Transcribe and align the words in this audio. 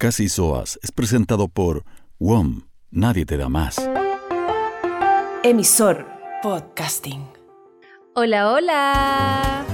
Casi 0.00 0.30
Soas 0.30 0.80
es 0.82 0.92
presentado 0.92 1.48
por 1.48 1.84
WOM. 2.18 2.62
Nadie 2.90 3.26
te 3.26 3.36
da 3.36 3.50
más. 3.50 3.76
Emisor 5.42 6.06
Podcasting. 6.42 7.28
Hola, 8.14 8.50
hola. 8.50 9.66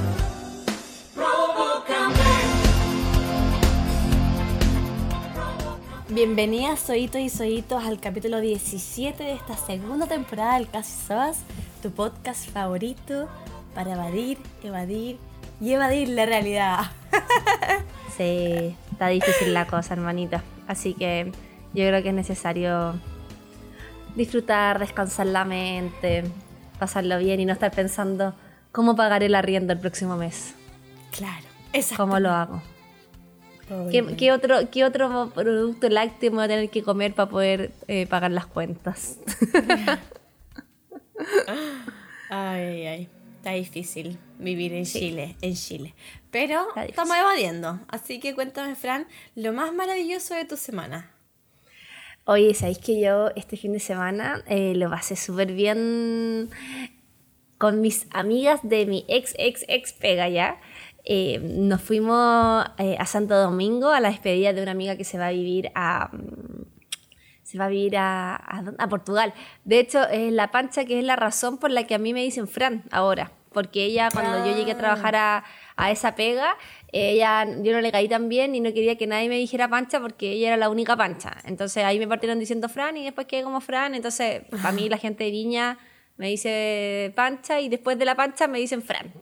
Bienvenidas, 6.08 6.80
soitos 6.80 7.20
y 7.20 7.28
soitos, 7.28 7.84
al 7.84 8.00
capítulo 8.00 8.40
17 8.40 9.22
de 9.22 9.32
esta 9.32 9.56
segunda 9.56 10.08
temporada 10.08 10.58
del 10.58 10.68
Casi 10.68 11.06
Soas, 11.06 11.38
tu 11.84 11.92
podcast 11.92 12.50
favorito 12.50 13.28
para 13.76 13.92
evadir, 13.92 14.38
evadir 14.64 15.18
y 15.60 15.70
evadir 15.70 16.08
la 16.08 16.26
realidad. 16.26 16.90
Sí, 18.16 18.74
está 18.96 19.08
difícil 19.08 19.52
la 19.52 19.66
cosa, 19.66 19.92
hermanita. 19.92 20.42
Así 20.66 20.94
que 20.94 21.30
yo 21.74 21.86
creo 21.86 22.02
que 22.02 22.08
es 22.08 22.14
necesario 22.14 22.94
disfrutar, 24.14 24.78
descansar 24.78 25.26
la 25.26 25.44
mente, 25.44 26.24
pasarlo 26.78 27.18
bien 27.18 27.38
y 27.40 27.44
no 27.44 27.52
estar 27.52 27.70
pensando 27.72 28.34
cómo 28.72 28.96
pagar 28.96 29.22
el 29.22 29.34
arriendo 29.34 29.74
el 29.74 29.80
próximo 29.80 30.16
mes. 30.16 30.54
Claro, 31.10 31.44
exacto. 31.74 32.04
¿Cómo 32.04 32.18
lo 32.20 32.30
hago? 32.30 32.62
¿Qué, 33.90 34.32
otro, 34.32 34.70
¿Qué 34.70 34.82
otro 34.82 35.30
producto 35.34 35.90
lácteo 35.90 36.30
me 36.30 36.36
voy 36.36 36.44
a 36.46 36.48
tener 36.48 36.70
que 36.70 36.82
comer 36.82 37.12
para 37.12 37.28
poder 37.28 37.72
eh, 37.88 38.06
pagar 38.06 38.30
las 38.30 38.46
cuentas? 38.46 39.18
ay, 42.30 42.86
ay, 42.86 43.08
está 43.46 43.52
difícil 43.52 44.18
vivir 44.40 44.72
en 44.72 44.84
Chile, 44.84 45.36
en 45.40 45.54
Chile. 45.54 45.94
Pero 46.32 46.66
estamos 46.88 47.16
evadiendo, 47.16 47.78
así 47.86 48.18
que 48.18 48.34
cuéntame, 48.34 48.74
Fran, 48.74 49.06
lo 49.36 49.52
más 49.52 49.72
maravilloso 49.72 50.34
de 50.34 50.46
tu 50.46 50.56
semana. 50.56 51.12
Oye, 52.24 52.52
¿sabéis 52.54 52.78
que 52.78 53.00
yo 53.00 53.30
este 53.36 53.56
fin 53.56 53.72
de 53.72 53.78
semana 53.78 54.42
eh, 54.48 54.74
lo 54.74 54.90
pasé 54.90 55.14
súper 55.14 55.52
bien 55.52 56.50
con 57.56 57.80
mis 57.80 58.08
amigas 58.10 58.58
de 58.64 58.84
mi 58.84 59.04
ex, 59.06 59.32
ex, 59.38 59.64
ex 59.68 59.92
pega 59.92 60.28
ya? 60.28 60.60
Eh, 61.04 61.38
nos 61.40 61.80
fuimos 61.80 62.66
eh, 62.78 62.96
a 62.98 63.06
Santo 63.06 63.40
Domingo 63.40 63.90
a 63.90 64.00
la 64.00 64.10
despedida 64.10 64.54
de 64.54 64.62
una 64.62 64.72
amiga 64.72 64.96
que 64.96 65.04
se 65.04 65.18
va 65.18 65.28
a 65.28 65.30
vivir 65.30 65.70
a 65.76 66.10
mm, 66.12 66.75
se 67.46 67.58
va 67.58 67.66
a 67.66 67.68
vivir 67.68 67.96
a, 67.96 68.34
a, 68.34 68.88
Portugal. 68.88 69.32
De 69.64 69.78
hecho, 69.78 70.02
es 70.08 70.32
la 70.32 70.50
pancha 70.50 70.84
que 70.84 70.98
es 70.98 71.04
la 71.04 71.14
razón 71.14 71.58
por 71.58 71.70
la 71.70 71.86
que 71.86 71.94
a 71.94 71.98
mí 71.98 72.12
me 72.12 72.22
dicen 72.22 72.48
Fran 72.48 72.82
ahora. 72.90 73.30
Porque 73.52 73.84
ella, 73.84 74.08
cuando 74.12 74.44
yo 74.44 74.54
llegué 74.54 74.72
a 74.72 74.76
trabajar 74.76 75.14
a, 75.14 75.44
a 75.76 75.90
esa 75.92 76.16
pega, 76.16 76.56
ella, 76.90 77.46
yo 77.62 77.72
no 77.72 77.80
le 77.80 77.92
caí 77.92 78.08
tan 78.08 78.28
bien 78.28 78.54
y 78.56 78.60
no 78.60 78.74
quería 78.74 78.98
que 78.98 79.06
nadie 79.06 79.28
me 79.28 79.36
dijera 79.36 79.68
pancha 79.68 80.00
porque 80.00 80.32
ella 80.32 80.48
era 80.48 80.56
la 80.56 80.68
única 80.68 80.96
pancha. 80.96 81.36
Entonces 81.44 81.84
ahí 81.84 82.00
me 82.00 82.08
partieron 82.08 82.40
diciendo 82.40 82.68
Fran 82.68 82.96
y 82.96 83.04
después 83.04 83.28
quedé 83.28 83.44
como 83.44 83.60
Fran. 83.60 83.94
Entonces, 83.94 84.42
para 84.50 84.72
mí 84.72 84.88
la 84.88 84.98
gente 84.98 85.22
de 85.22 85.30
Viña 85.30 85.78
me 86.16 86.28
dice 86.28 87.12
pancha 87.14 87.60
y 87.60 87.68
después 87.68 87.96
de 87.96 88.06
la 88.06 88.16
pancha 88.16 88.48
me 88.48 88.58
dicen 88.58 88.82
Fran 88.82 89.12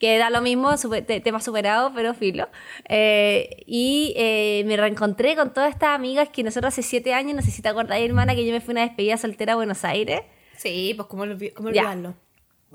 que 0.00 0.16
da 0.18 0.30
lo 0.30 0.40
mismo, 0.40 0.74
tema 1.22 1.40
superado, 1.40 1.92
pero 1.94 2.14
filo. 2.14 2.48
Eh, 2.88 3.62
y 3.66 4.14
eh, 4.16 4.64
me 4.66 4.76
reencontré 4.76 5.36
con 5.36 5.52
todas 5.52 5.70
estas 5.70 5.90
amigas 5.90 6.30
que 6.30 6.42
nosotros 6.42 6.72
hace 6.72 6.82
siete 6.82 7.12
años, 7.12 7.36
no 7.36 7.42
sé 7.42 7.50
si 7.50 7.62
te 7.62 7.68
hermana, 7.68 8.34
que 8.34 8.46
yo 8.46 8.52
me 8.52 8.60
fui 8.60 8.72
una 8.72 8.80
despedida 8.80 9.18
soltera 9.18 9.52
a 9.52 9.56
Buenos 9.56 9.84
Aires. 9.84 10.22
Sí, 10.56 10.94
pues 10.96 11.06
cómo, 11.06 11.24
cómo 11.54 11.68
olvidarlo. 11.68 12.14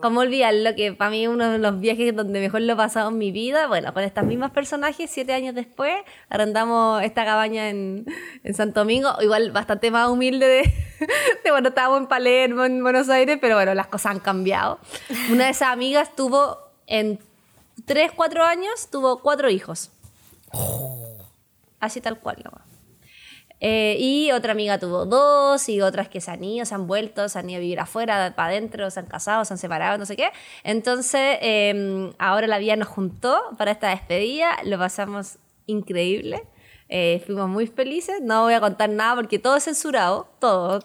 ¿Cómo 0.02 0.20
olvidarlo? 0.20 0.76
Que 0.76 0.92
para 0.92 1.10
mí 1.10 1.26
uno 1.26 1.52
de 1.52 1.58
los 1.58 1.80
viajes 1.80 2.14
donde 2.14 2.42
mejor 2.42 2.62
lo 2.62 2.74
he 2.74 2.76
pasado 2.76 3.10
en 3.10 3.18
mi 3.18 3.32
vida, 3.32 3.68
bueno, 3.68 3.94
con 3.94 4.04
estas 4.04 4.26
mismas 4.26 4.52
personajes, 4.52 5.10
siete 5.10 5.34
años 5.34 5.56
después, 5.56 5.94
arrendamos 6.30 7.02
esta 7.02 7.24
cabaña 7.24 7.70
en, 7.70 8.06
en 8.44 8.54
Santo 8.54 8.82
Domingo, 8.82 9.14
igual 9.22 9.52
bastante 9.52 9.92
más 9.92 10.10
humilde 10.10 10.46
de, 10.46 10.62
de, 11.44 11.50
cuando 11.50 11.70
estábamos 11.70 12.02
en 12.02 12.08
Palermo, 12.08 12.66
en 12.66 12.84
Buenos 12.84 13.10
Aires, 13.10 13.38
pero 13.40 13.56
bueno, 13.56 13.74
las 13.74 13.88
cosas 13.88 14.12
han 14.12 14.20
cambiado. 14.20 14.80
Una 15.32 15.46
de 15.46 15.52
esas 15.52 15.70
amigas 15.70 16.14
tuvo 16.14 16.65
en 16.88 17.20
3, 17.86 18.12
4 18.16 18.44
años 18.44 18.88
tuvo 18.90 19.22
cuatro 19.22 19.50
hijos. 19.50 19.92
Así 21.80 22.02
tal 22.02 22.20
cual, 22.20 22.44
eh, 23.62 23.96
y 24.00 24.32
otra 24.32 24.52
amiga 24.52 24.78
tuvo 24.80 25.06
dos, 25.06 25.70
y 25.70 25.82
otras 25.82 26.10
que 26.10 26.20
se 26.20 26.30
han 26.30 26.44
ido, 26.44 26.66
se 26.66 26.76
han 26.76 26.88
vuelto, 26.88 27.30
se 27.30 27.40
han 27.40 27.50
ido 27.50 27.58
a 27.58 27.62
vivir 27.62 27.80
afuera, 27.80 28.34
para 28.36 28.50
adentro, 28.50 28.90
se 28.92 29.00
han 29.00 29.06
casado, 29.06 29.46
se 29.46 29.54
han 29.54 29.58
separado, 29.58 29.98
no 29.98 30.06
sé 30.06 30.16
qué. 30.16 30.30
Entonces, 30.64 31.38
em, 31.42 32.12
ahora 32.20 32.48
la 32.48 32.60
vida 32.60 32.76
nos 32.76 32.90
juntó 32.90 33.42
para 33.58 33.72
esta 33.72 33.90
despedida, 33.90 34.58
lo 34.66 34.78
pasamos 34.78 35.38
increíble. 35.68 36.44
Eh, 36.90 37.24
fuimos 37.26 37.50
muy 37.50 37.66
felices, 37.66 38.22
no 38.22 38.44
voy 38.44 38.54
a 38.54 38.60
contar 38.60 38.90
nada 38.90 39.16
porque 39.16 39.40
todo 39.40 39.56
es 39.56 39.64
censurado, 39.64 40.28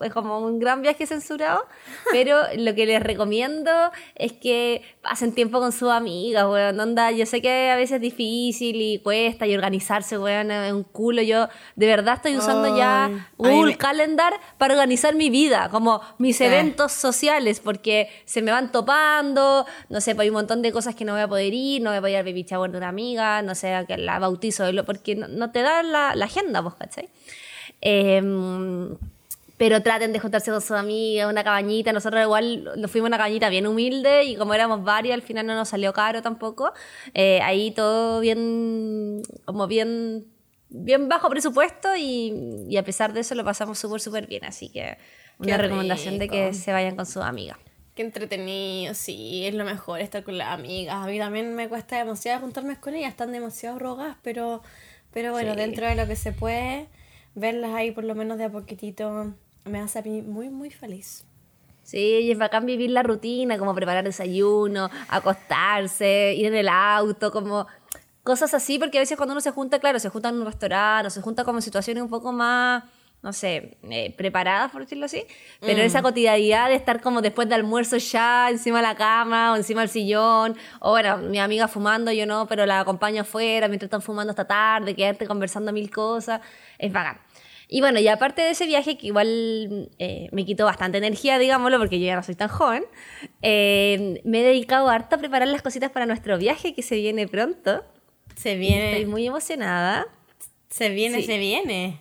es 0.00 0.12
como 0.12 0.38
un 0.38 0.59
gran 0.59 0.82
viaje 0.82 1.06
censurado, 1.06 1.66
pero 2.12 2.38
lo 2.56 2.75
que 2.75 2.87
les 2.87 3.03
recomiendo 3.03 3.71
es 4.15 4.32
que 4.32 4.82
pasen 5.03 5.32
tiempo 5.32 5.60
con 5.60 5.72
sus 5.72 5.91
amigas, 5.91 6.44
weón, 6.47 6.78
onda, 6.78 7.10
yo 7.10 7.26
sé 7.26 7.41
que 7.41 7.71
a 7.71 7.76
veces 7.76 7.97
es 7.97 8.00
difícil 8.00 8.81
y 8.81 8.98
cuesta 8.98 9.47
y 9.47 9.54
organizarse, 9.54 10.19
weón, 10.19 10.50
es 10.50 10.72
un 10.72 10.84
culo, 10.84 11.22
yo 11.22 11.48
de 11.76 11.87
verdad 11.87 12.16
estoy 12.16 12.37
usando 12.37 12.76
ya 12.76 13.28
Google 13.37 13.76
Calendar 13.76 14.34
para 14.59 14.75
organizar 14.75 15.15
mi 15.15 15.31
vida, 15.31 15.69
como 15.71 16.00
mis 16.19 16.41
eventos 16.41 16.92
sociales, 16.92 17.60
porque 17.60 18.09
se 18.25 18.42
me 18.42 18.53
van 18.53 18.72
topando, 18.72 19.66
no 19.88 20.00
sé, 20.00 20.15
pues 20.15 20.25
hay 20.25 20.31
un 20.31 20.34
montón 20.34 20.62
de 20.62 20.72
cosas 20.72 20.94
que 20.94 21.04
no 21.04 21.12
voy 21.12 21.22
a 21.22 21.28
poder 21.28 21.53
ir, 21.53 21.82
no 21.82 21.91
voy 21.91 21.98
a 21.98 22.00
poder 22.00 22.12
ir 22.12 22.19
al 22.19 22.25
baby 22.25 22.42
shower 22.44 22.71
de 22.71 22.78
una 22.78 22.88
amiga, 22.88 23.42
no 23.42 23.54
sé, 23.54 23.84
que 23.87 23.97
la 23.97 24.19
bautizo, 24.19 24.65
porque 24.84 25.16
no, 25.16 25.28
no 25.28 25.50
te 25.50 25.62
dan 25.62 25.92
la, 25.92 26.10
agenda, 26.10 26.60
vos, 26.60 26.75
¿cachai? 26.75 27.09
Em, 27.81 28.97
pero 29.60 29.82
traten 29.82 30.15
de 30.15 30.19
juntarse 30.19 30.50
con 30.50 30.62
sus 30.62 30.71
amigas, 30.71 31.31
una 31.31 31.44
cabañita. 31.44 31.93
Nosotros 31.93 32.22
igual 32.22 32.65
nos 32.78 32.91
fuimos 32.91 33.09
a 33.09 33.10
una 33.10 33.19
cabañita 33.19 33.50
bien 33.50 33.66
humilde 33.66 34.25
y 34.25 34.34
como 34.34 34.54
éramos 34.54 34.82
varios, 34.84 35.12
al 35.12 35.21
final 35.21 35.47
no 35.47 35.54
nos 35.54 35.69
salió 35.69 35.93
caro 35.93 36.22
tampoco. 36.22 36.72
Eh, 37.12 37.43
ahí 37.43 37.71
todo 37.71 38.21
bien, 38.21 39.21
como 39.44 39.66
bien, 39.66 40.25
bien 40.71 41.10
bajo 41.10 41.28
presupuesto 41.28 41.94
y, 41.94 42.75
a 42.75 42.82
pesar 42.84 43.12
de 43.12 43.21
eso 43.21 43.34
lo 43.34 43.44
pasamos 43.44 43.78
súper, 43.78 44.00
súper 44.00 44.26
bien. 44.26 44.47
Así 44.47 44.71
que 44.71 44.97
una 45.38 45.59
recomendación 45.59 46.19
de 46.19 46.31
que 46.31 46.54
se 46.54 46.72
vayan 46.72 46.97
con 46.97 47.04
sus 47.04 47.22
amigas. 47.22 47.59
Qué 47.94 48.00
entretenido, 48.00 48.94
sí, 48.94 49.44
es 49.44 49.53
lo 49.53 49.66
mejor 49.66 50.00
estar 50.00 50.25
con 50.25 50.38
las 50.38 50.54
amigas. 50.59 50.94
A 50.94 51.06
mí 51.06 51.19
también 51.19 51.54
me 51.54 51.69
cuesta 51.69 51.98
demasiado 51.98 52.41
juntarme 52.41 52.81
con 52.81 52.94
ellas, 52.94 53.10
están 53.10 53.31
demasiado 53.31 53.78
rogas, 53.78 54.16
pero 54.22 54.62
pero 55.12 55.32
bueno, 55.32 55.54
dentro 55.54 55.87
de 55.87 55.97
lo 55.97 56.06
que 56.06 56.16
se 56.16 56.32
puede, 56.32 56.87
verlas 57.34 57.75
ahí 57.75 57.91
por 57.91 58.04
lo 58.04 58.15
menos 58.15 58.38
de 58.38 58.44
a 58.44 58.48
poquitito 58.48 59.34
me 59.65 59.81
hace 59.81 59.98
a 59.98 60.03
mí 60.03 60.22
muy, 60.22 60.48
muy 60.48 60.71
feliz. 60.71 61.25
Sí, 61.82 61.98
y 61.98 62.31
es 62.31 62.38
bacán 62.38 62.66
vivir 62.66 62.91
la 62.91 63.03
rutina, 63.03 63.59
como 63.59 63.75
preparar 63.75 64.04
desayuno, 64.04 64.91
acostarse, 65.09 66.34
ir 66.37 66.47
en 66.47 66.54
el 66.54 66.69
auto, 66.69 67.32
como 67.32 67.66
cosas 68.22 68.54
así, 68.54 68.78
porque 68.78 68.98
a 68.98 69.00
veces 69.00 69.16
cuando 69.16 69.32
uno 69.32 69.41
se 69.41 69.50
junta, 69.50 69.81
claro, 69.81 69.98
se 69.98 70.09
junta 70.09 70.28
en 70.28 70.37
un 70.37 70.47
restaurante, 70.47 71.09
o 71.09 71.10
se 71.10 71.21
junta 71.21 71.44
como 71.44 71.59
en 71.59 71.62
situaciones 71.62 72.03
un 72.03 72.10
poco 72.10 72.32
más 72.32 72.84
no 73.22 73.34
sé, 73.34 73.76
eh, 73.91 74.15
preparadas, 74.16 74.71
por 74.71 74.81
decirlo 74.81 75.04
así, 75.04 75.25
pero 75.60 75.82
esa 75.82 76.00
mm. 76.00 76.03
cotidianidad 76.03 76.69
de 76.69 76.75
estar 76.75 77.03
como 77.03 77.21
después 77.21 77.48
de 77.50 77.54
almuerzo 77.54 77.98
ya 77.98 78.48
encima 78.50 78.78
de 78.78 78.82
la 78.82 78.94
cama 78.94 79.53
o 79.53 79.56
encima 79.56 79.82
del 79.82 79.91
sillón, 79.91 80.56
o 80.81 80.91
bueno, 80.91 81.19
mi 81.19 81.38
amiga 81.38 81.69
fumando, 81.69 82.12
yo 82.12 82.25
no, 82.25 82.47
pero 82.47 82.65
la 82.65 82.81
acompaño 82.81 83.22
afuera 83.22 83.69
mientras 83.69 83.88
están 83.88 84.00
fumando 84.00 84.31
hasta 84.31 84.47
tarde, 84.47 84.94
quedarte 84.94 85.27
conversando 85.27 85.71
mil 85.71 85.91
cosas, 85.91 86.41
es 86.78 86.91
bacán. 86.91 87.19
Y 87.72 87.81
bueno, 87.81 88.00
y 88.00 88.08
aparte 88.08 88.42
de 88.42 88.50
ese 88.50 88.66
viaje, 88.66 88.98
que 88.98 89.06
igual 89.06 89.91
eh, 90.00 90.28
me 90.32 90.44
quitó 90.44 90.64
bastante 90.64 90.98
energía, 90.98 91.38
digámoslo, 91.38 91.78
porque 91.78 92.00
yo 92.00 92.06
ya 92.06 92.16
no 92.16 92.22
soy 92.25 92.34
tan 92.34 92.48
joven, 92.48 92.84
eh, 93.42 94.20
me 94.25 94.41
he 94.41 94.44
dedicado 94.44 94.88
harto 94.88 95.14
a 95.14 95.19
preparar 95.19 95.47
las 95.47 95.62
cositas 95.62 95.91
para 95.92 96.04
nuestro 96.04 96.36
viaje 96.36 96.75
que 96.75 96.82
se 96.82 96.97
viene 96.97 97.28
pronto. 97.28 97.84
Se 98.34 98.56
viene. 98.56 98.91
Estoy 98.92 99.06
muy 99.06 99.25
emocionada. 99.25 100.09
Se 100.69 100.88
viene, 100.88 101.22
se 101.22 101.38
viene 101.38 102.00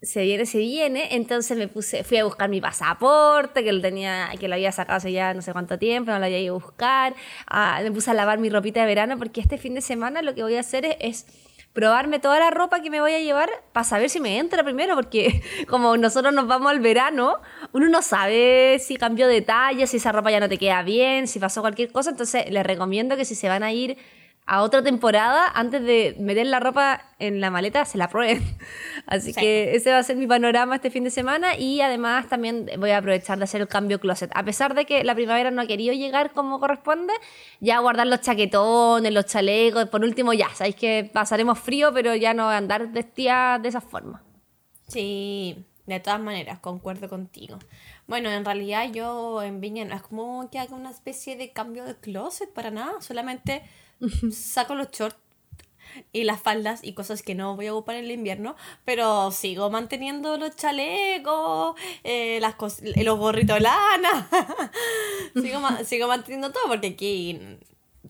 se 0.00 0.22
viene, 0.22 0.46
se 0.46 0.58
viene, 0.58 1.08
entonces 1.16 1.58
me 1.58 1.66
puse, 1.66 2.04
fui 2.04 2.18
a 2.18 2.24
buscar 2.24 2.48
mi 2.48 2.60
pasaporte, 2.60 3.64
que 3.64 3.72
lo 3.72 3.80
tenía, 3.80 4.30
que 4.38 4.46
lo 4.46 4.54
había 4.54 4.70
sacado 4.70 4.98
hace 4.98 5.10
ya 5.10 5.34
no 5.34 5.42
sé 5.42 5.52
cuánto 5.52 5.76
tiempo, 5.76 6.12
no 6.12 6.20
lo 6.20 6.26
había 6.26 6.38
ido 6.38 6.54
a 6.54 6.58
buscar, 6.58 7.14
ah, 7.48 7.80
me 7.82 7.90
puse 7.90 8.10
a 8.12 8.14
lavar 8.14 8.38
mi 8.38 8.48
ropita 8.48 8.80
de 8.80 8.86
verano, 8.86 9.18
porque 9.18 9.40
este 9.40 9.58
fin 9.58 9.74
de 9.74 9.80
semana 9.80 10.22
lo 10.22 10.34
que 10.36 10.42
voy 10.42 10.54
a 10.54 10.60
hacer 10.60 10.96
es, 11.00 11.26
probarme 11.72 12.18
toda 12.18 12.38
la 12.40 12.50
ropa 12.50 12.80
que 12.80 12.90
me 12.90 13.00
voy 13.00 13.12
a 13.12 13.20
llevar 13.20 13.48
para 13.72 13.84
saber 13.84 14.10
si 14.10 14.20
me 14.20 14.38
entra 14.38 14.64
primero, 14.64 14.94
porque 14.94 15.42
como 15.68 15.96
nosotros 15.96 16.32
nos 16.34 16.46
vamos 16.46 16.70
al 16.70 16.80
verano, 16.80 17.36
uno 17.72 17.88
no 17.88 18.02
sabe 18.02 18.78
si 18.80 18.96
cambió 18.96 19.28
de 19.28 19.42
talla, 19.42 19.86
si 19.86 19.98
esa 19.98 20.12
ropa 20.12 20.30
ya 20.30 20.40
no 20.40 20.48
te 20.48 20.58
queda 20.58 20.82
bien, 20.82 21.28
si 21.28 21.38
pasó 21.38 21.60
cualquier 21.60 21.92
cosa, 21.92 22.10
entonces 22.10 22.50
les 22.50 22.66
recomiendo 22.66 23.16
que 23.16 23.24
si 23.24 23.34
se 23.34 23.48
van 23.48 23.62
a 23.62 23.72
ir 23.72 23.96
a 24.48 24.62
otra 24.62 24.82
temporada 24.82 25.46
antes 25.54 25.82
de 25.82 26.16
meter 26.18 26.46
la 26.46 26.58
ropa 26.58 27.02
en 27.18 27.38
la 27.38 27.50
maleta, 27.50 27.84
se 27.84 27.98
la 27.98 28.08
prueben. 28.08 28.42
Así 29.06 29.34
que 29.34 29.76
ese 29.76 29.90
va 29.90 29.98
a 29.98 30.02
ser 30.02 30.16
mi 30.16 30.26
panorama 30.26 30.76
este 30.76 30.90
fin 30.90 31.04
de 31.04 31.10
semana 31.10 31.58
y 31.58 31.82
además 31.82 32.28
también 32.28 32.66
voy 32.78 32.90
a 32.90 32.98
aprovechar 32.98 33.36
de 33.36 33.44
hacer 33.44 33.60
el 33.60 33.68
cambio 33.68 34.00
closet. 34.00 34.30
A 34.34 34.42
pesar 34.44 34.74
de 34.74 34.86
que 34.86 35.04
la 35.04 35.14
primavera 35.14 35.50
no 35.50 35.60
ha 35.60 35.66
querido 35.66 35.92
llegar 35.92 36.32
como 36.32 36.60
corresponde, 36.60 37.12
ya 37.60 37.78
guardar 37.80 38.06
los 38.06 38.22
chaquetones, 38.22 39.12
los 39.12 39.26
chalecos, 39.26 39.84
por 39.90 40.02
último 40.02 40.32
ya, 40.32 40.48
sabéis 40.54 40.76
que 40.76 41.10
pasaremos 41.12 41.58
frío, 41.58 41.92
pero 41.92 42.14
ya 42.14 42.32
no 42.32 42.48
andar 42.48 42.90
vestida 42.90 43.58
de 43.58 43.68
esa 43.68 43.82
forma. 43.82 44.22
Sí, 44.86 45.66
de 45.84 46.00
todas 46.00 46.20
maneras, 46.20 46.58
concuerdo 46.60 47.10
contigo. 47.10 47.58
Bueno, 48.06 48.30
en 48.30 48.46
realidad 48.46 48.90
yo 48.90 49.42
en 49.42 49.60
Viña 49.60 49.84
no 49.84 49.94
es 49.94 50.00
como 50.00 50.48
que 50.48 50.58
haga 50.58 50.74
una 50.74 50.90
especie 50.90 51.36
de 51.36 51.52
cambio 51.52 51.84
de 51.84 51.96
closet 51.96 52.50
para 52.50 52.70
nada, 52.70 53.02
solamente 53.02 53.62
saco 54.32 54.74
los 54.74 54.90
shorts 54.90 55.16
y 56.12 56.24
las 56.24 56.40
faldas 56.40 56.80
y 56.82 56.92
cosas 56.92 57.22
que 57.22 57.34
no 57.34 57.56
voy 57.56 57.66
a 57.66 57.74
ocupar 57.74 57.96
en 57.96 58.04
el 58.04 58.10
invierno, 58.12 58.56
pero 58.84 59.30
sigo 59.30 59.70
manteniendo 59.70 60.36
los 60.36 60.54
chalecos, 60.56 61.76
eh, 62.04 62.38
las 62.40 62.54
los 62.96 63.18
gorritos 63.18 63.60
lana, 63.60 64.28
sigo, 65.34 65.60
sigo 65.84 66.08
manteniendo 66.08 66.52
todo 66.52 66.64
porque 66.68 66.88
aquí, 66.88 67.40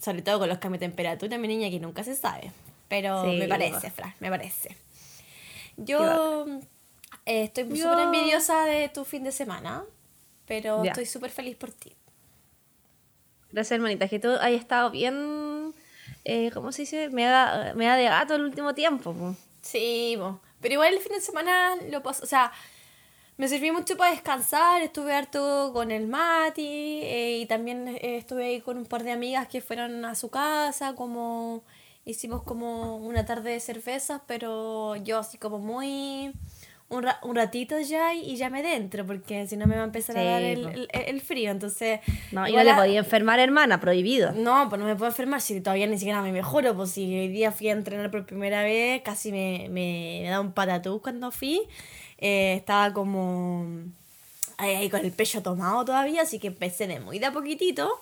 sobre 0.01 0.23
todo 0.23 0.41
con 0.41 0.49
los 0.49 0.59
cambios 0.59 0.81
de 0.81 0.87
temperatura, 0.87 1.39
mi 1.39 1.49
niña, 1.49 1.71
que 1.71 1.81
nunca 1.81 2.05
se 2.05 2.15
sabe, 2.15 2.53
pero 2.89 3.25
me 3.25 3.49
parece, 3.49 3.91
Fran, 3.91 4.15
me 4.21 4.31
parece. 4.31 4.77
Yo 5.77 6.45
eh, 7.25 7.45
estoy 7.45 7.65
súper 7.77 8.01
envidiosa 8.01 8.65
de 8.65 8.89
tu 8.89 9.05
fin 9.05 9.23
de 9.23 9.33
semana, 9.33 9.85
pero 10.47 10.83
estoy 10.85 11.07
súper 11.07 11.31
feliz 11.31 11.57
por 11.57 11.71
ti. 11.71 11.95
Gracias, 13.51 13.77
hermanita, 13.77 14.09
que 14.09 14.19
tú 14.19 14.29
hayas 14.41 14.61
estado 14.61 14.91
bien, 14.91 15.15
eh, 16.29 16.51
¿cómo 16.53 16.73
se 16.73 16.83
dice? 16.83 17.09
Me 17.09 17.25
da, 17.25 17.73
me 17.75 17.87
da 17.87 17.97
de 17.97 18.05
gato 18.05 18.35
el 18.35 18.43
último 18.45 18.75
tiempo. 18.75 19.15
Sí, 19.63 20.19
pero 20.61 20.75
igual 20.75 20.93
el 20.93 21.01
fin 21.01 21.13
de 21.13 21.21
semana 21.23 21.75
lo 21.91 22.03
paso, 22.03 22.23
o 22.23 22.27
sea, 22.27 22.53
me 23.39 23.49
sirvió 23.49 23.73
mucho 23.73 23.97
para 23.97 24.11
descansar, 24.11 24.83
estuve 24.83 25.15
harto 25.15 25.71
con 25.73 25.91
el 25.91 26.07
Mati 26.07 27.01
eh, 27.03 27.39
y 27.39 27.47
también 27.47 27.89
eh, 27.89 28.19
estuve 28.19 28.45
ahí 28.45 28.61
con 28.61 28.77
un 28.77 28.85
par 28.85 29.05
de 29.05 29.13
amigas 29.13 29.49
que 29.49 29.63
fueron 29.63 30.05
a 30.05 30.15
su 30.15 30.29
casa, 30.29 30.95
como 30.95 31.63
hicimos 32.05 32.43
como 32.43 32.97
una 32.97 33.25
tarde 33.25 33.53
de 33.53 33.61
cervezas, 33.61 34.21
pero 34.27 34.97
yo 34.97 35.21
así 35.21 35.39
como 35.39 35.59
muy 35.59 36.33
un, 36.91 37.07
un 37.23 37.37
ratito 37.37 37.79
ya 37.81 38.15
y, 38.15 38.37
ya 38.37 38.49
me 38.49 38.63
dentro, 38.63 39.07
porque 39.07 39.47
si 39.47 39.57
no 39.57 39.67
me 39.67 39.77
va 39.77 39.83
a 39.83 39.85
empezar 39.85 40.17
a 40.17 40.25
dar 40.25 40.43
el, 40.43 40.89
el, 40.91 41.21
frío. 41.21 41.51
Entonces. 41.51 42.01
No, 42.33 42.49
yo 42.49 42.63
le 42.63 42.75
podía 42.75 42.99
enfermar, 42.99 43.39
hermana, 43.39 43.81
prohibido. 43.81 44.33
No, 44.33 44.69
pues 44.69 44.81
no 44.81 44.87
me 44.87 44.97
puedo 44.97 45.11
enfermar 45.11 45.41
si 45.41 45.61
todavía 45.61 45.87
ni 45.87 45.99
siquiera 45.99 46.23
me 46.23 46.33
mejoro. 46.33 46.75
Pues 46.75 46.93
si 46.93 47.05
hoy 47.19 47.29
día 47.29 47.53
fui 47.53 47.69
a 47.69 47.73
entrenar 47.73 48.11
por 48.11 48.25
primera 48.25 48.63
vez, 48.63 49.03
casi 49.03 49.33
me, 49.33 49.69
me, 49.71 50.27
da 50.29 50.41
un 50.41 50.53
patatús 50.53 51.03
cuando 51.03 51.31
fui. 51.31 51.63
Eh, 52.17 52.55
estaba 52.55 52.93
como. 52.93 53.67
Ahí, 54.57 54.75
ahí, 54.75 54.91
con 54.91 55.01
el 55.01 55.13
pecho 55.13 55.41
tomado 55.41 55.85
todavía, 55.85 56.23
así 56.23 56.41
que 56.41 56.49
empecé 56.49 56.89
de 56.89 56.99
muy 56.99 57.19
de 57.19 57.27
a 57.27 57.33
poquitito. 57.33 58.01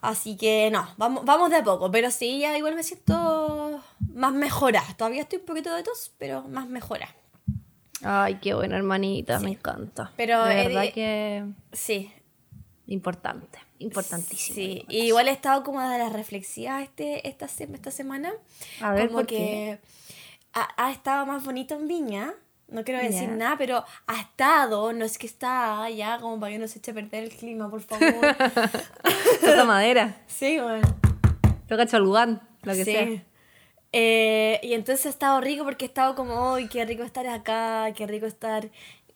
Así 0.00 0.36
que 0.36 0.68
no, 0.72 0.88
vamos, 0.96 1.24
vamos 1.24 1.48
de 1.50 1.56
a 1.56 1.62
poco, 1.62 1.92
pero 1.92 2.10
sí, 2.10 2.40
ya 2.40 2.58
igual 2.58 2.74
me 2.74 2.82
siento 2.82 3.80
más 4.14 4.32
mejora. 4.32 4.82
Todavía 4.96 5.22
estoy 5.22 5.38
un 5.38 5.44
poquito 5.44 5.72
de 5.72 5.84
tos, 5.84 6.10
pero 6.18 6.42
más 6.48 6.66
mejora. 6.66 7.08
Ay, 8.02 8.36
qué 8.36 8.54
buena 8.54 8.76
hermanita, 8.76 9.38
me 9.40 9.50
encanta. 9.50 10.12
Pero 10.16 10.44
de 10.44 10.54
verdad 10.54 10.92
que 10.92 11.44
sí, 11.72 12.10
importante, 12.86 13.58
importantísimo. 13.78 14.54
Sí, 14.54 14.84
igual 14.88 15.28
he 15.28 15.32
estado 15.32 15.62
como 15.62 15.80
de 15.80 15.98
las 15.98 16.12
reflexivas 16.12 16.82
este, 16.82 17.28
esta, 17.28 17.46
esta 17.46 17.90
semana. 17.90 18.32
A 18.80 18.92
ver, 18.92 19.08
como 19.08 19.20
¿por 19.20 19.26
que 19.26 19.78
Ha, 20.52 20.86
ha, 20.86 20.90
estado 20.92 21.26
más 21.26 21.44
bonito 21.44 21.74
en 21.74 21.88
Viña. 21.88 22.34
No 22.68 22.84
quiero 22.84 23.02
decir 23.02 23.28
nada, 23.28 23.56
pero 23.58 23.84
ha 24.06 24.20
estado, 24.20 24.94
no 24.94 25.04
es 25.04 25.18
que 25.18 25.26
está 25.26 25.90
ya, 25.90 26.18
como 26.18 26.40
para 26.40 26.52
que 26.52 26.58
no 26.58 26.66
se 26.66 26.78
eche 26.78 26.92
a 26.92 26.94
perder 26.94 27.24
el 27.24 27.30
clima, 27.30 27.68
por 27.68 27.82
favor. 27.82 28.02
Toca 29.40 29.64
madera. 29.64 30.16
Sí, 30.26 30.58
bueno. 30.58 30.88
Toca 31.68 31.86
cholgán, 31.86 32.40
lo 32.62 32.72
que 32.72 32.84
sea. 32.84 33.22
Eh, 33.92 34.58
y 34.62 34.72
entonces 34.72 35.06
ha 35.06 35.10
estado 35.10 35.40
rico 35.40 35.64
porque 35.64 35.84
he 35.84 35.88
estado 35.88 36.14
como, 36.14 36.54
¡ay, 36.54 36.68
qué 36.68 36.84
rico 36.84 37.02
estar 37.02 37.26
acá! 37.26 37.92
¡Qué 37.94 38.06
rico 38.06 38.26
estar 38.26 38.64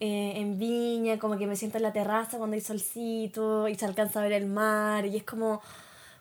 eh, 0.01 0.33
en 0.37 0.59
Viña! 0.59 1.19
Como 1.19 1.39
que 1.39 1.47
me 1.47 1.57
siento 1.57 1.79
en 1.79 1.83
la 1.83 1.93
terraza 1.93 2.37
cuando 2.37 2.55
hay 2.55 2.61
solcito 2.61 3.69
y 3.69 3.75
se 3.75 3.87
alcanza 3.87 4.21
a 4.21 4.23
ver 4.23 4.33
el 4.33 4.47
mar. 4.47 5.07
Y 5.07 5.17
es 5.17 5.25
como, 5.25 5.63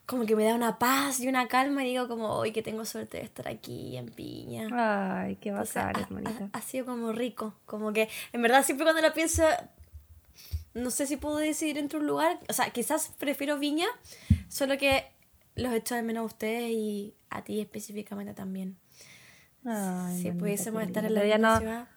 como 0.05 0.25
que 0.25 0.37
me 0.37 0.45
da 0.45 0.55
una 0.55 0.79
paz 0.79 1.19
y 1.19 1.27
una 1.27 1.49
calma. 1.49 1.83
Y 1.83 1.89
digo, 1.89 2.07
como, 2.07 2.41
¡ay, 2.41 2.53
que 2.53 2.61
tengo 2.61 2.85
suerte 2.85 3.17
de 3.17 3.23
estar 3.23 3.47
aquí 3.49 3.97
en 3.97 4.13
Viña! 4.15 4.69
¡Ay, 4.71 5.35
qué 5.35 5.51
bacán, 5.51 5.93
hermanita! 5.99 6.49
Ha, 6.53 6.57
ha, 6.57 6.61
sido 6.61 6.85
como 6.85 7.11
rico. 7.11 7.53
Como 7.65 7.91
que, 7.91 8.07
en 8.31 8.41
verdad, 8.41 8.63
siempre 8.63 8.85
cuando 8.85 9.01
lo 9.01 9.13
pienso, 9.13 9.43
no 10.73 10.91
sé 10.91 11.07
si 11.07 11.17
puedo 11.17 11.37
decidir 11.37 11.77
entre 11.77 11.99
un 11.99 12.07
lugar. 12.07 12.39
O 12.47 12.53
sea, 12.53 12.69
quizás 12.69 13.11
prefiero 13.19 13.59
Viña, 13.59 13.87
solo 14.47 14.77
que 14.77 15.05
los 15.55 15.73
echo 15.73 15.95
de 15.95 16.03
menos 16.03 16.21
a 16.21 16.25
ustedes 16.25 16.71
y 16.71 17.14
a 17.37 17.43
ti 17.43 17.59
específicamente 17.59 18.33
también. 18.33 18.77
si 20.17 20.31
pudiésemos 20.31 20.83
estar 20.83 21.05
en 21.05 21.13
la 21.13 21.23
misma 21.23 21.59
ciudad. 21.59 21.87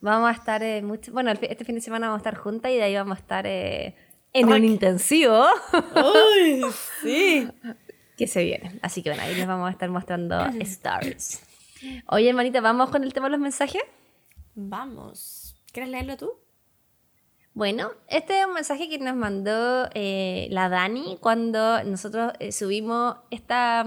Vamos 0.00 0.30
a 0.30 0.32
estar 0.32 0.62
eh, 0.62 0.82
mucho. 0.82 1.12
Bueno, 1.12 1.32
este 1.32 1.64
fin 1.64 1.74
de 1.74 1.80
semana 1.80 2.06
vamos 2.08 2.20
a 2.20 2.28
estar 2.28 2.36
juntas 2.36 2.70
y 2.70 2.76
de 2.76 2.84
ahí 2.84 2.94
vamos 2.94 3.18
a 3.18 3.20
estar 3.20 3.46
eh, 3.46 3.96
en 4.32 4.48
un 4.48 4.64
intensivo. 4.64 5.44
¡Uy! 5.96 6.64
Sí. 7.02 7.48
que 8.16 8.26
se 8.26 8.44
viene. 8.44 8.78
Así 8.82 9.02
que 9.02 9.10
bueno, 9.10 9.24
ahí 9.24 9.34
les 9.34 9.46
vamos 9.46 9.68
a 9.68 9.72
estar 9.72 9.90
mostrando 9.90 10.38
stars. 10.60 11.42
Oye, 12.06 12.28
hermanita, 12.28 12.60
¿vamos 12.60 12.90
con 12.90 13.02
el 13.02 13.12
tema 13.12 13.26
de 13.26 13.32
los 13.32 13.40
mensajes? 13.40 13.82
Vamos. 14.54 15.56
¿Quieres 15.72 15.90
leerlo 15.90 16.16
tú? 16.16 16.32
Bueno, 17.54 17.90
este 18.06 18.38
es 18.38 18.46
un 18.46 18.54
mensaje 18.54 18.88
que 18.88 19.00
nos 19.00 19.16
mandó 19.16 19.88
eh, 19.94 20.46
la 20.50 20.68
Dani 20.68 21.18
cuando 21.20 21.82
nosotros 21.82 22.32
eh, 22.38 22.52
subimos 22.52 23.16
esta... 23.30 23.84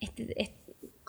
Este, 0.00 0.54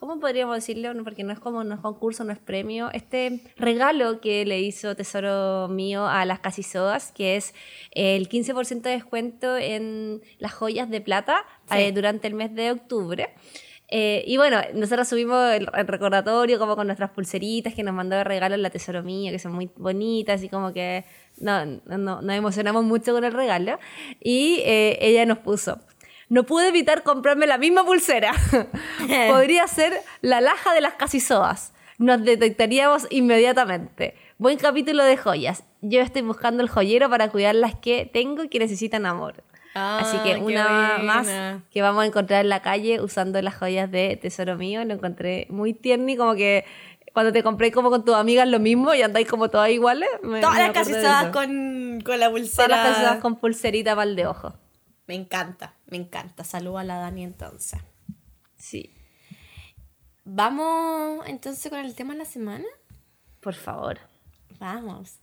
¿Cómo 0.01 0.19
podríamos 0.19 0.55
decirlo? 0.55 0.91
Porque 1.03 1.23
no 1.23 1.31
es 1.31 1.39
como 1.39 1.63
no 1.63 1.75
es 1.75 1.79
concurso, 1.79 2.23
no 2.23 2.33
es 2.33 2.39
premio. 2.39 2.89
Este 2.91 3.39
regalo 3.55 4.19
que 4.19 4.45
le 4.45 4.59
hizo 4.59 4.95
Tesoro 4.95 5.67
Mío 5.67 6.07
a 6.07 6.25
las 6.25 6.39
Casisoas, 6.39 7.11
que 7.11 7.35
es 7.35 7.53
el 7.91 8.27
15% 8.27 8.81
de 8.81 8.89
descuento 8.89 9.57
en 9.57 10.23
las 10.39 10.53
joyas 10.53 10.89
de 10.89 11.01
plata 11.01 11.45
eh, 11.75 11.91
durante 11.91 12.27
el 12.27 12.33
mes 12.33 12.55
de 12.55 12.71
octubre. 12.71 13.29
Eh, 13.89 14.23
y 14.25 14.37
bueno, 14.37 14.59
nosotros 14.73 15.07
subimos 15.07 15.53
el, 15.53 15.67
recordatorio 15.67 16.57
como 16.57 16.75
con 16.75 16.87
nuestras 16.87 17.11
pulseritas 17.11 17.75
que 17.75 17.83
nos 17.83 17.93
mandó 17.93 18.15
de 18.15 18.23
regalo 18.23 18.57
la 18.57 18.71
Tesoro 18.71 19.03
Mío, 19.03 19.31
que 19.31 19.37
son 19.37 19.51
muy 19.53 19.69
bonitas 19.75 20.41
y 20.41 20.49
como 20.49 20.73
que 20.73 21.05
no, 21.37 21.63
no, 21.65 22.21
nos 22.21 22.35
emocionamos 22.35 22.83
mucho 22.85 23.13
con 23.13 23.23
el 23.23 23.33
regalo. 23.33 23.77
Y 24.19 24.61
eh, 24.65 24.97
ella 24.99 25.27
nos 25.27 25.37
puso, 25.37 25.77
no 26.31 26.45
pude 26.45 26.69
evitar 26.69 27.03
comprarme 27.03 27.45
la 27.45 27.57
misma 27.57 27.85
pulsera. 27.85 28.31
Podría 29.29 29.67
ser 29.67 30.01
la 30.21 30.39
laja 30.39 30.73
de 30.73 30.79
las 30.79 30.93
casisoas. 30.93 31.73
Nos 31.97 32.23
detectaríamos 32.23 33.05
inmediatamente. 33.09 34.15
Buen 34.37 34.57
capítulo 34.57 35.03
de 35.03 35.17
joyas. 35.17 35.65
Yo 35.81 35.99
estoy 35.99 36.21
buscando 36.21 36.63
el 36.63 36.69
joyero 36.69 37.09
para 37.09 37.29
cuidar 37.29 37.55
las 37.55 37.75
que 37.75 38.09
tengo 38.11 38.45
y 38.45 38.47
que 38.47 38.59
necesitan 38.59 39.05
amor. 39.05 39.43
Así 39.73 40.17
que 40.19 40.35
ah, 40.35 40.39
una 40.39 40.97
más 40.99 41.27
que 41.69 41.81
vamos 41.81 42.03
a 42.03 42.07
encontrar 42.07 42.39
en 42.39 42.49
la 42.49 42.61
calle 42.61 43.01
usando 43.01 43.41
las 43.41 43.55
joyas 43.55 43.91
de 43.91 44.15
Tesoro 44.15 44.55
Mío. 44.55 44.85
Lo 44.85 44.93
encontré 44.93 45.47
muy 45.49 45.73
tierno 45.73 46.09
y 46.09 46.15
como 46.15 46.35
que 46.35 46.63
cuando 47.11 47.33
te 47.33 47.43
compré 47.43 47.73
como 47.73 47.89
con 47.89 48.05
tus 48.05 48.15
amigas 48.15 48.47
lo 48.47 48.61
mismo 48.61 48.93
y 48.93 49.01
andáis 49.01 49.27
como 49.27 49.49
todas 49.49 49.69
iguales. 49.69 50.07
todas 50.39 50.57
las 50.57 51.27
con, 51.27 51.99
con 52.05 52.19
la 52.21 52.31
pulsera. 52.31 52.67
Todas 52.67 52.69
las 52.69 52.87
casitas 52.87 53.17
con 53.17 53.35
pulserita 53.35 54.01
el 54.01 54.15
de 54.15 54.27
ojo. 54.27 54.53
Me 55.11 55.17
encanta, 55.17 55.75
me 55.87 55.97
encanta. 55.97 56.45
Saluda 56.45 56.79
a 56.79 56.83
la 56.85 56.95
Dani 56.95 57.25
entonces. 57.25 57.81
Sí. 58.55 58.93
¿Vamos 60.23 61.27
entonces 61.27 61.69
con 61.69 61.81
el 61.81 61.93
tema 61.95 62.13
de 62.13 62.19
la 62.19 62.25
semana? 62.25 62.63
Por 63.41 63.53
favor. 63.53 63.99
Vamos. 64.57 65.19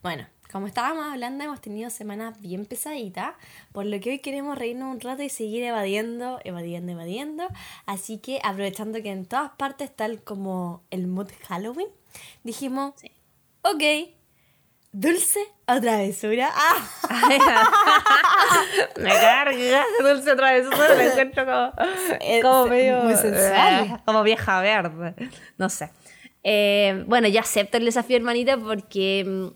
Bueno, 0.00 0.28
como 0.52 0.68
estábamos 0.68 1.06
hablando, 1.06 1.42
hemos 1.42 1.60
tenido 1.60 1.90
semanas 1.90 2.40
bien 2.40 2.66
pesaditas, 2.66 3.34
por 3.72 3.84
lo 3.84 3.98
que 3.98 4.10
hoy 4.10 4.18
queremos 4.20 4.56
reírnos 4.56 4.94
un 4.94 5.00
rato 5.00 5.24
y 5.24 5.28
seguir 5.28 5.64
evadiendo, 5.64 6.38
evadiendo, 6.44 6.92
evadiendo. 6.92 7.48
Así 7.84 8.18
que 8.18 8.38
aprovechando 8.44 9.02
que 9.02 9.10
en 9.10 9.26
todas 9.26 9.50
partes 9.56 9.90
está 9.90 10.08
como 10.18 10.84
el 10.90 11.08
mood 11.08 11.32
Halloween, 11.48 11.88
dijimos, 12.44 12.94
ok, 13.62 13.82
dulce 14.92 15.40
o 15.66 15.80
travesura. 15.80 16.50
me 18.96 19.08
carga 19.08 19.84
dulce 20.00 20.32
o 20.32 20.36
travesura, 20.36 20.94
me 20.96 21.06
encuentro 21.06 21.44
como, 21.44 21.72
como 22.42 22.66
medio... 22.66 23.02
Muy 23.02 23.16
sensual. 23.16 23.84
Eh, 23.84 23.96
como 24.04 24.22
vieja 24.22 24.60
verde, 24.60 25.14
no 25.58 25.68
sé. 25.68 25.90
Eh, 26.44 27.04
bueno, 27.06 27.28
ya 27.28 27.40
acepto 27.40 27.78
el 27.78 27.84
desafío, 27.84 28.16
hermanita, 28.16 28.56
porque 28.58 29.24
mm, 29.26 29.46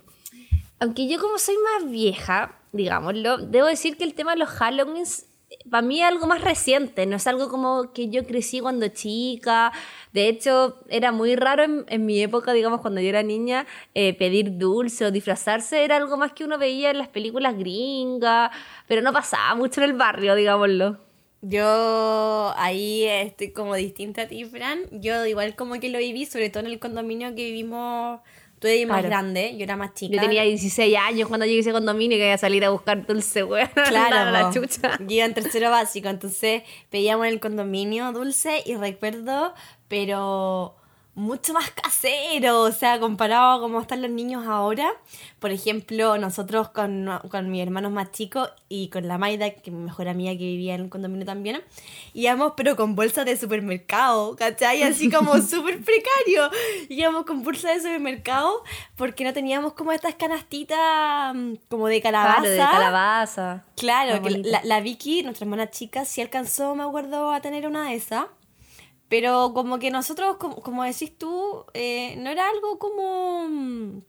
aunque 0.80 1.08
yo 1.08 1.20
como 1.20 1.38
soy 1.38 1.56
más 1.58 1.90
vieja, 1.90 2.56
digámoslo, 2.72 3.38
debo 3.38 3.66
decir 3.66 3.96
que 3.96 4.04
el 4.04 4.14
tema 4.14 4.32
de 4.32 4.38
los 4.38 4.48
Halloween 4.50 5.04
para 5.70 5.86
mí 5.86 6.00
es 6.00 6.06
algo 6.06 6.26
más 6.26 6.40
reciente, 6.40 7.06
no 7.06 7.16
es 7.16 7.26
algo 7.26 7.48
como 7.48 7.92
que 7.92 8.08
yo 8.08 8.24
crecí 8.26 8.60
cuando 8.60 8.88
chica. 8.88 9.72
De 10.12 10.28
hecho, 10.28 10.78
era 10.88 11.12
muy 11.12 11.36
raro 11.36 11.64
en, 11.86 12.06
mi 12.06 12.20
época, 12.22 12.52
digamos, 12.52 12.80
cuando 12.80 13.00
yo 13.00 13.08
era 13.08 13.22
niña, 13.22 13.66
eh, 13.94 14.14
pedir 14.14 14.58
dulce 14.58 15.06
o 15.06 15.10
disfrazarse. 15.10 15.84
Era 15.84 15.96
algo 15.96 16.16
más 16.16 16.32
que 16.32 16.44
uno 16.44 16.58
veía 16.58 16.90
en 16.90 16.98
las 16.98 17.08
películas 17.08 17.56
gringas, 17.56 18.50
pero 18.86 19.02
no 19.02 19.12
pasaba 19.12 19.54
mucho 19.54 19.80
en 19.82 19.90
el 19.90 19.96
barrio, 19.96 20.34
digámoslo. 20.34 20.98
Yo 21.42 22.52
ahí 22.56 23.04
estoy 23.04 23.52
como 23.52 23.74
distinta 23.74 24.22
a 24.22 24.28
ti, 24.28 24.44
Fran. 24.44 24.80
Yo 24.90 25.26
igual 25.26 25.54
como 25.54 25.78
que 25.78 25.90
lo 25.90 25.98
viví, 25.98 26.26
sobre 26.26 26.50
todo 26.50 26.64
en 26.64 26.70
el 26.70 26.78
condominio 26.78 27.28
que 27.34 27.44
vivimos 27.44 28.20
Tú 28.58 28.68
eres 28.68 28.86
más 28.86 29.02
grande, 29.02 29.54
yo 29.56 29.64
era 29.64 29.76
más 29.76 29.92
chica. 29.94 30.14
Yo 30.14 30.20
tenía 30.20 30.42
16 30.42 30.96
años 30.96 31.28
cuando 31.28 31.44
llegué 31.44 31.58
a 31.58 31.60
ese 31.60 31.72
condominio 31.72 32.16
y 32.16 32.20
quería 32.20 32.38
salir 32.38 32.64
a 32.64 32.70
buscar 32.70 33.06
dulce, 33.06 33.44
weón. 33.44 33.68
Claro, 33.88 34.30
la 34.30 34.50
chucha. 34.50 34.98
Yo 35.00 35.06
iba 35.08 35.24
en 35.26 35.34
tercero 35.34 35.70
básico, 35.70 36.08
entonces 36.08 36.62
pedíamos 36.90 37.26
en 37.26 37.34
el 37.34 37.40
condominio 37.40 38.12
dulce 38.12 38.62
y 38.64 38.74
recuerdo, 38.76 39.52
pero 39.88 40.74
mucho 41.16 41.54
más 41.54 41.70
casero, 41.70 42.60
o 42.60 42.72
sea, 42.72 43.00
comparado 43.00 43.54
a 43.54 43.60
cómo 43.60 43.80
están 43.80 44.02
los 44.02 44.10
niños 44.10 44.46
ahora. 44.46 44.92
Por 45.38 45.50
ejemplo, 45.50 46.18
nosotros 46.18 46.68
con, 46.68 47.08
con 47.30 47.50
mis 47.50 47.62
hermanos 47.62 47.90
más 47.90 48.12
chicos 48.12 48.50
y 48.68 48.90
con 48.90 49.08
la 49.08 49.16
Maida, 49.16 49.48
que 49.48 49.70
es 49.70 49.72
mi 49.72 49.82
mejor 49.82 50.08
amiga 50.08 50.32
que 50.32 50.44
vivía 50.44 50.74
en 50.74 50.82
el 50.82 50.88
condominio 50.90 51.24
también, 51.24 51.62
íbamos 52.12 52.52
pero 52.54 52.76
con 52.76 52.94
bolsas 52.94 53.24
de 53.24 53.34
supermercado, 53.38 54.36
¿cachai? 54.36 54.82
Así 54.82 55.10
como 55.10 55.40
súper 55.40 55.80
precario. 55.82 56.50
Íbamos 56.90 57.24
con 57.24 57.42
bolsas 57.42 57.76
de 57.76 57.80
supermercado 57.80 58.62
porque 58.96 59.24
no 59.24 59.32
teníamos 59.32 59.72
como 59.72 59.92
estas 59.92 60.16
canastitas 60.16 61.34
mm, 61.34 61.54
como 61.70 61.88
de 61.88 62.02
calabaza. 62.02 62.42
Claro, 62.42 62.50
de 62.50 62.58
calabaza. 62.58 63.64
Claro, 63.74 64.22
que 64.22 64.30
la, 64.30 64.60
la 64.64 64.80
Vicky, 64.80 65.22
nuestra 65.22 65.46
hermana 65.46 65.70
chica, 65.70 66.04
sí 66.04 66.20
alcanzó, 66.20 66.74
me 66.74 66.82
acuerdo, 66.82 67.32
a 67.32 67.40
tener 67.40 67.66
una 67.66 67.88
de 67.88 67.94
esas. 67.94 68.26
Pero 69.08 69.52
como 69.54 69.78
que 69.78 69.90
nosotros, 69.90 70.36
como, 70.36 70.84
decís 70.84 71.16
tú, 71.16 71.64
eh, 71.74 72.16
no 72.18 72.30
era 72.30 72.48
algo 72.48 72.78
como, 72.78 74.02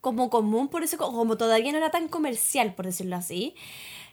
como 0.00 0.30
común, 0.30 0.68
por 0.68 0.84
eso 0.84 0.98
como 0.98 1.36
todavía 1.36 1.72
no 1.72 1.78
era 1.78 1.90
tan 1.90 2.08
comercial, 2.08 2.74
por 2.74 2.86
decirlo 2.86 3.16
así. 3.16 3.54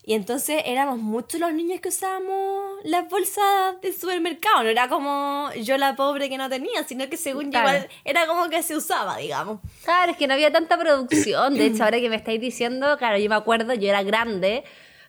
Y 0.04 0.14
entonces 0.14 0.64
éramos 0.66 0.98
muchos 0.98 1.40
los 1.40 1.54
niños 1.54 1.80
que 1.80 1.90
usábamos 1.90 2.80
las 2.84 3.08
bolsas 3.08 3.80
de 3.82 3.94
supermercado. 3.94 4.64
No 4.64 4.70
era 4.70 4.90
como 4.90 5.50
yo 5.62 5.78
la 5.78 5.96
pobre 5.96 6.28
que 6.28 6.38
no 6.38 6.50
tenía, 6.50 6.84
sino 6.84 7.08
que 7.08 7.18
según 7.18 7.52
yo 7.52 7.60
era 8.04 8.26
como 8.26 8.50
que 8.50 8.64
se 8.64 8.76
usaba, 8.76 9.18
digamos. 9.18 9.60
Claro, 9.84 10.14
es 10.14 10.18
que 10.18 10.26
no 10.26 10.34
había 10.34 10.52
tanta 10.52 10.78
producción. 10.80 11.54
De 11.54 11.68
hecho, 11.68 11.84
ahora 11.84 12.00
que 12.00 12.10
me 12.10 12.16
estáis 12.16 12.42
diciendo, 12.42 12.98
claro, 12.98 13.20
yo 13.20 13.30
me 13.30 13.36
acuerdo, 13.36 13.76
yo 13.76 13.90
era 13.90 14.02
grande, 14.02 14.64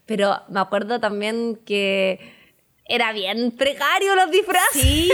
pero 0.04 0.42
me 0.50 0.61
acuerdo 0.61 1.00
también 1.00 1.58
que 1.64 2.41
era 2.87 3.12
bien 3.12 3.53
precario 3.53 4.15
los 4.15 4.31
disfraces. 4.31 4.83
Sí, 4.83 5.11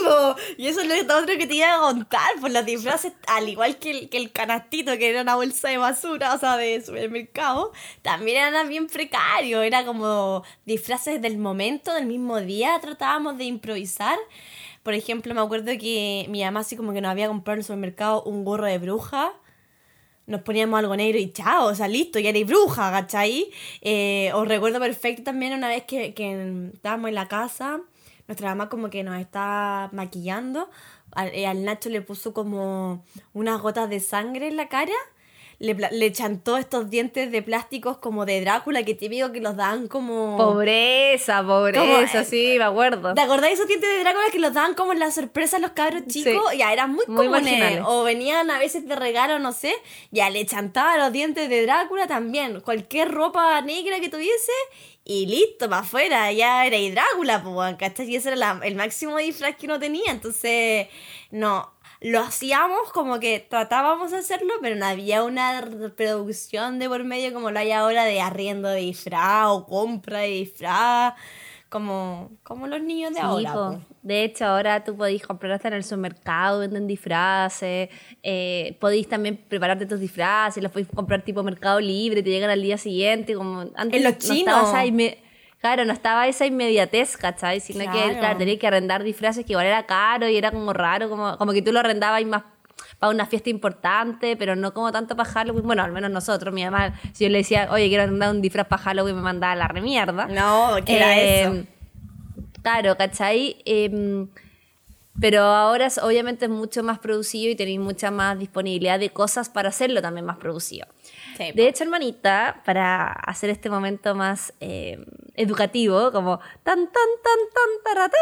y 0.56 0.66
eso 0.66 0.80
es 0.80 1.06
lo 1.06 1.16
otro 1.16 1.36
que 1.38 1.46
te 1.46 1.54
iba 1.54 1.74
a 1.74 1.80
contar, 1.80 2.32
por 2.32 2.42
pues 2.42 2.52
los 2.52 2.66
disfraces, 2.66 3.12
al 3.26 3.48
igual 3.48 3.78
que 3.78 3.90
el, 3.90 4.08
que 4.08 4.16
el 4.16 4.32
canastito, 4.32 4.96
que 4.98 5.10
era 5.10 5.22
una 5.22 5.36
bolsa 5.36 5.68
de 5.68 5.78
basura, 5.78 6.34
o 6.34 6.38
sea, 6.38 6.56
de 6.56 6.84
supermercado, 6.84 7.72
también 8.02 8.44
eran 8.44 8.68
bien 8.68 8.88
precarios, 8.88 9.64
era 9.64 9.84
como 9.84 10.42
disfraces 10.66 11.22
del 11.22 11.38
momento, 11.38 11.94
del 11.94 12.06
mismo 12.06 12.40
día, 12.40 12.78
tratábamos 12.80 13.38
de 13.38 13.44
improvisar. 13.44 14.18
Por 14.82 14.94
ejemplo, 14.94 15.34
me 15.34 15.40
acuerdo 15.40 15.72
que 15.78 16.26
mi 16.28 16.44
mamá 16.44 16.60
así 16.60 16.76
como 16.76 16.92
que 16.92 17.00
nos 17.00 17.10
había 17.10 17.28
comprado 17.28 17.54
en 17.54 17.60
el 17.60 17.64
supermercado 17.64 18.22
un 18.24 18.44
gorro 18.44 18.66
de 18.66 18.78
bruja 18.78 19.32
nos 20.26 20.42
poníamos 20.42 20.78
algo 20.78 20.96
negro 20.96 21.18
y 21.18 21.32
chao, 21.32 21.66
o 21.66 21.74
sea, 21.74 21.88
listo, 21.88 22.18
ya 22.18 22.30
eres 22.30 22.46
bruja, 22.46 22.90
¿cachai? 22.90 23.50
Eh, 23.80 24.30
os 24.34 24.48
recuerdo 24.48 24.80
perfecto 24.80 25.22
también 25.22 25.52
una 25.52 25.68
vez 25.68 25.84
que, 25.84 26.14
que 26.14 26.70
estábamos 26.72 27.08
en 27.08 27.14
la 27.14 27.28
casa, 27.28 27.80
nuestra 28.26 28.48
mamá 28.48 28.68
como 28.68 28.90
que 28.90 29.02
nos 29.02 29.18
está 29.20 29.90
maquillando, 29.92 30.70
al, 31.12 31.28
eh, 31.28 31.46
al 31.46 31.64
Nacho 31.64 31.90
le 31.90 32.00
puso 32.00 32.32
como 32.32 33.04
unas 33.32 33.60
gotas 33.60 33.90
de 33.90 34.00
sangre 34.00 34.48
en 34.48 34.56
la 34.56 34.68
cara 34.68 34.92
le, 35.58 35.76
le 35.90 36.12
chantó 36.12 36.56
estos 36.56 36.90
dientes 36.90 37.30
de 37.30 37.42
plásticos 37.42 37.98
como 37.98 38.26
de 38.26 38.40
Drácula, 38.40 38.82
que 38.82 38.94
típico 38.94 39.32
que 39.32 39.40
los 39.40 39.56
dan 39.56 39.88
como... 39.88 40.36
Pobreza, 40.36 41.42
pobreza, 41.42 42.20
eh, 42.20 42.24
sí, 42.24 42.54
me 42.58 42.64
acuerdo. 42.64 43.14
¿Te 43.14 43.20
acordáis 43.20 43.54
esos 43.54 43.68
dientes 43.68 43.88
de 43.88 44.00
Drácula 44.00 44.24
que 44.30 44.38
los 44.38 44.52
dan 44.54 44.74
como 44.74 44.92
en 44.92 44.98
la 44.98 45.10
sorpresa 45.10 45.56
a 45.56 45.60
los 45.60 45.72
cabros 45.72 46.04
chicos? 46.06 46.42
Ya, 46.56 46.72
eran 46.72 46.92
muy, 46.92 47.04
muy 47.06 47.26
comunes. 47.26 47.80
O 47.84 48.04
venían 48.04 48.50
a 48.50 48.58
veces 48.58 48.86
de 48.88 48.96
regalo, 48.96 49.38
no 49.38 49.52
sé. 49.52 49.74
Ya, 50.10 50.30
le 50.30 50.44
chantaba 50.46 50.96
los 50.98 51.12
dientes 51.12 51.48
de 51.48 51.62
Drácula 51.62 52.06
también. 52.06 52.60
Cualquier 52.60 53.10
ropa 53.10 53.60
negra 53.60 54.00
que 54.00 54.08
tuviese 54.08 54.52
y 55.06 55.26
listo, 55.26 55.68
para 55.68 55.82
afuera, 55.82 56.32
ya 56.32 56.64
era 56.64 56.78
Drácula, 56.90 57.42
pues, 57.42 57.76
¿cachai? 57.76 58.08
Y 58.08 58.16
ese 58.16 58.32
era 58.32 58.58
el 58.62 58.74
máximo 58.74 59.18
disfraz 59.18 59.54
que 59.56 59.66
uno 59.66 59.78
tenía, 59.78 60.10
entonces, 60.10 60.88
no, 61.30 61.73
lo 62.00 62.20
hacíamos 62.20 62.92
como 62.92 63.20
que 63.20 63.40
tratábamos 63.40 64.10
de 64.10 64.18
hacerlo, 64.18 64.52
pero 64.60 64.76
no 64.76 64.86
había 64.86 65.22
una 65.22 65.64
producción 65.96 66.78
de 66.78 66.88
por 66.88 67.04
medio 67.04 67.32
como 67.32 67.50
lo 67.50 67.58
hay 67.58 67.72
ahora 67.72 68.04
de 68.04 68.20
arriendo 68.20 68.68
de 68.68 68.80
disfraz 68.80 69.46
o 69.48 69.66
compra 69.66 70.20
de 70.20 70.28
disfraz, 70.28 71.14
como, 71.68 72.30
como 72.42 72.66
los 72.66 72.82
niños 72.82 73.14
de 73.14 73.20
ahora. 73.20 73.80
De 74.02 74.22
hecho, 74.22 74.44
ahora 74.44 74.84
tú 74.84 74.96
podéis 74.96 75.26
comprarte 75.26 75.66
en 75.68 75.74
el 75.74 75.82
supermercado, 75.82 76.60
venden 76.60 76.86
disfraces, 76.86 77.88
eh, 78.22 78.76
podéis 78.80 79.08
también 79.08 79.36
prepararte 79.48 79.86
tus 79.86 79.98
disfraces, 79.98 80.62
los 80.62 80.70
podéis 80.70 80.88
comprar 80.94 81.22
tipo 81.22 81.42
mercado 81.42 81.80
libre, 81.80 82.22
te 82.22 82.30
llegan 82.30 82.50
al 82.50 82.62
día 82.62 82.76
siguiente, 82.76 83.34
como 83.34 83.60
antes. 83.74 83.94
En 83.94 84.04
los 84.04 84.18
chinos. 84.18 84.72
Claro, 85.64 85.86
no 85.86 85.94
estaba 85.94 86.28
esa 86.28 86.44
inmediatez, 86.44 87.16
¿cachai? 87.16 87.58
Sino 87.58 87.90
que 87.90 88.18
claro, 88.18 88.36
tenías 88.36 88.58
que 88.58 88.66
arrendar 88.66 89.02
disfraces 89.02 89.46
que 89.46 89.54
igual 89.54 89.64
era 89.64 89.86
caro 89.86 90.28
y 90.28 90.36
era 90.36 90.50
como 90.50 90.74
raro, 90.74 91.08
como, 91.08 91.38
como 91.38 91.52
que 91.52 91.62
tú 91.62 91.72
lo 91.72 91.80
arrendabas 91.80 92.20
y 92.20 92.26
más 92.26 92.42
para 92.98 93.08
una 93.08 93.24
fiesta 93.24 93.48
importante, 93.48 94.36
pero 94.36 94.56
no 94.56 94.74
como 94.74 94.92
tanto 94.92 95.16
para 95.16 95.30
Halloween. 95.30 95.64
Bueno, 95.64 95.82
al 95.82 95.90
menos 95.90 96.10
nosotros, 96.10 96.52
mi 96.52 96.62
mamá, 96.64 97.00
si 97.14 97.24
yo 97.24 97.30
le 97.30 97.38
decía, 97.38 97.68
oye, 97.70 97.88
quiero 97.88 98.02
arrendar 98.02 98.30
un 98.32 98.42
disfraz 98.42 98.66
para 98.66 98.82
Halloween, 98.82 99.16
me 99.16 99.22
mandaba 99.22 99.56
la 99.56 99.66
remierda. 99.66 100.26
No, 100.26 100.76
¿qué 100.84 100.96
era 100.96 101.18
eso? 101.18 101.54
Em, 101.54 101.66
claro, 102.60 102.98
¿cachai? 102.98 103.56
Eh, 103.64 104.26
pero 105.18 105.44
ahora 105.44 105.88
obviamente 106.02 106.44
es 106.44 106.50
mucho 106.50 106.82
más 106.82 106.98
producido 106.98 107.50
y 107.50 107.56
tenéis 107.56 107.80
mucha 107.80 108.10
más 108.10 108.38
disponibilidad 108.38 108.98
de 108.98 109.08
cosas 109.08 109.48
para 109.48 109.70
hacerlo 109.70 110.02
también 110.02 110.26
más 110.26 110.36
producido. 110.36 110.86
De 111.38 111.68
hecho, 111.68 111.84
hermanita, 111.84 112.62
para 112.64 113.06
hacer 113.12 113.50
este 113.50 113.70
momento 113.70 114.14
más 114.14 114.52
eh, 114.60 114.98
educativo, 115.34 116.12
como 116.12 116.38
tan 116.62 116.86
tan 116.86 117.10
tan 117.22 117.38
tan 117.54 117.70
taratán, 117.84 118.20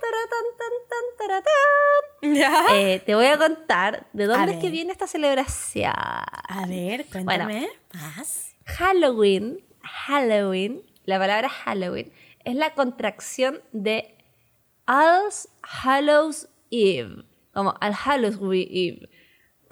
taratán, 0.00 0.44
tan 0.58 0.72
tan 0.88 2.32
taratán, 2.32 2.76
eh, 2.76 3.02
te 3.04 3.14
voy 3.14 3.26
a 3.26 3.38
contar 3.38 4.06
de 4.12 4.26
dónde 4.26 4.52
es 4.52 4.58
que 4.58 4.70
viene 4.70 4.92
esta 4.92 5.06
celebración. 5.06 5.92
A 5.94 6.66
ver, 6.68 7.06
cuéntame 7.06 7.68
más. 7.94 8.54
Halloween, 8.64 9.64
Halloween, 9.82 10.82
la 11.04 11.18
palabra 11.18 11.48
Halloween 11.48 12.12
es 12.44 12.56
la 12.56 12.74
contracción 12.74 13.60
de 13.72 14.16
All 14.86 15.30
Hallows 15.62 16.48
Eve. 16.70 17.24
Como 17.52 17.74
Al 17.80 17.94
Hallows 17.94 18.36
Eve. 18.36 19.08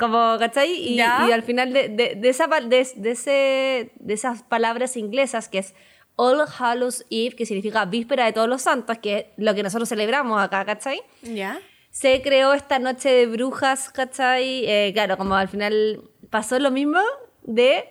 Como, 0.00 0.36
¿cachai? 0.38 0.72
Y, 0.72 0.94
y 0.94 1.00
al 1.00 1.42
final 1.42 1.72
de, 1.72 1.90
de, 1.90 2.14
de 2.16 2.28
esa, 2.30 2.48
de, 2.48 2.80
ese, 2.80 3.92
de 3.94 4.14
esas 4.14 4.42
palabras 4.42 4.96
inglesas 4.96 5.48
que 5.48 5.58
es 5.58 5.74
All 6.16 6.40
Hallows 6.58 7.06
Eve, 7.10 7.36
que 7.36 7.46
significa 7.46 7.84
víspera 7.84 8.24
de 8.24 8.32
todos 8.32 8.48
los 8.48 8.62
santos, 8.62 8.98
que 8.98 9.16
es 9.18 9.24
lo 9.36 9.54
que 9.54 9.62
nosotros 9.62 9.88
celebramos 9.88 10.40
acá, 10.40 10.64
¿cachai? 10.64 11.02
Ya. 11.22 11.60
Se 11.90 12.22
creó 12.22 12.54
esta 12.54 12.78
noche 12.78 13.10
de 13.10 13.26
brujas, 13.26 13.90
¿cachai? 13.90 14.64
Eh, 14.66 14.90
claro, 14.92 15.16
como 15.16 15.34
al 15.34 15.48
final 15.48 16.02
pasó 16.28 16.58
lo 16.58 16.70
mismo 16.70 17.00
de, 17.42 17.84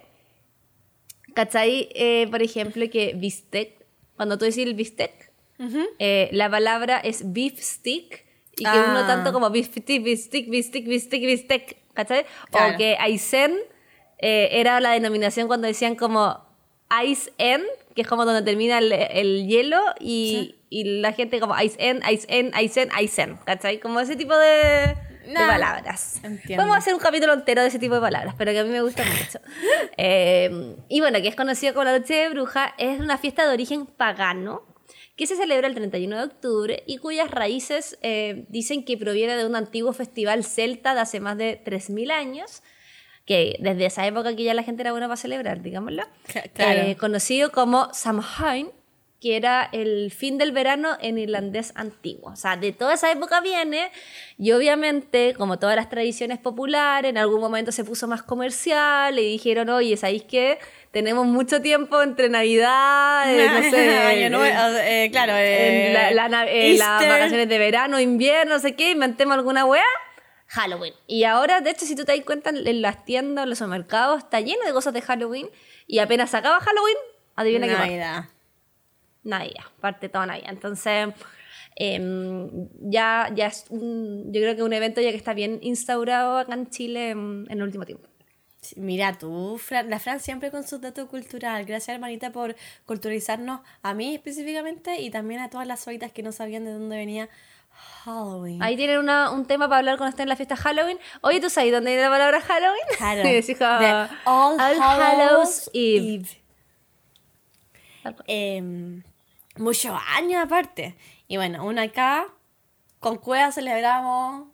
¿cachai? 1.33 1.89
Eh, 1.93 2.27
por 2.29 2.41
ejemplo, 2.41 2.85
que 2.91 3.13
bistec, 3.15 3.85
cuando 4.15 4.37
tú 4.37 4.45
decís 4.45 4.65
el 4.65 4.73
bistec, 4.73 5.31
eh, 5.97 6.29
la 6.31 6.49
palabra 6.49 6.99
es 6.99 7.33
beef 7.33 7.59
stick 7.59 8.25
y 8.57 8.63
que 8.63 8.79
uno 8.79 9.07
tanto 9.07 9.29
ah. 9.29 9.33
como 9.33 9.49
beef 9.49 9.67
stick, 9.67 10.03
beef 10.03 10.19
stick, 10.19 10.49
beef 10.49 10.67
stick, 10.67 10.87
beef 10.87 11.03
stick, 11.03 11.21
beef 11.23 11.41
stick, 11.41 11.77
¿cachai? 11.93 12.25
O 12.51 12.77
que 12.77 12.97
Aizen 12.99 13.57
eh, 14.19 14.49
era 14.51 14.79
la 14.79 14.91
denominación 14.91 15.47
cuando 15.47 15.67
decían 15.67 15.95
como 15.95 16.45
Ice 17.05 17.31
End, 17.37 17.65
que 17.95 18.01
es 18.01 18.07
como 18.07 18.25
donde 18.25 18.41
termina 18.41 18.79
el, 18.79 19.47
hielo 19.47 19.81
y, 19.99 20.55
y, 20.69 21.01
la 21.01 21.13
gente 21.13 21.39
como 21.39 21.59
Ice 21.59 21.75
End, 21.79 22.03
Ice 22.09 22.25
End, 22.29 22.53
Ice 22.59 22.81
End, 22.81 22.91
Ice 23.01 23.21
End, 23.21 23.43
¿cachai? 23.43 23.79
Como 23.79 23.99
ese 23.99 24.15
tipo 24.15 24.35
de, 24.35 24.95
de 25.25 25.35
palabras. 25.35 26.21
Vamos 26.57 26.75
a 26.75 26.79
hacer 26.79 26.93
un 26.93 26.99
capítulo 26.99 27.33
entero 27.33 27.61
de 27.61 27.67
ese 27.67 27.79
tipo 27.79 27.95
de 27.95 28.01
palabras, 28.01 28.35
pero 28.37 28.51
que 28.51 28.59
a 28.59 28.63
mí 28.63 28.71
me 28.71 28.81
gusta 28.81 29.03
mucho. 29.03 29.39
Eh, 30.01 30.77
y 30.87 31.01
bueno, 31.01 31.21
que 31.21 31.27
es 31.27 31.35
conocido 31.35 31.73
como 31.73 31.83
la 31.83 31.97
Noche 31.97 32.13
de 32.13 32.29
Bruja, 32.29 32.73
es 32.77 33.01
una 33.01 33.17
fiesta 33.17 33.45
de 33.45 33.53
origen 33.53 33.85
pagano 33.85 34.63
que 35.19 35.27
se 35.27 35.35
celebra 35.35 35.67
el 35.67 35.75
31 35.75 36.17
de 36.17 36.23
octubre 36.23 36.83
y 36.85 36.97
cuyas 36.97 37.29
raíces 37.29 37.99
eh, 38.01 38.45
dicen 38.47 38.85
que 38.85 38.97
proviene 38.97 39.35
de 39.35 39.45
un 39.45 39.57
antiguo 39.57 39.91
festival 39.91 40.45
celta 40.45 40.95
de 40.95 41.01
hace 41.01 41.19
más 41.19 41.37
de 41.37 41.61
3.000 41.61 42.09
años, 42.09 42.63
que 43.25 43.57
desde 43.59 43.87
esa 43.87 44.07
época 44.07 44.33
que 44.33 44.45
ya 44.45 44.53
la 44.53 44.63
gente 44.63 44.81
era 44.81 44.91
buena 44.91 45.09
para 45.09 45.17
celebrar, 45.17 45.61
digámoslo, 45.61 46.03
eh, 46.33 46.95
conocido 46.97 47.51
como 47.51 47.93
Samhain, 47.93 48.71
que 49.21 49.35
era 49.35 49.67
el 49.73 50.11
fin 50.11 50.37
del 50.37 50.51
verano 50.53 50.97
en 51.01 51.17
irlandés 51.17 51.73
antiguo. 51.75 52.31
O 52.31 52.35
sea, 52.37 52.55
de 52.55 52.71
toda 52.71 52.93
esa 52.93 53.11
época 53.11 53.41
viene 53.41 53.91
y 54.37 54.51
obviamente, 54.53 55.33
como 55.37 55.59
todas 55.59 55.75
las 55.75 55.89
tradiciones 55.89 56.37
populares, 56.37 57.09
en 57.09 57.17
algún 57.17 57.41
momento 57.41 57.71
se 57.73 57.83
puso 57.83 58.07
más 58.07 58.23
comercial 58.23 59.19
y 59.19 59.23
dijeron, 59.31 59.69
oye, 59.69 59.97
¿sabéis 59.97 60.23
qué? 60.23 60.57
Tenemos 60.91 61.25
mucho 61.27 61.61
tiempo 61.61 62.01
entre 62.01 62.29
Navidad, 62.29 63.31
eh, 63.31 63.49
no 63.49 63.69
sé, 63.69 63.89
Año 63.99 64.29
Nuevo, 64.29 64.77
eh, 64.77 65.05
eh, 65.05 65.11
claro, 65.11 65.33
eh, 65.35 65.91
la- 66.13 66.29
la 66.29 66.45
eh, 66.49 66.77
las 66.77 67.01
vacaciones 67.07 67.49
de 67.49 67.57
verano, 67.57 67.99
invierno, 67.99 68.53
no 68.55 68.59
sé 68.59 68.75
qué, 68.75 68.91
inventemos 68.91 69.35
alguna 69.35 69.65
weá. 69.65 69.83
Halloween. 70.47 70.93
Y 71.05 71.25
ahora, 71.25 71.61
de 71.61 71.69
hecho, 71.69 71.85
si 71.85 71.95
tú 71.95 72.05
te 72.05 72.15
das 72.15 72.25
cuenta, 72.25 72.49
en 72.49 72.81
las 72.81 73.05
tiendas, 73.05 73.43
en 73.43 73.49
los 73.49 73.59
supermercados, 73.59 74.19
está 74.23 74.39
lleno 74.39 74.65
de 74.65 74.71
cosas 74.73 74.93
de 74.93 75.01
Halloween. 75.01 75.47
Y 75.85 75.99
apenas 75.99 76.33
acaba 76.33 76.59
Halloween, 76.59 76.97
adivina 77.35 77.67
qué 77.67 77.73
parte. 77.75 78.38
Navidad. 79.23 79.63
Parte 79.79 80.09
toda 80.09 80.25
Navidad. 80.25 80.49
Entonces, 80.51 81.09
em, 81.75 82.49
ya, 82.81 83.29
ya 83.35 83.47
es 83.47 83.65
un, 83.69 84.31
yo 84.33 84.41
creo 84.41 84.55
que 84.55 84.63
un 84.63 84.73
evento 84.73 85.01
ya 85.01 85.11
que 85.11 85.17
está 85.17 85.33
bien 85.33 85.59
instaurado 85.61 86.37
acá 86.37 86.53
en 86.53 86.69
Chile 86.69 87.11
en, 87.11 87.45
en 87.49 87.57
el 87.57 87.63
último 87.63 87.85
tiempo. 87.85 88.07
Mira 88.75 89.17
tú, 89.17 89.57
Fran, 89.57 89.89
la 89.89 89.99
Fran 89.99 90.19
siempre 90.19 90.51
con 90.51 90.67
su 90.67 90.79
dato 90.79 91.07
cultural. 91.07 91.63
Gracias, 91.65 91.93
hermanita, 91.95 92.31
por 92.31 92.55
culturalizarnos 92.85 93.61
a 93.81 93.93
mí 93.93 94.13
específicamente 94.15 94.99
y 94.99 95.09
también 95.11 95.39
a 95.39 95.49
todas 95.49 95.65
las 95.65 95.79
solitas 95.79 96.11
que 96.11 96.23
no 96.23 96.33
sabían 96.33 96.65
de 96.65 96.73
dónde 96.73 96.97
venía 96.97 97.29
Halloween. 98.03 98.61
Ahí 98.61 98.75
tienen 98.75 98.97
una- 98.99 99.31
un 99.31 99.45
tema 99.45 99.69
para 99.69 99.79
hablar 99.79 99.97
cuando 99.97 100.09
estén 100.09 100.23
en 100.23 100.29
la 100.29 100.35
fiesta 100.35 100.57
Halloween. 100.57 100.97
Oye, 101.21 101.39
¿tú 101.39 101.49
sabes 101.49 101.71
dónde 101.71 101.91
viene 101.91 102.03
la 102.03 102.09
palabra 102.09 102.41
Halloween? 102.41 102.83
Claro. 102.97 103.23
Sí, 103.41 103.55
como, 103.55 103.79
De 103.79 104.07
All, 104.25 104.59
Hallows 104.59 105.69
Eve. 105.73 106.27
Eve. 108.27 109.03
Muchos 109.59 109.95
años 110.15 110.43
aparte. 110.43 110.95
Y 111.27 111.37
bueno, 111.37 111.65
uno 111.65 111.81
acá, 111.81 112.25
con 112.99 113.17
Cueva 113.17 113.51
celebramos, 113.51 114.47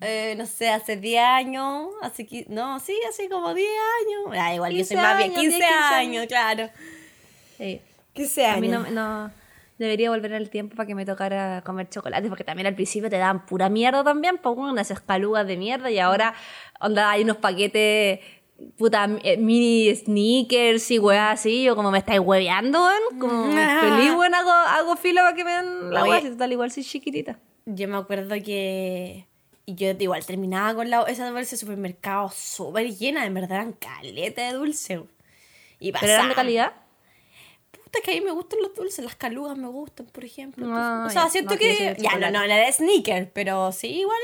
eh, 0.00 0.34
no 0.38 0.46
sé, 0.46 0.70
hace 0.70 0.96
10 0.96 1.22
años, 1.24 1.88
hace, 2.02 2.26
no, 2.48 2.80
sí, 2.80 2.98
hace 3.08 3.28
como 3.28 3.52
10 3.54 3.68
años. 3.68 4.36
Ah, 4.40 4.54
igual 4.54 4.72
yo 4.72 4.84
soy 4.84 4.96
15 4.96 4.96
más 4.96 5.18
bien, 5.18 5.30
años, 5.30 5.40
15 5.40 5.56
10, 5.58 5.68
15 5.70 5.84
años, 5.94 6.16
años. 6.18 6.26
claro. 6.26 6.70
Sí. 7.58 7.80
15 8.14 8.46
A 8.46 8.56
mí 8.58 8.68
no, 8.68 8.78
años. 8.80 8.92
no- 8.92 9.30
debería 9.78 10.08
volver 10.08 10.32
el 10.32 10.48
tiempo 10.48 10.74
para 10.74 10.86
que 10.86 10.94
me 10.94 11.04
tocara 11.04 11.62
comer 11.62 11.90
chocolate, 11.90 12.28
porque 12.30 12.44
también 12.44 12.66
al 12.66 12.74
principio 12.74 13.10
te 13.10 13.18
daban 13.18 13.44
pura 13.44 13.68
mierda 13.68 14.02
también, 14.02 14.38
pues 14.38 14.56
unas 14.56 14.90
escalugas 14.90 15.46
de 15.46 15.58
mierda, 15.58 15.90
y 15.90 15.98
ahora 15.98 16.32
onda, 16.80 17.10
hay 17.10 17.24
unos 17.24 17.36
paquetes 17.36 18.20
puta 18.76 19.08
eh, 19.22 19.36
mini 19.36 19.94
sneakers 19.94 20.90
y 20.90 20.98
weas 20.98 21.40
así, 21.40 21.62
yo 21.64 21.76
como 21.76 21.90
me 21.90 21.98
estáis 21.98 22.20
hueveando, 22.20 22.84
weón, 22.84 23.20
como 23.20 23.44
feliz, 23.80 24.12
weón, 24.12 24.34
hago, 24.34 24.50
hago 24.50 24.96
fila 24.96 25.22
para 25.22 25.36
que 25.36 25.44
me 25.44 25.52
den 25.52 25.90
la 25.92 26.04
wea, 26.04 26.20
si 26.20 26.30
total 26.30 26.52
igual 26.52 26.70
soy 26.70 26.84
chiquitita. 26.84 27.38
Yo 27.66 27.88
me 27.88 27.96
acuerdo 27.96 28.34
que. 28.44 29.26
Yo 29.68 29.90
igual 29.98 30.24
terminaba 30.24 30.74
con 30.76 30.88
la, 30.90 31.02
esa 31.02 31.28
de 31.28 31.44
supermercado 31.44 32.30
súper 32.30 32.94
llena, 32.96 33.26
en 33.26 33.34
verdad 33.34 33.52
eran 33.56 33.72
caleta 33.72 34.46
de 34.46 34.52
dulce. 34.52 35.02
Y 35.80 35.90
¿Pero 35.90 36.12
eran 36.12 36.28
de 36.28 36.34
calidad? 36.36 36.72
Puta, 37.72 37.98
que 38.04 38.12
a 38.12 38.14
mí 38.14 38.20
me 38.20 38.30
gustan 38.30 38.60
los 38.62 38.74
dulces, 38.74 39.04
las 39.04 39.16
calugas 39.16 39.58
me 39.58 39.66
gustan, 39.66 40.06
por 40.06 40.24
ejemplo. 40.24 40.66
Ah, 40.70 41.06
o 41.08 41.10
sea, 41.10 41.28
siento 41.28 41.54
No, 41.54 41.58
que. 41.58 41.74
Ya, 41.74 41.90
no, 41.90 41.96
chocolate. 42.04 42.32
no, 42.32 42.42
era 42.44 42.56
de 42.58 42.72
sneaker, 42.72 43.32
pero 43.32 43.72
sí, 43.72 43.88
igual. 43.88 44.18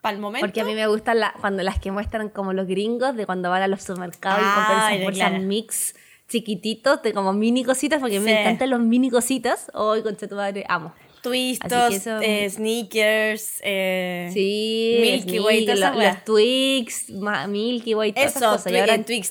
Para 0.00 0.14
el 0.14 0.20
momento. 0.20 0.46
Porque 0.46 0.60
a 0.60 0.64
mí 0.64 0.74
me 0.74 0.86
gustan 0.86 1.20
la- 1.20 1.34
cuando 1.40 1.62
las 1.62 1.78
que 1.78 1.90
muestran 1.90 2.28
como 2.28 2.52
los 2.52 2.66
gringos 2.66 3.16
de 3.16 3.26
cuando 3.26 3.50
van 3.50 3.62
a 3.62 3.68
los 3.68 3.82
supermercados 3.82 4.40
y 4.40 4.44
Ah, 4.44 4.54
compran 4.68 4.92
esas 4.92 5.04
bolsas 5.04 5.42
mix 5.42 5.94
chiquititos 6.28 7.02
de 7.02 7.12
como 7.14 7.32
mini 7.32 7.64
cositas, 7.64 8.00
porque 8.00 8.18
Sí. 8.18 8.24
me 8.24 8.40
encantan 8.42 8.70
los 8.70 8.80
mini 8.80 9.10
cositas. 9.10 9.70
Hoy, 9.74 10.02
con 10.02 10.14
tu 10.16 10.28
madre, 10.34 10.64
amo. 10.68 10.92
Twistos, 11.22 11.94
eso- 11.94 12.20
eh, 12.20 12.48
sneakers, 12.50 13.60
eh, 13.62 14.30
Sí, 14.32 14.98
Milky 15.00 15.38
Way, 15.40 15.64
todas 15.66 15.78
esas 15.80 15.96
los, 15.96 16.24
Twix, 16.24 17.10
Milky 17.48 17.94
Way, 17.94 18.12
todas 18.12 18.30
esas 18.30 18.42
Eso, 18.42 18.50
cosas. 18.52 18.66
Y 18.72 18.74
twi- 18.74 18.80
ahora, 18.80 18.94
en 18.94 19.04
Twix, 19.04 19.30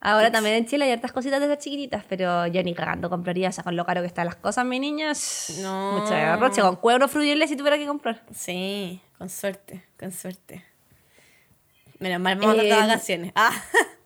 ahora 0.00 0.30
también 0.32 0.56
en 0.56 0.66
Chile 0.66 0.84
hay 0.86 0.92
hartas 0.92 1.12
cositas 1.12 1.40
de 1.40 1.46
esas 1.46 1.58
chiquititas, 1.58 2.04
pero 2.08 2.46
yo 2.46 2.62
ni 2.62 2.74
cagando 2.74 3.08
compraría, 3.10 3.48
o 3.48 3.52
sea, 3.52 3.64
con 3.64 3.76
lo 3.76 3.84
caro 3.84 4.00
que 4.00 4.06
están 4.06 4.26
las 4.26 4.36
cosas, 4.36 4.64
mi 4.64 4.78
niña. 4.78 5.12
shh, 5.12 5.60
No. 5.62 5.98
Mucho 6.00 6.14
derroche, 6.14 6.60
con 6.60 6.76
cuero 6.76 7.08
fruyeles 7.08 7.48
si 7.50 7.56
tuviera 7.56 7.78
que 7.78 7.86
comprar. 7.86 8.22
Sí, 8.34 9.00
con 9.18 9.28
suerte, 9.28 9.84
con 9.98 10.12
suerte. 10.12 10.64
Menos 11.98 12.20
mal 12.20 12.36
vamos 12.38 12.58
a 12.58 12.62
Eh, 12.62 12.64
de 12.66 12.70
vacaciones. 12.74 13.32
Ah, 13.34 13.52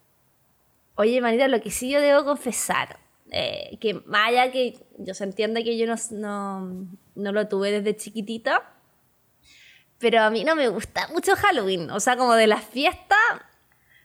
Oye, 0.96 1.20
Manita, 1.20 1.48
lo 1.48 1.61
que 1.62 1.70
sí 1.70 1.90
yo 1.90 2.01
debo 2.01 2.24
confesar, 2.24 2.98
eh, 3.31 3.79
que 3.81 3.95
más 4.07 4.29
allá 4.29 4.51
que 4.51 4.79
yo 4.99 5.14
se 5.14 5.25
entiende 5.25 5.64
que 5.64 5.79
yo 5.79 5.87
no, 5.87 5.95
no, 6.11 6.87
no 7.14 7.33
lo 7.33 7.49
tuve 7.49 7.71
desde 7.71 7.97
chiquitita, 7.97 8.75
pero 9.99 10.23
a 10.23 10.31
mí 10.31 10.45
no 10.45 10.57
me 10.57 10.69
gusta 10.69 11.09
mucho 11.12 11.37
Halloween. 11.37 11.90
O 11.90 12.01
sea, 12.01 12.16
como 12.16 12.35
de 12.35 12.47
las 12.47 12.64
fiestas, 12.64 13.19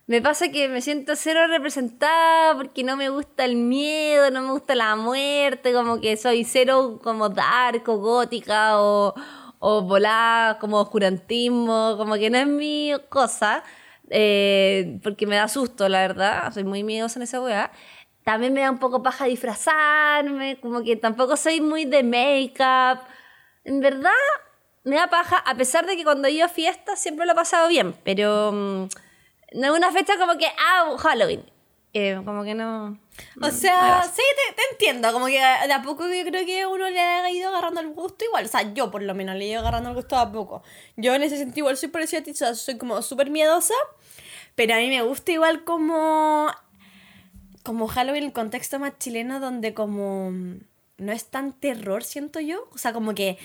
me 0.07 0.21
pasa 0.21 0.51
que 0.51 0.67
me 0.67 0.81
siento 0.81 1.15
cero 1.15 1.47
representada 1.47 2.55
porque 2.55 2.83
no 2.83 2.95
me 2.95 3.09
gusta 3.09 3.45
el 3.45 3.55
miedo, 3.55 4.29
no 4.29 4.41
me 4.43 4.51
gusta 4.51 4.75
la 4.75 4.95
muerte, 4.95 5.73
como 5.73 5.99
que 5.99 6.15
soy 6.17 6.43
cero 6.43 6.99
como 7.03 7.29
dark 7.29 7.89
o 7.89 7.97
gótica 7.97 8.79
o, 8.79 9.15
o 9.57 9.81
volada 9.81 10.59
como 10.59 10.79
oscurantismo, 10.79 11.95
como 11.97 12.15
que 12.15 12.29
no 12.29 12.37
es 12.37 12.45
mi 12.47 12.91
cosa, 13.09 13.63
eh, 14.11 14.99
porque 15.01 15.25
me 15.25 15.37
da 15.37 15.47
susto, 15.47 15.89
la 15.89 16.01
verdad, 16.01 16.53
soy 16.53 16.65
muy 16.65 16.83
miedosa 16.83 17.17
en 17.17 17.23
esa 17.23 17.41
weá. 17.41 17.71
También 18.25 18.53
me 18.53 18.61
da 18.61 18.71
un 18.71 18.79
poco 18.79 19.03
paja 19.03 19.25
disfrazarme, 19.25 20.59
como 20.59 20.83
que 20.83 20.95
tampoco 20.95 21.37
soy 21.37 21.61
muy 21.61 21.85
de 21.85 22.01
make-up. 22.01 23.05
En 23.63 23.79
verdad, 23.81 24.11
me 24.83 24.95
da 24.95 25.07
paja, 25.11 25.37
a 25.37 25.55
pesar 25.55 25.85
de 25.85 25.95
que 25.95 26.03
cuando 26.03 26.27
he 26.27 26.31
ido 26.31 26.45
a 26.45 26.49
fiestas 26.49 26.99
siempre 26.99 27.27
lo 27.27 27.33
he 27.33 27.35
pasado 27.35 27.67
bien, 27.67 27.95
pero 28.03 28.51
mm, 28.51 28.87
no 29.53 29.65
es 29.67 29.69
una 29.69 29.91
fecha 29.91 30.17
como 30.17 30.39
que, 30.39 30.47
ah, 30.47 30.95
Halloween. 30.97 31.45
Eh, 31.93 32.19
como 32.25 32.43
que 32.43 32.55
no. 32.55 32.99
o 33.41 33.51
sea, 33.51 34.03
sí, 34.03 34.21
te, 34.47 34.53
te 34.55 34.61
entiendo. 34.71 35.13
Como 35.13 35.27
que 35.27 35.39
de 35.39 35.71
a 35.71 35.81
poco 35.81 36.05
yo 36.07 36.25
creo 36.25 36.45
que 36.45 36.65
uno 36.65 36.89
le 36.89 36.99
ha 36.99 37.29
ido 37.29 37.49
agarrando 37.49 37.79
el 37.79 37.93
gusto 37.93 38.25
igual. 38.25 38.45
O 38.45 38.47
sea, 38.49 38.73
yo 38.73 38.91
por 38.91 39.01
lo 39.01 39.13
menos 39.15 39.35
le 39.37 39.45
he 39.45 39.47
ido 39.49 39.61
agarrando 39.61 39.91
el 39.91 39.95
gusto 39.95 40.15
de 40.15 40.21
a 40.23 40.31
poco. 40.31 40.61
Yo 40.97 41.13
en 41.13 41.23
ese 41.23 41.37
sentido 41.37 41.59
igual 41.59 41.77
soy 41.77 41.87
parecida 41.87 42.19
a 42.19 42.23
ti. 42.23 42.31
O 42.31 42.35
sea, 42.35 42.53
soy 42.53 42.77
como 42.77 43.01
súper 43.01 43.29
miedosa. 43.29 43.75
Pero 44.55 44.73
a 44.73 44.77
mí 44.77 44.89
me 44.89 45.03
gusta 45.03 45.31
igual 45.31 45.63
como... 45.63 46.49
Como 47.65 47.87
Halloween, 47.87 48.23
el 48.23 48.31
contexto 48.33 48.79
más 48.79 48.97
chileno 48.99 49.39
donde 49.41 49.73
como... 49.73 50.31
No 50.97 51.11
es 51.11 51.25
tan 51.25 51.51
terror, 51.51 52.05
siento 52.05 52.39
yo. 52.39 52.69
O 52.71 52.77
sea, 52.77 52.93
como 52.93 53.13
que, 53.13 53.37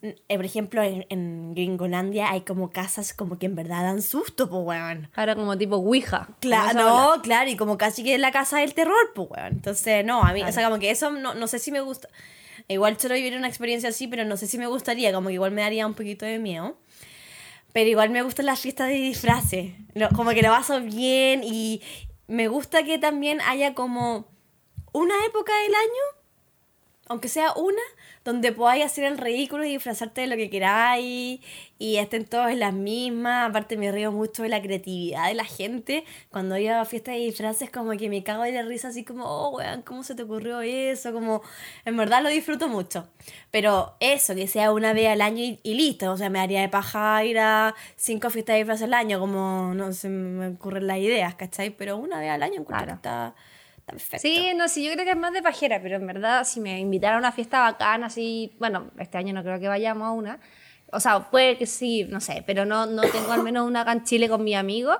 eh, 0.00 0.36
por 0.36 0.44
ejemplo, 0.46 0.82
en, 0.82 1.04
en 1.10 1.52
Gringolandia 1.54 2.30
hay 2.30 2.40
como 2.40 2.70
casas 2.70 3.12
como 3.12 3.38
que 3.38 3.44
en 3.44 3.54
verdad 3.54 3.82
dan 3.82 4.00
susto, 4.00 4.48
pues, 4.48 4.62
weón. 4.64 5.10
Ahora 5.14 5.34
como 5.36 5.58
tipo 5.58 5.76
Ouija. 5.76 6.30
Claro, 6.40 6.78
no, 7.16 7.20
claro, 7.22 7.50
y 7.50 7.56
como 7.56 7.76
casi 7.76 8.02
que 8.04 8.14
es 8.14 8.20
la 8.20 8.32
casa 8.32 8.60
del 8.60 8.72
terror, 8.72 9.12
pues, 9.14 9.28
weón. 9.30 9.48
Entonces, 9.52 10.02
no, 10.02 10.22
a 10.22 10.32
mí, 10.32 10.42
o 10.44 10.50
sea, 10.50 10.64
como 10.64 10.78
que 10.78 10.90
eso 10.90 11.10
no, 11.10 11.34
no 11.34 11.46
sé 11.46 11.58
si 11.58 11.70
me 11.70 11.82
gusta. 11.82 12.08
Igual 12.68 12.98
solo 12.98 13.16
vivir 13.16 13.36
una 13.36 13.48
experiencia 13.48 13.90
así, 13.90 14.08
pero 14.08 14.24
no 14.24 14.38
sé 14.38 14.46
si 14.46 14.56
me 14.56 14.66
gustaría, 14.66 15.12
como 15.12 15.28
que 15.28 15.34
igual 15.34 15.50
me 15.50 15.60
daría 15.60 15.86
un 15.86 15.92
poquito 15.92 16.24
de 16.24 16.38
miedo. 16.38 16.78
Pero 17.74 17.90
igual 17.90 18.08
me 18.08 18.22
gustan 18.22 18.46
las 18.46 18.60
fiestas 18.60 18.88
de 18.88 18.94
disfraces. 18.94 19.72
Lo- 19.92 20.08
como 20.08 20.30
que 20.30 20.40
lo 20.40 20.48
paso 20.48 20.80
bien 20.80 21.42
y 21.44 21.82
me 22.26 22.48
gusta 22.48 22.84
que 22.84 22.98
también 22.98 23.40
haya 23.42 23.74
como 23.74 24.26
una 24.92 25.14
época 25.26 25.52
del 25.60 25.74
año, 25.74 26.22
aunque 27.08 27.28
sea 27.28 27.52
una, 27.54 27.82
donde 28.24 28.52
podáis 28.52 28.84
hacer 28.84 29.04
el 29.04 29.18
ridículo 29.18 29.64
y 29.64 29.70
disfrazarte 29.70 30.22
de 30.22 30.26
lo 30.28 30.36
que 30.36 30.48
queráis 30.50 31.40
y 31.78 31.96
estén 31.96 32.24
todos 32.24 32.50
en 32.50 32.60
las 32.60 32.72
mismas. 32.72 33.50
Aparte 33.50 33.76
me 33.76 33.92
río 33.92 34.12
mucho 34.12 34.42
de 34.42 34.48
la 34.48 34.62
creatividad 34.62 35.28
de 35.28 35.34
la 35.34 35.44
gente. 35.44 36.04
Cuando 36.30 36.56
iba 36.56 36.80
a 36.80 36.84
fiestas 36.86 37.14
de 37.16 37.20
disfraces 37.20 37.70
como 37.70 37.90
que 37.92 38.08
me 38.08 38.22
cago 38.24 38.42
de 38.44 38.52
la 38.52 38.62
risa 38.62 38.88
así 38.88 39.04
como, 39.04 39.24
oh, 39.26 39.50
weón, 39.56 39.82
¿cómo 39.82 40.02
se 40.02 40.14
te 40.14 40.22
ocurrió 40.22 40.60
eso? 40.62 41.12
Como, 41.12 41.42
en 41.84 41.96
verdad 41.96 42.22
lo 42.22 42.30
disfruto 42.30 42.68
mucho. 42.68 43.08
Pero 43.50 43.94
eso, 44.00 44.34
que 44.34 44.46
sea 44.46 44.72
una 44.72 44.92
vez 44.92 45.08
al 45.08 45.20
año 45.20 45.42
y, 45.44 45.60
y 45.62 45.74
listo. 45.74 46.10
O 46.12 46.16
sea, 46.16 46.30
me 46.30 46.40
haría 46.40 46.60
de 46.62 46.68
paja 46.68 47.24
ir 47.24 47.38
a 47.38 47.74
cinco 47.96 48.30
fiestas 48.30 48.54
de 48.54 48.58
disfraces 48.58 48.84
al 48.84 48.94
año, 48.94 49.20
como 49.20 49.72
no 49.74 49.92
se 49.92 50.08
me 50.08 50.48
ocurren 50.48 50.86
las 50.86 50.98
ideas, 50.98 51.34
¿cachai? 51.34 51.70
Pero 51.70 51.96
una 51.96 52.20
vez 52.20 52.30
al 52.30 52.42
año 52.42 52.60
encuentro 52.60 52.74
Claro. 52.74 52.86
que 52.86 52.96
está, 52.96 53.34
está. 53.96 54.18
Sí, 54.18 54.52
no, 54.56 54.68
sí, 54.68 54.84
yo 54.84 54.92
creo 54.92 55.04
que 55.04 55.10
es 55.12 55.16
más 55.16 55.32
de 55.32 55.42
pajera, 55.42 55.80
pero 55.82 55.96
en 55.96 56.06
verdad, 56.06 56.44
si 56.44 56.60
me 56.60 56.78
invitaran 56.80 57.16
a 57.16 57.18
una 57.18 57.32
fiesta 57.32 57.60
bacana, 57.60 58.06
así, 58.06 58.54
bueno, 58.58 58.90
este 58.98 59.18
año 59.18 59.32
no 59.34 59.42
creo 59.42 59.60
que 59.60 59.68
vayamos 59.68 60.06
a 60.06 60.10
una, 60.12 60.40
o 60.92 61.00
sea, 61.00 61.30
puede 61.30 61.58
que 61.58 61.66
sí, 61.66 62.04
no 62.04 62.20
sé, 62.20 62.44
pero 62.46 62.64
no, 62.64 62.86
no 62.86 63.02
tengo 63.02 63.32
al 63.32 63.42
menos 63.42 63.66
una 63.66 63.80
acá 63.80 63.92
en 63.92 64.04
Chile 64.04 64.28
con 64.28 64.44
mi 64.44 64.54
amigo. 64.54 64.92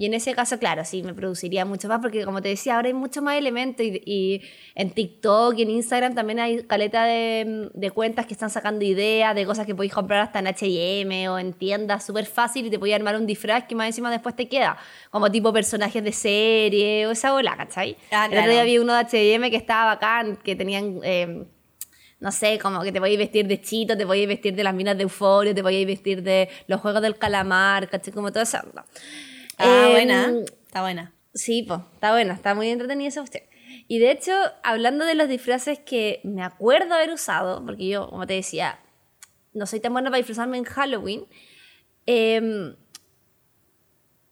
Y 0.00 0.06
en 0.06 0.14
ese 0.14 0.34
caso, 0.34 0.58
claro, 0.58 0.82
sí, 0.86 1.02
me 1.02 1.12
produciría 1.12 1.66
mucho 1.66 1.86
más, 1.86 2.00
porque 2.00 2.24
como 2.24 2.40
te 2.40 2.48
decía, 2.48 2.76
ahora 2.76 2.88
hay 2.88 2.94
mucho 2.94 3.20
más 3.20 3.36
elementos 3.36 3.84
y, 3.84 4.00
y 4.06 4.40
en 4.74 4.92
TikTok 4.92 5.58
y 5.58 5.62
en 5.62 5.68
Instagram 5.72 6.14
también 6.14 6.40
hay 6.40 6.62
caleta 6.62 7.04
de, 7.04 7.68
de 7.74 7.90
cuentas 7.90 8.24
que 8.24 8.32
están 8.32 8.48
sacando 8.48 8.82
ideas 8.82 9.34
de 9.34 9.44
cosas 9.44 9.66
que 9.66 9.74
podéis 9.74 9.92
comprar 9.92 10.20
hasta 10.20 10.38
en 10.38 10.46
H&M 10.46 11.28
o 11.28 11.38
en 11.38 11.52
tiendas 11.52 12.06
súper 12.06 12.24
fácil 12.24 12.64
y 12.64 12.70
te 12.70 12.78
podéis 12.78 12.96
armar 12.96 13.14
un 13.14 13.26
disfraz 13.26 13.64
que 13.66 13.74
más 13.74 13.88
encima 13.88 14.10
después 14.10 14.34
te 14.34 14.48
queda, 14.48 14.78
como 15.10 15.30
tipo 15.30 15.52
personajes 15.52 16.02
de 16.02 16.12
serie 16.12 17.06
o 17.06 17.10
esa 17.10 17.32
bola, 17.32 17.54
¿cachai? 17.58 17.98
Ah, 18.10 18.24
El 18.24 18.38
otro 18.38 18.44
día 18.44 18.62
claro. 18.62 18.66
vi 18.70 18.78
uno 18.78 18.94
de 18.94 19.00
H&M 19.00 19.50
que 19.50 19.56
estaba 19.58 19.84
bacán, 19.84 20.38
que 20.42 20.56
tenían... 20.56 21.00
eh, 21.04 21.44
no 22.20 22.32
sé, 22.32 22.58
como 22.58 22.82
que 22.82 22.92
te 22.92 23.00
podías 23.00 23.18
vestir 23.18 23.46
de 23.46 23.60
Chito, 23.62 23.96
te 23.96 24.06
podías 24.06 24.28
vestir 24.28 24.54
de 24.54 24.62
las 24.62 24.74
minas 24.74 24.96
de 24.96 25.04
Euforia, 25.04 25.54
te 25.54 25.62
podías 25.62 25.86
vestir 25.86 26.22
de 26.22 26.48
los 26.66 26.80
juegos 26.80 27.00
del 27.00 27.16
calamar, 27.16 27.88
¿cachai? 27.88 28.12
Como 28.12 28.30
todo 28.30 28.42
eso. 28.42 28.58
Ah, 29.60 29.84
Em, 29.86 29.92
buena. 29.92 30.32
Está 30.66 30.80
buena. 30.82 31.12
Sí, 31.34 31.62
pues, 31.62 31.80
está 31.94 32.10
buena, 32.12 32.34
está 32.34 32.54
muy 32.54 32.68
entretenida 32.70 33.08
esa 33.08 33.20
cuestión. 33.20 33.44
Y 33.86 33.98
de 33.98 34.10
hecho, 34.10 34.32
hablando 34.62 35.04
de 35.04 35.14
los 35.14 35.28
disfraces 35.28 35.78
que 35.78 36.20
me 36.24 36.42
acuerdo 36.42 36.94
haber 36.94 37.10
usado, 37.10 37.64
porque 37.64 37.88
yo, 37.88 38.08
como 38.08 38.26
te 38.26 38.34
decía, 38.34 38.78
no 39.52 39.66
soy 39.66 39.80
tan 39.80 39.92
buena 39.92 40.10
para 40.10 40.18
disfrazarme 40.18 40.58
en 40.58 40.64
Halloween, 40.64 41.26
em, 42.06 42.74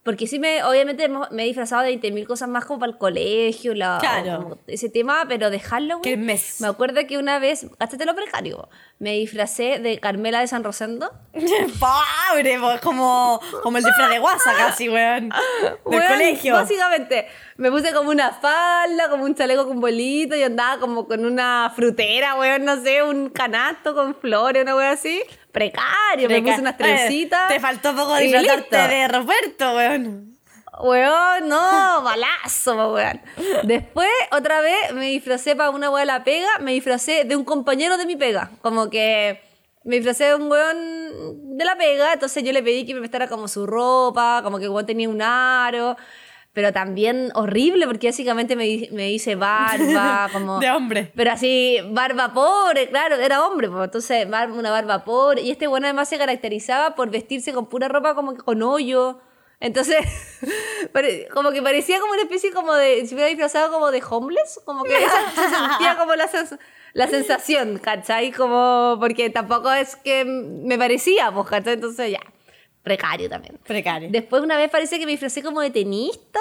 porque 0.03 0.27
sí, 0.27 0.39
me, 0.39 0.63
obviamente 0.65 1.07
me 1.09 1.43
he 1.43 1.47
disfrazado 1.47 1.83
de 1.83 1.89
20.000 1.91 2.27
cosas 2.27 2.49
más 2.49 2.65
como 2.65 2.81
para 2.81 2.93
el 2.93 2.99
colegio, 2.99 3.75
la, 3.75 3.99
Claro. 4.01 4.59
ese 4.67 4.89
tema, 4.89 5.27
pero 5.29 5.51
de 5.51 5.61
Halloween. 5.61 6.03
¿Qué 6.03 6.17
mes? 6.17 6.61
Me 6.61 6.69
acuerdo 6.69 7.01
que 7.07 7.19
una 7.19 7.39
vez, 7.39 7.67
gástate 7.79 8.07
lo 8.07 8.15
precario, 8.15 8.69
me 9.01 9.13
disfracé 9.13 9.79
de 9.79 10.01
Carmela 10.01 10.41
de 10.41 10.49
San 10.49 10.65
Rosendo. 10.65 11.13
Pobre, 11.33 12.59
po, 12.59 12.73
es 12.73 12.81
como, 12.81 13.41
como 13.63 13.79
el 13.79 13.85
disfraz 13.85 14.11
de 14.11 14.19
guasa 14.19 14.53
casi, 14.57 14.89
weón. 14.89 15.29
Del 15.29 15.79
Weón, 15.85 16.07
colegio. 16.09 16.55
Básicamente, 16.55 17.29
me 17.57 17.71
puse 17.71 17.93
como 17.93 18.11
una 18.11 18.33
falda, 18.33 19.09
como 19.09 19.25
un 19.25 19.35
chaleco 19.35 19.69
con 19.69 19.81
bolito 19.81 20.35
y 20.35 20.43
andaba 20.43 20.81
como 20.81 21.07
con 21.07 21.25
una 21.25 21.73
frutera, 21.75 22.35
weón, 22.35 22.65
no 22.65 22.83
sé, 22.83 23.03
un 23.03 23.31
canasto 23.31 23.95
con 23.95 24.17
flores, 24.17 24.63
una 24.63 24.75
weón 24.75 24.93
así. 24.93 25.23
Precario, 25.53 26.29
me 26.29 26.43
puse 26.43 26.61
unas 26.61 26.77
trencitas. 26.77 27.49
Te 27.49 27.61
faltó 27.61 27.95
poco 27.95 28.17
disfrazarte 28.17 28.77
de 28.77 29.09
Roberto, 29.09 29.77
weón. 29.77 30.28
Weón, 30.81 31.49
no, 31.49 32.03
balazo, 32.03 32.93
weón. 32.93 33.21
Después, 33.65 34.09
otra 34.33 34.61
vez, 34.61 34.93
me 34.95 35.07
disfracé 35.07 35.57
para 35.57 35.71
una 35.71 35.91
weón 35.91 36.03
de 36.03 36.07
la 36.07 36.25
pega, 36.25 36.49
me 36.61 36.73
disfracé 36.73 37.25
de 37.25 37.37
un 37.37 37.45
compañero 37.45 37.97
de 37.97 38.07
mi 38.07 38.17
pega. 38.17 38.51
Como 38.63 38.91
que 38.91 39.41
me 39.85 39.97
disfracé 39.97 40.25
de 40.25 40.35
un 40.35 40.51
weón 40.51 41.57
de 41.57 41.65
la 41.65 41.77
pega, 41.77 42.13
entonces 42.13 42.45
yo 42.45 42.53
le 42.53 42.63
pedí 42.63 42.85
que 42.87 42.95
me 42.95 43.01
prestara 43.01 43.29
como 43.29 43.49
su 43.49 43.67
ropa, 43.67 44.41
como 44.43 44.59
que 44.59 44.65
el 44.65 44.71
weón 44.71 44.87
tenía 44.87 45.09
un 45.09 45.23
aro. 45.23 45.97
Pero 46.55 46.73
también 46.73 47.31
horrible, 47.35 47.87
porque 47.87 48.09
básicamente 48.09 48.57
me, 48.57 48.89
me 48.91 49.13
hice 49.13 49.37
barba, 49.37 50.29
como... 50.33 50.59
De 50.59 50.71
hombre. 50.71 51.13
Pero 51.15 51.31
así, 51.31 51.79
barba 51.91 52.33
pobre, 52.33 52.89
claro, 52.89 53.15
era 53.17 53.47
hombre, 53.47 53.69
pues, 53.69 53.85
entonces 53.85 54.27
una 54.27 54.71
barba 54.71 55.05
pobre. 55.05 55.43
Y 55.43 55.51
este 55.51 55.67
bueno 55.67 55.87
además 55.87 56.09
se 56.09 56.19
caracterizaba 56.19 56.95
por 56.95 57.11
vestirse 57.11 57.53
con 57.53 57.67
pura 57.67 57.87
ropa 57.87 58.15
como 58.15 58.35
que 58.35 58.43
con 58.43 58.63
hoyo. 58.63 59.21
Entonces, 59.61 59.99
como 61.35 61.51
que 61.51 61.63
parecía 61.63 61.99
como 62.01 62.13
una 62.13 62.23
especie 62.23 62.53
como 62.53 62.75
de, 62.75 63.07
si 63.07 63.15
hubiera 63.15 63.29
disfrazado 63.29 63.73
como 63.73 63.91
de 63.91 64.03
homeless, 64.09 64.61
como 64.65 64.85
que 64.85 64.97
esa- 64.97 65.31
se 65.35 65.55
sentía 65.57 65.97
como 65.99 66.15
la, 66.15 66.29
sens- 66.31 66.59
la 66.93 67.09
sensación, 67.09 67.79
¿cachai? 67.79 68.31
Como, 68.33 68.97
porque 69.01 69.31
tampoco 69.31 69.73
es 69.73 69.97
que 69.97 70.25
me 70.25 70.79
parecía, 70.79 71.31
pues, 71.33 71.47
¿cachai? 71.49 71.75
Entonces 71.75 72.13
ya, 72.13 72.21
precario 72.83 73.29
también. 73.29 73.59
Precario. 73.67 74.09
Después 74.11 74.43
una 74.43 74.57
vez 74.57 74.71
parece 74.71 74.99
que 74.99 75.07
me 75.07 75.13
disfracé 75.13 75.43
como 75.43 75.61
de 75.61 75.71
tenista, 75.71 76.41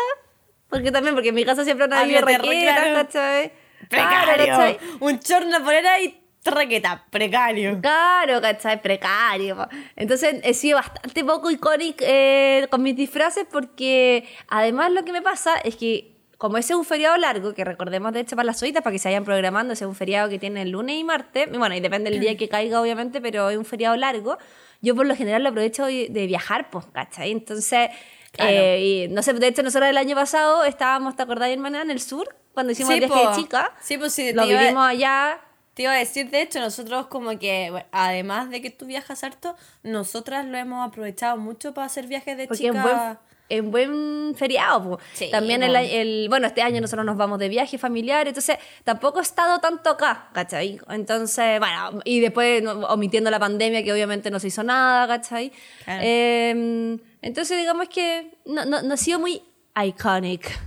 porque 0.69 0.91
también, 0.91 1.15
porque 1.15 1.29
en 1.29 1.35
mi 1.35 1.45
casa 1.45 1.63
siempre 1.63 1.87
no 1.87 1.95
había 1.95 2.21
raquetas. 2.21 2.87
¿cachai? 2.93 3.51
Precario. 3.89 4.45
¿cachai? 4.47 4.79
Un 4.99 5.19
chorno 5.19 5.63
polera 5.63 5.99
y 6.01 6.21
traqueta. 6.51 7.03
Precario. 7.09 7.79
Claro, 7.81 8.41
¿cachai? 8.41 8.81
Precario. 8.81 9.67
Entonces 9.95 10.35
he 10.43 10.53
sido 10.53 10.77
bastante 10.77 11.23
poco 11.23 11.49
icónico 11.51 12.03
eh, 12.07 12.67
con 12.69 12.81
mis 12.83 12.95
disfraces 12.95 13.45
porque 13.51 14.27
además 14.47 14.91
lo 14.91 15.03
que 15.05 15.11
me 15.11 15.21
pasa 15.21 15.55
es 15.57 15.75
que 15.75 16.13
como 16.37 16.57
ese 16.57 16.73
es 16.73 16.77
un 16.77 16.85
feriado 16.85 17.17
largo, 17.17 17.55
que 17.55 17.63
recordemos 17.65 18.13
de 18.13 18.19
hecho 18.19 18.35
para 18.35 18.45
las 18.45 18.59
solitas, 18.59 18.83
para 18.83 18.91
que 18.93 18.99
se 18.99 19.07
vayan 19.09 19.25
programando, 19.25 19.73
ese 19.73 19.85
es 19.85 19.87
un 19.87 19.95
feriado 19.95 20.29
que 20.29 20.37
tiene 20.37 20.61
el 20.61 20.69
lunes 20.69 20.95
y 20.97 21.03
martes, 21.03 21.47
y 21.51 21.57
bueno, 21.57 21.73
y 21.73 21.79
depende 21.79 22.11
del 22.11 22.19
día 22.19 22.37
que 22.37 22.47
caiga 22.47 22.79
obviamente, 22.79 23.21
pero 23.21 23.49
es 23.49 23.57
un 23.57 23.65
feriado 23.65 23.95
largo, 23.95 24.37
yo 24.79 24.93
por 24.95 25.07
lo 25.07 25.15
general 25.15 25.41
lo 25.41 25.49
aprovecho 25.49 25.87
de 25.87 26.25
viajar, 26.27 26.69
pues, 26.69 26.85
¿cachai? 26.93 27.31
Entonces, 27.31 27.89
Claro. 28.33 28.51
eh, 28.53 28.79
y 28.79 29.07
no 29.07 29.23
sé, 29.23 29.33
de 29.33 29.47
hecho 29.47 29.63
nosotros 29.63 29.89
el 29.89 29.97
año 29.97 30.15
pasado 30.15 30.63
estábamos, 30.63 31.15
¿te 31.15 31.23
acordás, 31.23 31.49
hermana, 31.49 31.81
en 31.81 31.89
el 31.89 31.99
sur? 31.99 32.35
Cuando 32.53 32.71
hicimos 32.71 32.93
el 32.93 32.99
viaje 32.99 33.13
po. 33.15 33.29
de 33.31 33.35
chica. 33.35 33.73
Sí, 33.81 33.97
pues 33.97 34.13
sí, 34.13 34.31
Lo 34.33 34.43
te 34.43 34.49
iba- 34.49 34.59
vivimos 34.61 34.87
allá. 34.87 35.39
Te 35.77 35.83
iba 35.83 35.91
a 35.91 35.95
decir, 35.97 36.31
de 36.31 36.41
hecho, 36.41 36.59
nosotros 36.59 37.05
como 37.05 37.37
que, 37.37 37.69
bueno, 37.69 37.85
además 37.91 38.49
de 38.49 38.63
que 38.63 38.71
tú 38.71 38.87
viajas 38.87 39.23
harto, 39.23 39.55
nosotras 39.83 40.43
lo 40.43 40.57
hemos 40.57 40.87
aprovechado 40.87 41.37
mucho 41.37 41.71
para 41.75 41.85
hacer 41.85 42.07
viajes 42.07 42.35
de 42.35 42.47
Porque 42.47 42.63
chica. 42.63 42.81
buen, 42.81 43.17
es 43.47 43.63
buen 43.63 44.35
feriado. 44.35 44.99
Sí, 45.13 45.29
También 45.29 45.61
el, 45.61 45.73
po. 45.73 45.77
el- 45.79 46.25
bueno, 46.29 46.47
este 46.47 46.63
año 46.63 46.81
nosotros 46.81 47.05
nos 47.05 47.15
vamos 47.15 47.37
de 47.37 47.47
viaje 47.47 47.77
familiar, 47.77 48.27
entonces 48.27 48.57
tampoco 48.83 49.19
he 49.19 49.21
estado 49.21 49.59
tanto 49.59 49.91
acá, 49.91 50.29
¿cachai? 50.33 50.79
Entonces, 50.89 51.59
bueno, 51.59 52.01
y 52.05 52.21
después 52.21 52.63
omitiendo 52.89 53.29
la 53.29 53.37
pandemia 53.37 53.83
que 53.83 53.93
obviamente 53.93 54.31
no 54.31 54.39
se 54.39 54.47
hizo 54.47 54.63
nada, 54.63 55.05
¿cachai? 55.07 55.51
Claro. 55.85 56.01
Eh, 56.03 56.97
entonces 57.21 57.55
digamos 57.55 57.87
que 57.89 58.35
no, 58.47 58.65
no, 58.65 58.81
no 58.81 58.95
ha 58.95 58.97
sido 58.97 59.19
muy 59.19 59.43
iconic. 59.79 60.59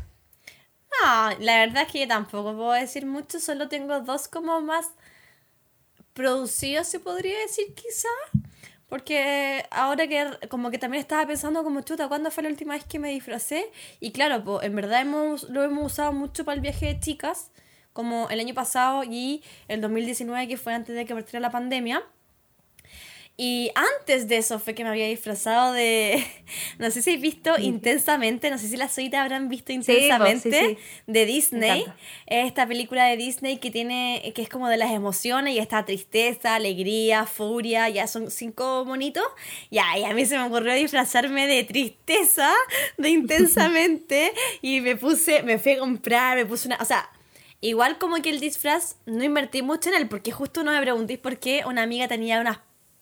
No, 1.03 1.31
la 1.41 1.59
verdad 1.67 1.83
es 1.85 1.93
que 1.93 2.01
yo 2.01 2.09
tampoco 2.09 2.55
puedo 2.55 2.73
decir 2.73 3.07
mucho, 3.07 3.41
solo 3.41 3.69
tengo 3.69 4.01
dos 4.01 4.29
como 4.29 4.61
más 4.61 4.87
producidos, 6.15 6.87
se 6.87 7.01
podría 7.01 7.39
decir 7.39 7.75
quizá. 7.75 8.09
Porque 8.89 9.65
ahora 9.71 10.09
que 10.09 10.49
como 10.49 10.71
que 10.71 10.79
también 10.79 11.01
estaba 11.01 11.25
pensando 11.25 11.63
como 11.63 11.81
chuta, 11.83 12.09
¿cuándo 12.09 12.31
fue 12.33 12.43
la 12.43 12.49
última 12.49 12.75
vez 12.75 12.85
que 12.85 12.99
me 12.99 13.11
disfracé? 13.11 13.71
Y 14.01 14.11
claro, 14.11 14.43
pues 14.43 14.67
en 14.67 14.75
verdad 14.75 15.03
hemos, 15.03 15.45
lo 15.45 15.63
hemos 15.63 15.93
usado 15.93 16.13
mucho 16.13 16.45
para 16.45 16.57
el 16.57 16.61
viaje 16.61 16.87
de 16.87 17.01
chicas, 17.01 17.53
como 17.93 18.29
el 18.31 18.41
año 18.41 18.53
pasado 18.53 19.05
y 19.05 19.45
el 19.69 19.81
2019 19.81 20.49
que 20.49 20.57
fue 20.57 20.75
antes 20.75 20.97
de 20.97 21.07
que 21.07 21.15
partiera 21.15 21.41
la 21.41 21.51
pandemia. 21.51 22.03
Y 23.43 23.71
antes 23.75 24.29
de 24.29 24.37
eso 24.37 24.59
fue 24.59 24.75
que 24.75 24.85
me 24.85 24.91
había 24.91 25.07
disfrazado 25.07 25.73
de. 25.73 26.23
No 26.79 26.91
sé 26.91 27.01
si 27.01 27.15
has 27.15 27.21
visto 27.21 27.59
intensamente, 27.59 28.51
no 28.51 28.59
sé 28.59 28.69
si 28.69 28.77
las 28.77 28.97
oídas 28.99 29.21
habrán 29.21 29.49
visto 29.49 29.73
po, 29.73 29.83
sí, 29.83 29.93
intensamente 29.93 30.51
sí. 30.51 30.79
de 31.07 31.27
Disney. 31.27 31.85
Esta 32.27 32.67
película 32.67 33.05
de 33.07 33.17
Disney 33.17 33.59
que 33.59 33.71
tiene. 33.71 34.33
que 34.35 34.43
es 34.43 34.49
como 34.49 34.69
de 34.69 34.77
las 34.77 34.91
emociones 34.91 35.55
y 35.55 35.59
está 35.59 35.85
tristeza, 35.87 36.57
alegría, 36.57 37.25
furia, 37.25 37.89
ya 37.89 38.07
son 38.07 38.31
cinco 38.31 38.85
monitos. 38.85 39.25
Ya, 39.71 39.97
y 39.97 40.05
a 40.05 40.13
mí 40.13 40.27
se 40.27 40.37
me 40.37 40.45
ocurrió 40.45 40.75
disfrazarme 40.75 41.47
de 41.47 41.65
tristeza, 41.65 42.53
de 42.99 43.09
intensamente. 43.09 44.33
y 44.63 44.81
me 44.81 44.97
puse, 44.97 45.43
me 45.45 45.59
fui 45.59 45.73
a 45.73 45.79
comprar, 45.79 46.37
me 46.37 46.45
puse 46.45 46.69
una. 46.69 46.77
O 46.81 46.85
sea. 46.85 47.09
Igual 47.63 47.99
como 47.99 48.23
que 48.23 48.31
el 48.31 48.41
disfraz 48.41 48.97
no 49.05 49.23
invertí 49.23 49.61
mucho 49.61 49.91
en 49.91 49.97
él, 49.97 50.09
porque 50.09 50.33
justo 50.33 50.65
no 50.65 50.73
me 50.73 50.81
preguntéis 50.81 51.19
por 51.19 51.39
qué 51.39 51.63
una 51.67 51.83
amiga 51.83 52.09
tenía 52.09 52.41
unas 52.41 52.61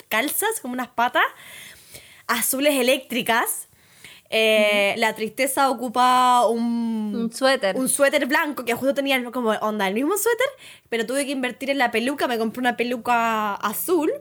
calzas, 0.08 0.60
como 0.60 0.74
unas 0.74 0.88
patas, 0.88 1.24
azules 2.26 2.74
eléctricas. 2.74 3.68
Eh, 4.30 4.94
La 4.98 5.14
tristeza 5.14 5.70
ocupa 5.70 6.46
un, 6.46 7.14
Un 7.16 7.32
suéter. 7.32 7.76
un 7.76 7.88
suéter 7.88 8.26
blanco 8.26 8.64
que 8.64 8.74
justo 8.74 8.92
tenía 8.94 9.22
como 9.30 9.50
onda 9.52 9.88
el 9.88 9.94
mismo 9.94 10.16
suéter, 10.18 10.46
pero 10.90 11.06
tuve 11.06 11.24
que 11.24 11.32
invertir 11.32 11.70
en 11.70 11.78
la 11.78 11.90
peluca. 11.90 12.28
Me 12.28 12.36
compré 12.38 12.60
una 12.60 12.76
peluca 12.76 13.54
azul, 13.54 14.12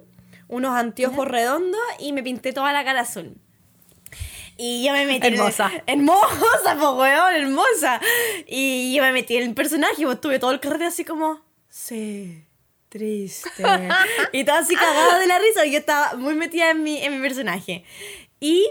unos 0.47 0.71
anteojos 0.75 1.27
redondos 1.27 1.81
y 1.99 2.13
me 2.13 2.23
pinté 2.23 2.53
toda 2.53 2.71
la 2.71 2.85
cara 2.85 3.01
azul. 3.01 3.35
Y 4.59 4.83
yo 4.85 4.93
me 4.93 5.05
metí. 5.05 5.27
en- 5.27 5.33
Hermosa. 5.35 5.71
hermosa, 5.85 6.77
pues, 6.79 6.91
weón, 6.95 7.35
hermosa. 7.35 7.99
Y 8.47 8.95
yo 8.95 9.03
me 9.03 9.11
metí 9.11 9.35
en 9.37 9.43
el 9.49 9.53
personaje, 9.53 10.03
pues 10.05 10.21
tuve 10.21 10.39
todo 10.39 10.51
el 10.51 10.59
carrete 10.61 10.85
así 10.85 11.03
como. 11.03 11.41
Sí. 11.69 12.43
Triste. 12.89 13.49
y 14.31 14.43
todo 14.43 14.57
así 14.57 14.75
cagado 14.75 15.19
de 15.19 15.27
la 15.27 15.39
risa. 15.39 15.65
Yo 15.65 15.79
estaba 15.79 16.15
muy 16.15 16.35
metida 16.35 16.71
en 16.71 16.83
mi, 16.83 17.01
en 17.01 17.15
mi 17.15 17.21
personaje. 17.27 17.83
Y 18.39 18.69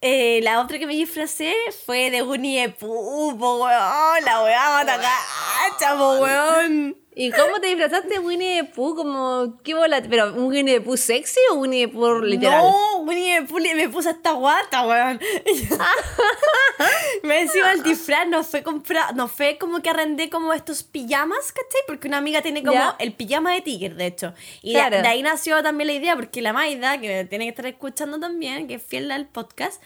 eh, 0.00 0.40
la 0.42 0.60
otra 0.60 0.78
que 0.78 0.86
me 0.86 0.94
disfracé 0.94 1.54
fue 1.84 2.10
de 2.10 2.22
Winnie 2.22 2.66
the 2.66 2.74
Pooh, 2.74 3.36
po, 3.38 3.64
weón. 3.64 4.24
La 4.24 4.42
weá 4.42 4.70
matacacha, 4.70 5.96
po, 5.96 6.18
weón. 6.18 7.05
¿Y 7.18 7.30
cómo 7.30 7.60
te 7.62 7.68
disfrazaste 7.68 8.08
de 8.10 8.18
Winnie 8.18 8.62
the 8.62 8.64
Pooh? 8.64 8.94
Como, 8.94 9.54
¿qué 9.64 9.72
bola? 9.74 10.02
¿Pero 10.02 10.34
un 10.34 10.48
Winnie 10.48 10.74
the 10.74 10.80
Pooh 10.82 10.98
sexy 10.98 11.40
o 11.50 11.54
Winnie 11.54 11.86
the 11.86 11.92
Pooh 11.94 12.20
literal? 12.20 12.60
No, 12.62 12.98
Winnie 13.04 13.40
the 13.40 13.46
Pooh 13.46 13.58
me 13.58 13.88
puse 13.88 14.10
esta 14.10 14.32
guata, 14.32 14.86
weón. 14.86 15.18
me 17.22 17.40
encima 17.40 17.72
el 17.72 17.82
disfraz 17.82 18.28
no 18.28 18.44
fue 18.44 18.62
comprar, 18.62 19.16
no 19.16 19.28
fue 19.28 19.56
como 19.58 19.80
que 19.80 19.88
arrendé 19.88 20.28
como 20.28 20.52
estos 20.52 20.82
pijamas, 20.82 21.52
¿cachai? 21.52 21.80
Porque 21.86 22.06
una 22.06 22.18
amiga 22.18 22.42
tiene 22.42 22.62
como 22.62 22.74
Ya. 22.78 22.96
el 22.98 23.14
pijama 23.14 23.54
de 23.54 23.62
Tiger, 23.62 23.94
de 23.96 24.06
hecho. 24.06 24.34
Y 24.60 24.74
de- 24.74 24.78
Claro. 24.80 25.00
de, 25.02 25.08
ahí 25.08 25.22
nació 25.22 25.62
también 25.62 25.86
la 25.86 25.94
idea, 25.94 26.16
porque 26.16 26.42
la 26.42 26.52
Maida, 26.52 27.00
que 27.00 27.24
tiene 27.24 27.46
que 27.46 27.50
estar 27.50 27.66
escuchando 27.66 28.20
también, 28.20 28.68
que 28.68 28.74
es 28.74 28.82
fiel 28.82 29.10
al 29.10 29.26
podcast, 29.26 29.82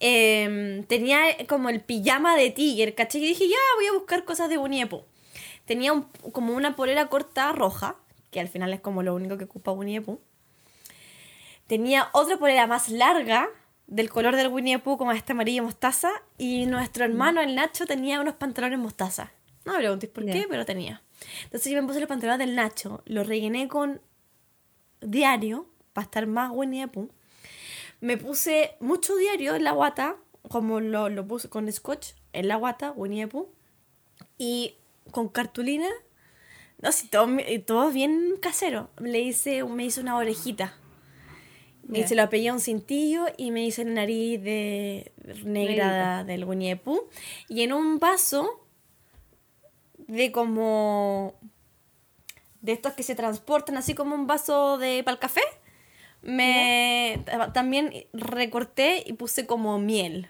eh, 0.00 0.82
tenía 0.88 1.20
como 1.46 1.68
el 1.68 1.82
pijama 1.82 2.36
de 2.36 2.48
Tiger, 2.50 2.94
¿cachai? 2.94 3.22
Y 3.22 3.26
dije, 3.28 3.48
ya, 3.48 3.56
voy 3.76 3.86
a 3.88 3.92
buscar 3.92 4.24
cosas 4.24 4.48
de 4.48 4.56
Winnie 4.56 4.84
the 4.84 4.86
Pooh. 4.88 5.04
Tenía 5.70 5.92
un- 5.92 6.02
como 6.32 6.52
una 6.54 6.74
polera 6.74 7.06
corta 7.06 7.52
roja, 7.52 7.94
que 8.32 8.40
al 8.40 8.48
final 8.48 8.72
es 8.72 8.80
como 8.80 9.04
lo 9.04 9.14
único 9.14 9.38
que 9.38 9.44
ocupa 9.44 9.70
Winnie 9.70 10.00
the 10.00 10.04
Pooh. 10.04 10.20
Tenía 11.68 12.08
otra 12.12 12.38
polera 12.38 12.66
más 12.66 12.88
larga, 12.88 13.48
del 13.86 14.10
color 14.10 14.34
del 14.34 14.48
Winnie 14.48 14.78
the 14.78 14.82
Pooh, 14.82 14.98
como 14.98 15.12
este 15.12 15.30
amarillo 15.30 15.62
mostaza. 15.62 16.10
Y 16.38 16.66
nuestro 16.66 17.04
hermano, 17.04 17.40
el 17.40 17.54
Nacho, 17.54 17.86
tenía 17.86 18.20
unos 18.20 18.34
pantalones 18.34 18.80
mostaza. 18.80 19.30
No 19.64 19.74
me 19.74 19.78
preguntéis 19.78 20.10
por 20.10 20.24
qué, 20.24 20.46
pero 20.48 20.64
tenía. 20.66 21.02
Entonces 21.44 21.70
yo 21.70 21.80
me 21.80 21.86
puse 21.86 22.00
los 22.00 22.08
pantalones 22.08 22.40
del 22.44 22.56
Nacho, 22.56 23.02
los 23.06 23.28
rellené 23.28 23.68
con 23.68 24.00
diario, 25.00 25.66
para 25.92 26.06
estar 26.06 26.26
más 26.26 26.50
Winnie 26.52 26.82
the 26.86 26.88
Pooh. 26.88 27.10
Me 28.00 28.16
puse 28.16 28.74
mucho 28.80 29.14
diario 29.14 29.54
en 29.54 29.62
la 29.62 29.70
guata, 29.70 30.16
como 30.48 30.80
lo, 30.80 31.08
lo 31.08 31.24
puse 31.28 31.48
con 31.48 31.70
scotch 31.70 32.14
en 32.32 32.48
la 32.48 32.56
guata, 32.56 32.90
Winnie 32.90 33.26
the 33.26 33.28
Pooh. 33.28 33.48
Y 34.36 34.74
con 35.10 35.28
cartulina, 35.28 35.88
no 36.82 36.92
sé, 36.92 37.08
todo, 37.08 37.26
mi- 37.26 37.58
todo 37.60 37.90
bien 37.90 38.34
casero. 38.40 38.90
Le 38.98 39.20
hice, 39.20 39.64
me 39.64 39.84
hice 39.84 40.00
una 40.00 40.16
orejita. 40.16 40.76
Y 41.92 42.00
Ya. 42.02 42.06
se 42.08 42.14
lo 42.14 42.28
pegué 42.30 42.48
a 42.50 42.52
un 42.52 42.60
cintillo 42.60 43.26
y 43.36 43.50
me 43.50 43.64
hice 43.64 43.84
la 43.84 43.90
nariz 43.92 44.40
de 44.42 45.12
negra 45.44 46.22
del 46.24 46.46
Pooh. 46.78 47.08
Y 47.48 47.62
en 47.62 47.72
un 47.72 47.98
vaso 47.98 48.64
de 50.06 50.30
como... 50.32 51.34
De 52.60 52.72
estos 52.72 52.92
que 52.92 53.02
se 53.02 53.14
transportan 53.14 53.76
así 53.78 53.94
como 53.94 54.14
un 54.14 54.26
vaso 54.26 54.76
de 54.78 55.02
para 55.02 55.14
el 55.14 55.18
café. 55.18 55.40
Me 56.22 57.22
ta- 57.24 57.52
también 57.54 57.92
recorté 58.12 59.02
y 59.06 59.14
puse 59.14 59.46
como 59.46 59.78
miel. 59.78 60.28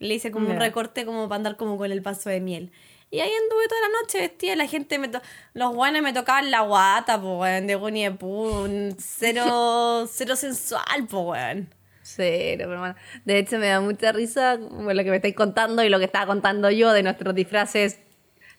Le 0.00 0.14
hice 0.14 0.32
como 0.32 0.50
un 0.50 0.56
recorte 0.58 1.06
como 1.06 1.28
para 1.28 1.36
andar 1.36 1.56
como 1.56 1.78
con 1.78 1.92
el 1.92 2.00
vaso 2.00 2.28
de 2.30 2.40
miel. 2.40 2.72
Y 3.12 3.20
ahí 3.20 3.30
anduve 3.30 3.68
toda 3.68 3.80
la 3.82 3.88
noche 4.00 4.20
vestida. 4.20 4.56
La 4.56 4.66
gente 4.66 4.98
me 4.98 5.06
to- 5.08 5.20
Los 5.52 5.74
guanes 5.74 6.02
me 6.02 6.14
tocaban 6.14 6.50
la 6.50 6.62
guata, 6.62 7.20
po, 7.20 7.40
weón, 7.40 7.66
de 7.66 7.76
Winnie 7.76 8.10
the 8.10 8.96
Cero, 8.98 10.06
cero 10.10 10.34
sensual, 10.34 11.06
po, 11.10 11.20
weón. 11.32 11.68
Cero, 12.02 12.64
pero 12.68 12.78
bueno. 12.80 12.94
De 13.26 13.38
hecho, 13.38 13.58
me 13.58 13.66
da 13.68 13.80
mucha 13.82 14.12
risa 14.12 14.56
lo 14.56 14.88
que 15.04 15.10
me 15.10 15.16
estáis 15.16 15.34
contando 15.36 15.84
y 15.84 15.90
lo 15.90 15.98
que 15.98 16.06
estaba 16.06 16.24
contando 16.26 16.70
yo 16.70 16.90
de 16.94 17.02
nuestros 17.02 17.34
disfraces 17.34 17.98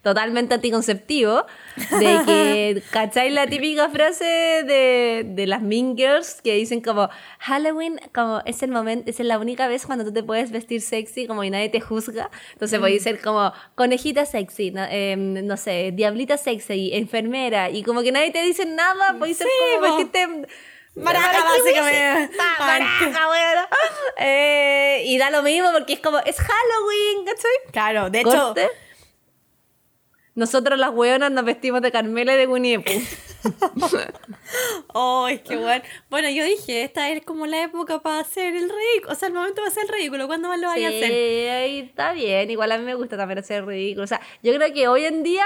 totalmente 0.03 0.53
anticonceptivos. 0.53 1.45
De 1.75 2.19
que, 2.25 2.83
¿cacháis 2.91 3.33
la 3.33 3.47
típica 3.47 3.89
frase 3.89 4.25
de, 4.25 5.23
de 5.25 5.47
las 5.47 5.61
Mean 5.61 5.97
Girls 5.97 6.41
que 6.43 6.53
dicen 6.53 6.81
como 6.81 7.09
Halloween 7.39 7.99
como 8.13 8.41
es 8.45 8.61
el 8.61 8.69
momento, 8.69 9.09
es 9.09 9.19
la 9.21 9.39
única 9.39 9.67
vez 9.67 9.85
cuando 9.87 10.03
tú 10.03 10.13
te 10.13 10.21
puedes 10.21 10.51
vestir 10.51 10.81
sexy 10.81 11.25
como 11.25 11.43
y 11.43 11.49
nadie 11.49 11.69
te 11.69 11.79
juzga? 11.79 12.29
Entonces 12.51 12.79
podéis 12.79 13.01
ser 13.01 13.21
como 13.21 13.51
conejita 13.75 14.25
sexy, 14.25 14.71
no, 14.71 14.83
em, 14.89 15.45
no 15.47 15.57
sé, 15.57 15.91
diablita 15.93 16.37
sexy, 16.37 16.91
enfermera 16.93 17.69
y 17.69 17.81
como 17.81 18.03
que 18.03 18.11
nadie 18.11 18.31
te 18.31 18.43
dice 18.43 18.65
nada, 18.65 19.17
podéis 19.17 19.37
ser 19.37 19.47
Sí, 19.47 19.75
como 19.79 19.97
vestirte... 19.97 20.47
Maraca, 20.95 21.43
básicamente. 21.43 22.37
Maraca, 22.37 23.27
bueno. 23.27 23.67
Eh, 24.17 25.01
y 25.07 25.17
da 25.17 25.31
lo 25.31 25.41
mismo 25.41 25.71
porque 25.71 25.93
es 25.93 25.99
como, 25.99 26.19
es 26.19 26.37
Halloween, 26.37 27.25
¿cachai? 27.25 27.71
Claro, 27.71 28.09
de 28.11 28.19
hecho, 28.19 28.29
Corte. 28.29 28.69
Nosotros 30.35 30.79
las 30.79 30.89
hueonas 30.91 31.31
nos 31.31 31.45
vestimos 31.45 31.81
de 31.81 31.91
Carmela 31.91 32.33
y 32.33 32.37
de 32.37 32.47
Winnie. 32.47 32.83
Oh, 34.93 35.27
es 35.27 35.41
que 35.41 35.57
bueno. 35.57 35.83
Bueno, 36.09 36.29
yo 36.29 36.43
dije, 36.43 36.83
esta 36.83 37.09
es 37.09 37.23
como 37.23 37.45
la 37.45 37.63
época 37.63 37.99
para 37.99 38.19
hacer 38.19 38.55
el 38.55 38.69
ridículo. 38.69 39.11
O 39.11 39.15
sea, 39.15 39.27
el 39.27 39.33
momento 39.33 39.55
para 39.57 39.67
hacer 39.67 39.83
el 39.85 39.89
ridículo. 39.93 40.27
¿Cuándo 40.27 40.47
más 40.47 40.59
lo 40.59 40.67
vaya 40.67 40.87
a 40.87 40.91
Sí, 40.91 40.97
hacer? 41.03 41.49
ahí 41.51 41.79
está 41.79 42.13
bien. 42.13 42.49
Igual 42.49 42.71
a 42.71 42.77
mí 42.77 42.83
me 42.85 42.95
gusta 42.95 43.17
también 43.17 43.39
hacer 43.39 43.65
ridículo. 43.65 44.03
O 44.03 44.07
sea, 44.07 44.21
yo 44.41 44.53
creo 44.53 44.73
que 44.73 44.87
hoy 44.87 45.05
en 45.05 45.23
día, 45.23 45.45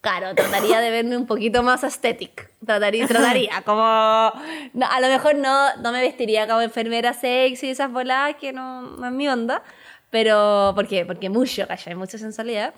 claro, 0.00 0.34
trataría 0.34 0.80
de 0.80 0.90
verme 0.90 1.16
un 1.16 1.26
poquito 1.26 1.62
más 1.62 1.84
aesthetic. 1.84 2.50
Trataría, 2.64 3.06
trataría 3.08 3.62
como... 3.62 4.32
no, 4.72 4.86
a 4.90 5.00
lo 5.00 5.08
mejor 5.08 5.36
no, 5.36 5.76
no 5.76 5.92
me 5.92 6.00
vestiría 6.00 6.46
como 6.46 6.62
enfermera 6.62 7.12
sexy 7.12 7.66
y 7.68 7.70
esas 7.70 7.90
voladas 7.92 8.36
que 8.36 8.52
no, 8.52 8.82
no 8.82 9.06
es 9.06 9.12
mi 9.12 9.28
onda. 9.28 9.62
Pero, 10.10 10.72
¿por 10.74 10.86
qué? 10.86 11.04
Porque 11.04 11.28
mucho, 11.28 11.66
¿cachai? 11.66 11.94
Mucha 11.96 12.16
sensualidad. 12.16 12.72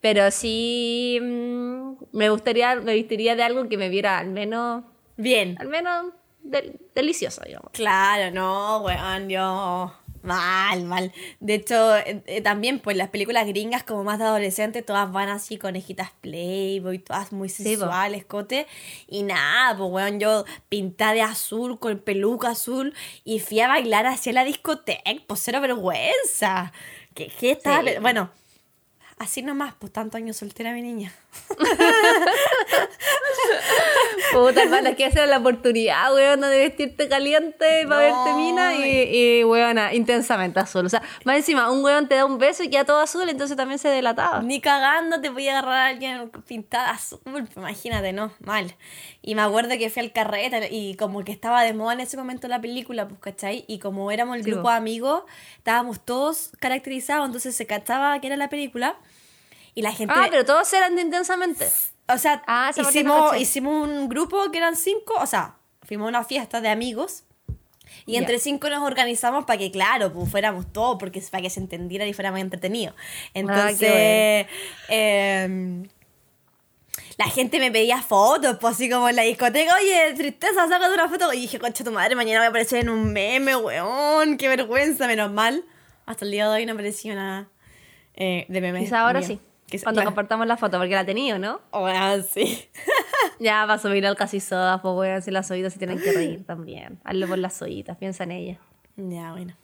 Pero 0.00 0.30
sí 0.30 1.18
mm, 1.20 1.92
me 2.12 2.30
gustaría, 2.30 2.74
me 2.76 2.94
vestiría 2.94 3.36
de 3.36 3.42
algo 3.42 3.68
que 3.68 3.76
me 3.76 3.88
viera 3.88 4.18
al 4.18 4.28
menos, 4.30 4.84
Bien. 5.16 5.56
al 5.60 5.68
menos 5.68 6.06
del- 6.42 6.80
delicioso, 6.94 7.42
digamos. 7.44 7.70
Claro, 7.72 8.34
no, 8.34 8.78
weón, 8.82 9.28
yo. 9.28 9.94
Mal, 10.22 10.84
mal. 10.84 11.12
De 11.40 11.54
hecho, 11.54 11.96
eh, 11.96 12.22
eh, 12.26 12.42
también, 12.42 12.78
pues 12.78 12.94
las 12.94 13.08
películas 13.08 13.46
gringas, 13.46 13.84
como 13.84 14.04
más 14.04 14.18
de 14.18 14.26
adolescente, 14.26 14.82
todas 14.82 15.10
van 15.10 15.30
así, 15.30 15.56
conejitas 15.56 16.10
Playboy, 16.20 16.98
todas 16.98 17.32
muy 17.32 17.48
sensuales, 17.48 18.26
cote. 18.26 18.66
Y 19.08 19.22
nada, 19.22 19.78
pues, 19.78 19.90
weón, 19.90 20.20
yo 20.20 20.44
pintada 20.68 21.14
de 21.14 21.22
azul, 21.22 21.78
con 21.78 21.98
peluca 22.00 22.50
azul, 22.50 22.92
y 23.24 23.38
fui 23.40 23.60
a 23.60 23.68
bailar 23.68 24.06
hacia 24.06 24.34
la 24.34 24.44
discoteca, 24.44 25.00
pues 25.26 25.40
cero 25.42 25.58
vergüenza. 25.62 26.70
¿Qué, 27.14 27.32
qué 27.40 27.52
estaba? 27.52 27.82
Sí. 27.82 27.96
Bueno, 28.02 28.30
así 29.20 29.42
nomás, 29.42 29.74
pues 29.78 29.92
tantos 29.92 30.16
años 30.16 30.38
soltera 30.38 30.72
mi 30.72 30.82
niña. 30.82 31.12
Puta, 34.32 34.62
hermano, 34.62 34.90
es 34.90 34.96
que 34.96 35.06
esa 35.06 35.20
era 35.20 35.26
la 35.26 35.38
oportunidad, 35.38 36.14
weona, 36.14 36.48
de 36.48 36.58
vestirte 36.58 37.08
caliente 37.08 37.84
para 37.88 38.08
No. 38.10 38.24
verte 38.24 38.36
mina 38.40 38.74
y, 38.74 39.38
y, 39.40 39.44
weona, 39.44 39.92
intensamente 39.94 40.60
azul. 40.60 40.86
O 40.86 40.88
sea, 40.88 41.02
más 41.24 41.36
encima, 41.36 41.70
un 41.70 41.82
weón 41.84 42.06
te 42.08 42.14
da 42.14 42.24
un 42.24 42.38
beso 42.38 42.62
y 42.62 42.70
queda 42.70 42.84
todo 42.84 43.00
azul, 43.00 43.28
entonces 43.28 43.56
también 43.56 43.78
se 43.78 43.88
delataba. 43.88 44.40
Ni 44.42 44.60
cagando 44.60 45.20
te 45.20 45.30
voy 45.30 45.48
a 45.48 45.58
agarrar 45.58 45.74
a 45.74 45.86
alguien 45.86 46.30
pintada 46.46 46.90
azul, 46.90 47.20
imagínate, 47.56 48.12
no, 48.12 48.32
mal. 48.40 48.74
Y 49.22 49.34
me 49.34 49.42
acuerdo 49.42 49.70
que 49.78 49.90
fui 49.90 50.02
al 50.02 50.12
carrete 50.12 50.68
y 50.70 50.94
como 50.96 51.24
que 51.24 51.32
estaba 51.32 51.62
de 51.62 51.72
moda 51.74 51.94
en 51.94 52.00
ese 52.00 52.16
momento 52.16 52.46
la 52.48 52.60
película, 52.60 53.08
pues, 53.08 53.20
¿cachai? 53.20 53.64
Y 53.66 53.78
como 53.80 54.10
éramos 54.10 54.36
el 54.36 54.44
Sí, 54.44 54.50
grupo 54.50 54.64
po. 54.64 54.70
de 54.70 54.76
amigos, 54.76 55.22
estábamos 55.58 56.04
todos 56.04 56.50
caracterizados, 56.60 57.26
entonces 57.26 57.56
se 57.56 57.66
cachaba 57.66 58.18
que 58.20 58.28
era 58.28 58.36
la 58.36 58.48
película. 58.48 58.96
Y 59.74 59.82
la 59.82 59.92
gente... 59.92 60.12
Ah, 60.16 60.26
pero 60.30 60.44
todos 60.44 60.72
eran 60.72 60.96
de 60.96 61.02
intensamente. 61.02 61.68
O 62.12 62.18
sea, 62.18 62.42
Ah, 62.46 62.70
hicimos, 62.76 63.36
hicimos 63.36 63.88
un 63.88 64.08
grupo 64.08 64.50
que 64.50 64.58
eran 64.58 64.76
cinco, 64.76 65.14
o 65.18 65.26
sea, 65.26 65.56
fuimos 65.82 66.06
a 66.06 66.08
una 66.08 66.24
fiesta 66.24 66.60
de 66.60 66.68
amigos. 66.68 67.24
Y 68.06 68.16
entre 68.16 68.38
cinco 68.38 68.68
nos 68.70 68.82
organizamos 68.82 69.44
para 69.44 69.58
que, 69.58 69.70
claro, 69.70 70.12
pues 70.12 70.30
fuéramos 70.30 70.72
todos, 70.72 70.96
porque 70.98 71.20
para 71.30 71.42
que 71.42 71.50
se 71.50 71.60
entendiera 71.60 72.06
y 72.06 72.12
fuera 72.12 72.30
más 72.30 72.40
entretenido. 72.40 72.94
Entonces, 73.34 74.46
em, 74.88 75.88
la 77.16 77.26
gente 77.26 77.58
me 77.58 77.70
pedía 77.70 78.00
fotos, 78.00 78.58
pues 78.60 78.74
así 78.74 78.88
como 78.88 79.08
en 79.08 79.16
la 79.16 79.22
discoteca, 79.22 79.74
oye, 79.74 80.14
tristeza, 80.14 80.68
sácate 80.68 80.94
una 80.94 81.08
foto. 81.08 81.32
Y 81.32 81.42
dije, 81.42 81.58
concha 81.58 81.84
tu 81.84 81.90
madre, 81.92 82.14
mañana 82.14 82.40
voy 82.40 82.46
a 82.46 82.50
aparecer 82.50 82.80
en 82.80 82.88
un 82.88 83.12
meme, 83.12 83.56
weón, 83.56 84.36
qué 84.38 84.48
vergüenza, 84.48 85.06
menos 85.06 85.30
mal. 85.30 85.64
Hasta 86.06 86.24
el 86.24 86.30
día 86.30 86.48
de 86.48 86.54
hoy 86.54 86.66
no 86.66 86.72
apareció 86.72 87.14
nada 87.14 87.48
eh, 88.14 88.46
de 88.48 88.60
meme. 88.60 88.80
Quizá 88.80 89.00
ahora 89.00 89.22
sí. 89.22 89.40
Quizá- 89.70 89.84
Cuando 89.84 90.00
claro. 90.00 90.10
compartamos 90.10 90.46
la 90.46 90.56
foto, 90.56 90.78
porque 90.78 90.94
la 90.94 91.04
tenía, 91.06 91.38
¿no? 91.38 91.60
Weón, 91.72 92.22
sí. 92.24 92.68
Ya 93.38 93.64
va 93.66 93.74
a 93.74 93.78
subir 93.78 94.04
al 94.06 94.16
casi 94.16 94.38
sodas, 94.40 94.80
pues 94.82 94.94
weón, 94.94 95.22
si 95.22 95.30
las 95.30 95.50
oídas 95.50 95.72
se 95.72 95.78
tienen 95.78 95.98
que 96.00 96.12
reír 96.12 96.44
también. 96.46 96.98
Hazlo 97.04 97.26
por 97.26 97.38
las 97.38 97.60
oídas, 97.62 97.96
piensa 97.96 98.24
en 98.24 98.32
ellas. 98.32 98.58
Ya, 98.96 99.32
bueno. 99.32 99.54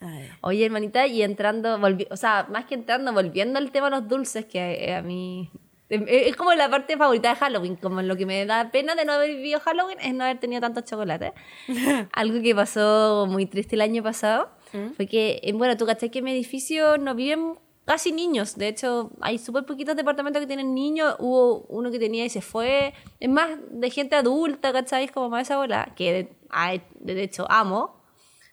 A 0.00 0.06
ver. 0.06 0.30
Oye, 0.42 0.66
hermanita, 0.66 1.06
y 1.06 1.22
entrando, 1.22 1.78
volvi- 1.78 2.06
o 2.10 2.16
sea, 2.16 2.46
más 2.50 2.66
que 2.66 2.74
entrando, 2.74 3.12
volviendo 3.12 3.58
al 3.58 3.70
tema 3.70 3.88
de 3.90 3.96
los 3.96 4.08
dulces, 4.08 4.44
que 4.44 4.84
eh, 4.84 4.94
a 4.96 5.02
mí 5.02 5.50
eh, 5.88 6.24
es 6.28 6.36
como 6.36 6.52
la 6.52 6.68
parte 6.68 6.96
favorita 6.98 7.30
de 7.30 7.36
Halloween, 7.36 7.76
como 7.76 8.02
lo 8.02 8.16
que 8.16 8.26
me 8.26 8.44
da 8.44 8.70
pena 8.70 8.94
de 8.96 9.04
no 9.06 9.12
haber 9.14 9.30
vivido 9.30 9.60
Halloween 9.60 9.98
es 10.00 10.12
no 10.14 10.24
haber 10.24 10.38
tenido 10.40 10.60
tanto 10.60 10.82
chocolate. 10.82 11.32
Algo 12.12 12.42
que 12.42 12.54
pasó 12.54 13.26
muy 13.28 13.46
triste 13.46 13.76
el 13.76 13.80
año 13.82 14.02
pasado 14.02 14.50
fue 14.96 15.06
que, 15.06 15.40
eh, 15.42 15.52
bueno, 15.54 15.76
tú 15.76 15.86
caché 15.86 16.10
que 16.10 16.18
en 16.18 16.24
mi 16.24 16.32
edificio 16.32 16.98
no 16.98 17.14
viven 17.14 17.54
casi 17.84 18.12
niños, 18.12 18.56
de 18.56 18.68
hecho 18.68 19.10
hay 19.20 19.38
súper 19.38 19.64
poquitos 19.64 19.94
departamentos 19.96 20.40
que 20.40 20.46
tienen 20.46 20.74
niños, 20.74 21.16
hubo 21.18 21.66
uno 21.68 21.90
que 21.90 21.98
tenía 21.98 22.24
y 22.24 22.30
se 22.30 22.40
fue, 22.40 22.94
es 23.20 23.28
más 23.28 23.50
de 23.70 23.90
gente 23.90 24.16
adulta, 24.16 24.72
¿cachai? 24.72 25.04
Es 25.04 25.12
como 25.12 25.28
más 25.30 25.42
esa 25.42 25.56
bola, 25.56 25.92
que 25.96 26.12
de, 26.12 26.36
ay, 26.50 26.82
de 27.00 27.22
hecho 27.22 27.46
amo, 27.50 28.02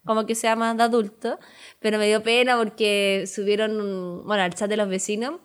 como 0.06 0.26
que 0.26 0.36
sea 0.36 0.56
más 0.56 0.76
de 0.78 0.84
adulto, 0.84 1.40
pero 1.80 1.98
me 1.98 2.08
dio 2.08 2.24
pena 2.24 2.58
porque 2.58 3.26
subieron, 3.28 4.24
bueno, 4.26 4.44
al 4.44 4.54
chat 4.56 4.70
de 4.70 4.78
los 4.78 4.90
vecinos, 4.90 5.40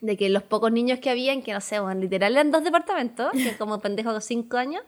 de 0.00 0.16
que 0.16 0.28
los 0.28 0.42
pocos 0.44 0.70
niños 0.70 1.00
que 1.00 1.10
habían, 1.10 1.42
que 1.42 1.52
no 1.52 1.60
sé, 1.60 1.80
bueno, 1.80 2.00
literal 2.00 2.32
eran 2.32 2.50
dos 2.52 2.62
departamentos, 2.62 3.32
que 3.32 3.56
como 3.58 3.78
pendejos 3.80 4.14
de 4.14 4.20
cinco 4.20 4.56
años, 4.58 4.82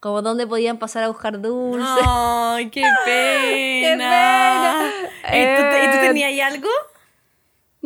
como 0.00 0.22
donde 0.22 0.46
podían 0.46 0.78
pasar 0.78 1.02
a 1.04 1.08
buscar 1.08 1.40
dulces. 1.40 1.86
¡Ay, 2.06 2.70
qué 2.70 2.82
pena! 3.04 4.08
pena! 4.08 4.92
¿Y, 5.34 5.56
tú, 5.56 5.68
te- 5.70 5.84
y 5.84 5.90
tú 5.90 5.96
Eh, 5.96 6.00
tenías 6.00 6.28
ahí 6.28 6.40
algo? 6.40 6.68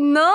No, 0.01 0.33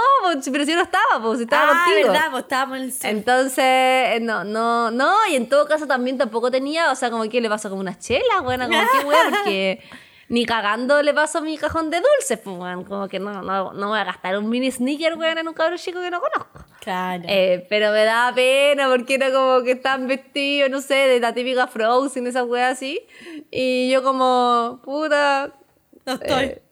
pero 0.52 0.65
si 0.65 0.76
no 0.76 0.82
estaba, 0.82 1.21
pues 1.21 1.39
estaba 1.39 1.71
ah, 1.71 1.86
contigo. 1.86 2.12
verdad, 2.12 2.32
pues 2.32 2.43
estábamos 2.43 2.78
en 2.80 2.84
el 2.84 2.91
sur. 2.91 3.06
Entonces, 3.10 4.21
no, 4.21 4.43
no, 4.43 4.91
no, 4.91 5.15
y 5.32 5.38
en 5.38 5.47
todo 5.47 5.65
caso 5.65 5.88
también 5.88 6.17
tampoco 6.17 6.52
tenía, 6.52 6.91
o 6.91 6.95
sea, 6.95 7.10
como 7.10 7.23
que 7.30 7.39
le 7.39 7.47
pasó 7.47 7.69
como 7.69 7.80
unas 7.80 7.97
chelas, 7.97 8.43
bueno, 8.43 8.67
como 8.67 8.78
que 8.78 9.08
wea, 9.08 9.19
porque 9.30 9.82
ni 10.28 10.45
cagando 10.45 11.02
le 11.02 11.13
paso 11.13 11.41
mi 11.41 11.58
cajón 11.58 11.89
de 11.91 12.02
dulces, 12.02 12.39
pues, 12.43 12.58
weón, 12.58 12.84
como 12.84 13.08
que 13.08 13.19
no, 13.19 13.41
no, 13.41 13.71
no 13.71 13.88
voy 13.88 13.99
a 13.99 14.04
gastar 14.04 14.38
un 14.38 14.49
mini 14.49 14.69
sneaker, 14.69 15.13
weón, 15.13 15.38
en 15.38 15.47
un 15.47 15.54
cabrón 15.54 15.78
chico 15.78 16.02
que 16.02 16.12
no 16.12 16.19
conozco. 16.19 16.65
Claro. 16.82 17.23
Eh, 17.26 17.65
pero 17.69 17.93
me 17.93 18.04
daba 18.04 18.36
pena 18.36 18.89
porque 18.89 19.15
era 19.15 19.32
como 19.32 19.63
que 19.63 19.71
estaban 19.71 20.08
vestidos, 20.08 20.71
no 20.71 20.82
sé, 20.82 20.95
de 20.95 21.21
la 21.21 21.34
típica 21.34 21.67
Frozen, 21.67 22.28
esa 22.28 22.43
wea 22.43 22.67
así, 22.67 22.99
y 23.49 23.89
yo 23.89 24.04
como, 24.04 24.82
puta, 24.84 25.54
no 26.06 26.15
estoy. 26.15 26.43
eh, 26.47 26.63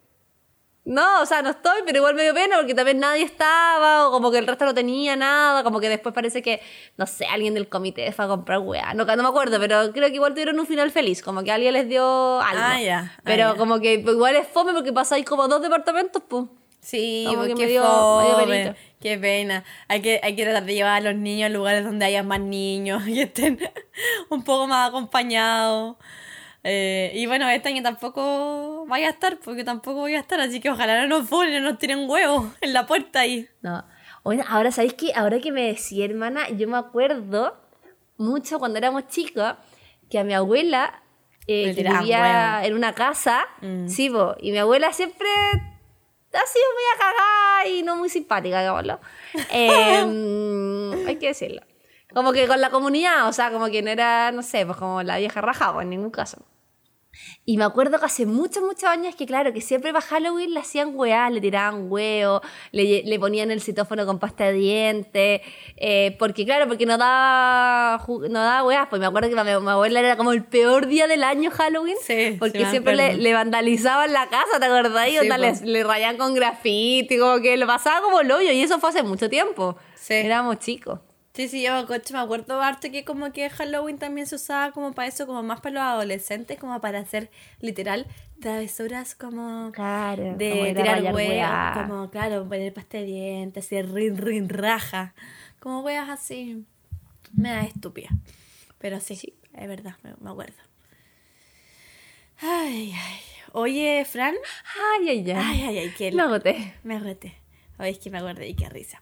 no, 0.83 1.21
o 1.21 1.25
sea, 1.25 1.41
no 1.43 1.51
estoy, 1.51 1.81
pero 1.85 1.99
igual 1.99 2.15
me 2.15 2.23
dio 2.23 2.33
pena 2.33 2.57
porque 2.57 2.73
también 2.73 2.99
nadie 2.99 3.23
estaba, 3.23 4.07
o 4.07 4.11
como 4.11 4.31
que 4.31 4.39
el 4.39 4.47
resto 4.47 4.65
no 4.65 4.73
tenía 4.73 5.15
nada, 5.15 5.63
como 5.63 5.79
que 5.79 5.89
después 5.89 6.13
parece 6.13 6.41
que, 6.41 6.59
no 6.97 7.05
sé, 7.05 7.25
alguien 7.25 7.53
del 7.53 7.69
comité 7.69 8.11
fue 8.11 8.25
a 8.25 8.27
comprar 8.27 8.59
weá. 8.59 8.93
No, 8.95 9.05
no 9.05 9.23
me 9.23 9.29
acuerdo, 9.29 9.59
pero 9.59 9.91
creo 9.91 10.07
que 10.09 10.15
igual 10.15 10.33
tuvieron 10.33 10.59
un 10.59 10.65
final 10.65 10.89
feliz, 10.91 11.21
como 11.21 11.43
que 11.43 11.51
alguien 11.51 11.73
les 11.73 11.87
dio 11.87 12.41
algo. 12.41 12.63
Ah, 12.63 12.81
ya, 12.81 13.13
ah, 13.15 13.21
Pero 13.23 13.55
como 13.57 13.79
que 13.79 13.93
igual 13.93 14.35
es 14.35 14.47
fome 14.47 14.73
porque 14.73 14.91
pasáis 14.91 15.23
como 15.25 15.47
dos 15.47 15.61
departamentos, 15.61 16.23
pues. 16.27 16.45
Sí, 16.79 17.25
Como 17.27 17.37
pues, 17.41 17.49
que 17.49 17.53
qué 17.55 17.65
me 17.65 17.71
dio- 17.73 18.17
me 18.17 18.25
dio 18.25 18.39
fome. 18.39 18.75
Qué 18.99 19.17
pena. 19.19 19.63
Hay 19.87 20.01
que, 20.01 20.19
hay 20.23 20.35
que 20.35 20.43
tratar 20.43 20.65
de 20.65 20.73
llevar 20.73 20.93
a 20.93 21.11
los 21.11 21.15
niños 21.15 21.45
a 21.45 21.49
lugares 21.49 21.83
donde 21.83 22.05
haya 22.05 22.23
más 22.23 22.39
niños 22.39 23.03
y 23.07 23.21
estén 23.21 23.59
un 24.31 24.43
poco 24.43 24.65
más 24.65 24.89
acompañados. 24.89 25.97
Eh, 26.63 27.11
y 27.15 27.25
bueno, 27.25 27.49
este 27.49 27.69
año 27.69 27.81
tampoco 27.81 28.85
vaya 28.87 29.07
a 29.07 29.11
estar, 29.11 29.39
porque 29.39 29.63
tampoco 29.63 30.01
voy 30.01 30.13
a 30.15 30.19
estar, 30.19 30.39
así 30.39 30.59
que 30.59 30.69
ojalá 30.69 31.01
no 31.01 31.19
nos 31.19 31.27
ponen, 31.29 31.63
no 31.63 31.69
nos 31.71 31.79
tiren 31.79 32.07
huevos 32.09 32.45
en 32.61 32.73
la 32.73 32.85
puerta 32.85 33.21
ahí. 33.21 33.47
No. 33.61 33.83
Ahora, 34.47 34.71
¿sabéis 34.71 34.93
qué? 34.93 35.11
Ahora 35.15 35.39
que 35.39 35.51
me 35.51 35.63
decía, 35.67 36.05
hermana, 36.05 36.47
yo 36.49 36.67
me 36.67 36.77
acuerdo 36.77 37.57
mucho 38.17 38.59
cuando 38.59 38.77
éramos 38.77 39.07
chicos 39.07 39.55
que 40.11 40.19
a 40.19 40.23
mi 40.23 40.33
abuela, 40.35 41.01
eh, 41.47 41.73
que 41.73 41.81
vivía 41.83 42.61
en 42.63 42.75
una 42.75 42.93
casa, 42.93 43.45
Mm. 43.61 43.87
sí, 43.87 44.09
po, 44.11 44.35
y 44.39 44.51
mi 44.51 44.59
abuela 44.59 44.93
siempre 44.93 45.27
ha 46.33 46.45
sido 46.47 46.65
muy 46.75 46.99
cagada 46.99 47.67
y 47.67 47.81
no 47.83 47.95
muy 47.95 48.09
simpática, 48.09 48.59
digámoslo. 48.59 48.99
Eh, 49.51 51.03
hay 51.07 51.15
que 51.15 51.27
decirlo. 51.29 51.61
Como 52.13 52.33
que 52.33 52.47
con 52.47 52.59
la 52.61 52.69
comunidad, 52.69 53.27
o 53.27 53.33
sea, 53.33 53.51
como 53.51 53.67
que 53.67 53.81
no 53.81 53.89
era, 53.89 54.31
no 54.31 54.41
sé, 54.43 54.65
pues 54.65 54.77
como 54.77 55.03
la 55.03 55.17
vieja 55.17 55.41
raja, 55.41 55.71
o 55.71 55.81
en 55.81 55.89
ningún 55.89 56.11
caso. 56.11 56.45
Y 57.43 57.57
me 57.57 57.65
acuerdo 57.65 57.99
que 57.99 58.05
hace 58.05 58.25
muchos, 58.25 58.63
muchos 58.63 58.85
años 58.85 59.15
que, 59.15 59.25
claro, 59.25 59.51
que 59.51 59.59
siempre 59.61 59.91
para 59.91 60.05
Halloween 60.05 60.53
le 60.53 60.61
hacían 60.61 60.93
weá, 60.95 61.29
le 61.29 61.41
tiraban 61.41 61.91
huevo, 61.91 62.41
le, 62.71 63.03
le 63.03 63.19
ponían 63.19 63.51
el 63.51 63.61
citófono 63.61 64.05
con 64.05 64.17
pasta 64.17 64.45
de 64.45 64.53
dientes, 64.53 65.41
eh, 65.75 66.15
porque, 66.19 66.45
claro, 66.45 66.67
porque 66.67 66.85
no 66.85 66.97
daba, 66.97 68.01
no 68.07 68.39
daba 68.39 68.63
weá. 68.63 68.87
Pues 68.89 68.99
me 69.01 69.07
acuerdo 69.07 69.29
que 69.29 69.35
mi, 69.35 69.43
mi 69.43 69.69
abuela 69.71 69.99
era 69.99 70.15
como 70.15 70.31
el 70.31 70.45
peor 70.45 70.87
día 70.87 71.07
del 71.07 71.23
año 71.23 71.51
Halloween, 71.51 71.97
Sí, 72.01 72.37
porque 72.39 72.65
siempre 72.67 72.95
le, 72.95 73.15
le 73.15 73.33
vandalizaban 73.33 74.13
la 74.13 74.29
casa, 74.29 74.59
¿te 74.59 74.65
acordás? 74.65 75.07
Y 75.09 75.11
Sí, 75.11 75.17
onda, 75.19 75.35
po. 75.35 75.41
le, 75.41 75.53
le 75.63 75.83
rayaban 75.83 76.17
con 76.17 76.33
grafiti, 76.33 77.17
como 77.19 77.41
que 77.41 77.57
lo 77.57 77.67
pasaba 77.67 78.01
como 78.01 78.21
el 78.21 78.31
hoyo, 78.31 78.51
y 78.51 78.61
eso 78.61 78.79
fue 78.79 78.89
hace 78.89 79.03
mucho 79.03 79.29
tiempo. 79.29 79.75
Sí. 79.95 80.13
Éramos 80.13 80.59
chicos. 80.59 80.99
Sí, 81.33 81.47
sí, 81.47 81.63
yo 81.63 81.87
coche, 81.87 82.13
me 82.13 82.19
acuerdo 82.19 82.61
harto 82.61 82.91
que 82.91 83.05
como 83.05 83.31
que 83.31 83.49
Halloween 83.49 83.97
también 83.97 84.27
se 84.27 84.35
usaba 84.35 84.71
como 84.73 84.91
para 84.93 85.07
eso, 85.07 85.25
como 85.25 85.41
más 85.43 85.61
para 85.61 85.73
los 85.75 85.83
adolescentes, 85.83 86.59
como 86.59 86.81
para 86.81 86.99
hacer 86.99 87.29
literal 87.61 88.05
travesuras 88.41 89.15
como 89.15 89.71
Claro, 89.71 90.23
como 90.23 90.35
de 90.65 90.71
a 90.71 90.75
tirar 90.75 91.13
weá. 91.15 91.71
como 91.73 92.09
claro, 92.11 92.43
poner 92.49 92.73
pasta 92.73 92.97
de 92.97 93.05
dientes, 93.05 93.65
así 93.65 93.81
rin 93.81 94.17
rin 94.17 94.49
raja, 94.49 95.13
como 95.59 95.79
weas 95.81 96.09
así, 96.09 96.65
me 97.33 97.49
da 97.49 97.63
estúpida. 97.63 98.09
Pero 98.79 98.99
sí, 98.99 99.15
es 99.53 99.67
verdad, 99.67 99.95
me, 100.03 100.13
me 100.19 100.31
acuerdo. 100.31 100.57
Ay, 102.41 102.93
ay. 102.93 103.19
Oye, 103.53 104.03
Fran. 104.05 104.35
Ay, 104.99 105.09
ay, 105.09 105.31
ay. 105.31 105.37
Ay, 105.37 105.61
ay, 105.63 105.77
ay, 105.77 105.89
qué 105.97 106.11
Me 106.11 106.23
agoté. 106.23 106.73
me 106.83 106.95
agoté. 106.95 107.35
Ay, 107.77 107.91
es 107.91 107.99
que 107.99 108.09
me 108.09 108.17
acuerdo 108.17 108.43
y 108.43 108.53
qué 108.55 108.67
risa. 108.69 109.01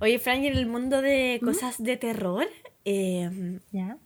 Oye, 0.00 0.18
Fran, 0.18 0.42
y 0.42 0.48
en 0.48 0.56
el 0.56 0.66
mundo 0.66 1.02
de 1.02 1.40
cosas 1.42 1.82
de 1.82 1.96
terror, 1.96 2.46
eh, 2.84 3.60
¿Ya? 3.72 3.98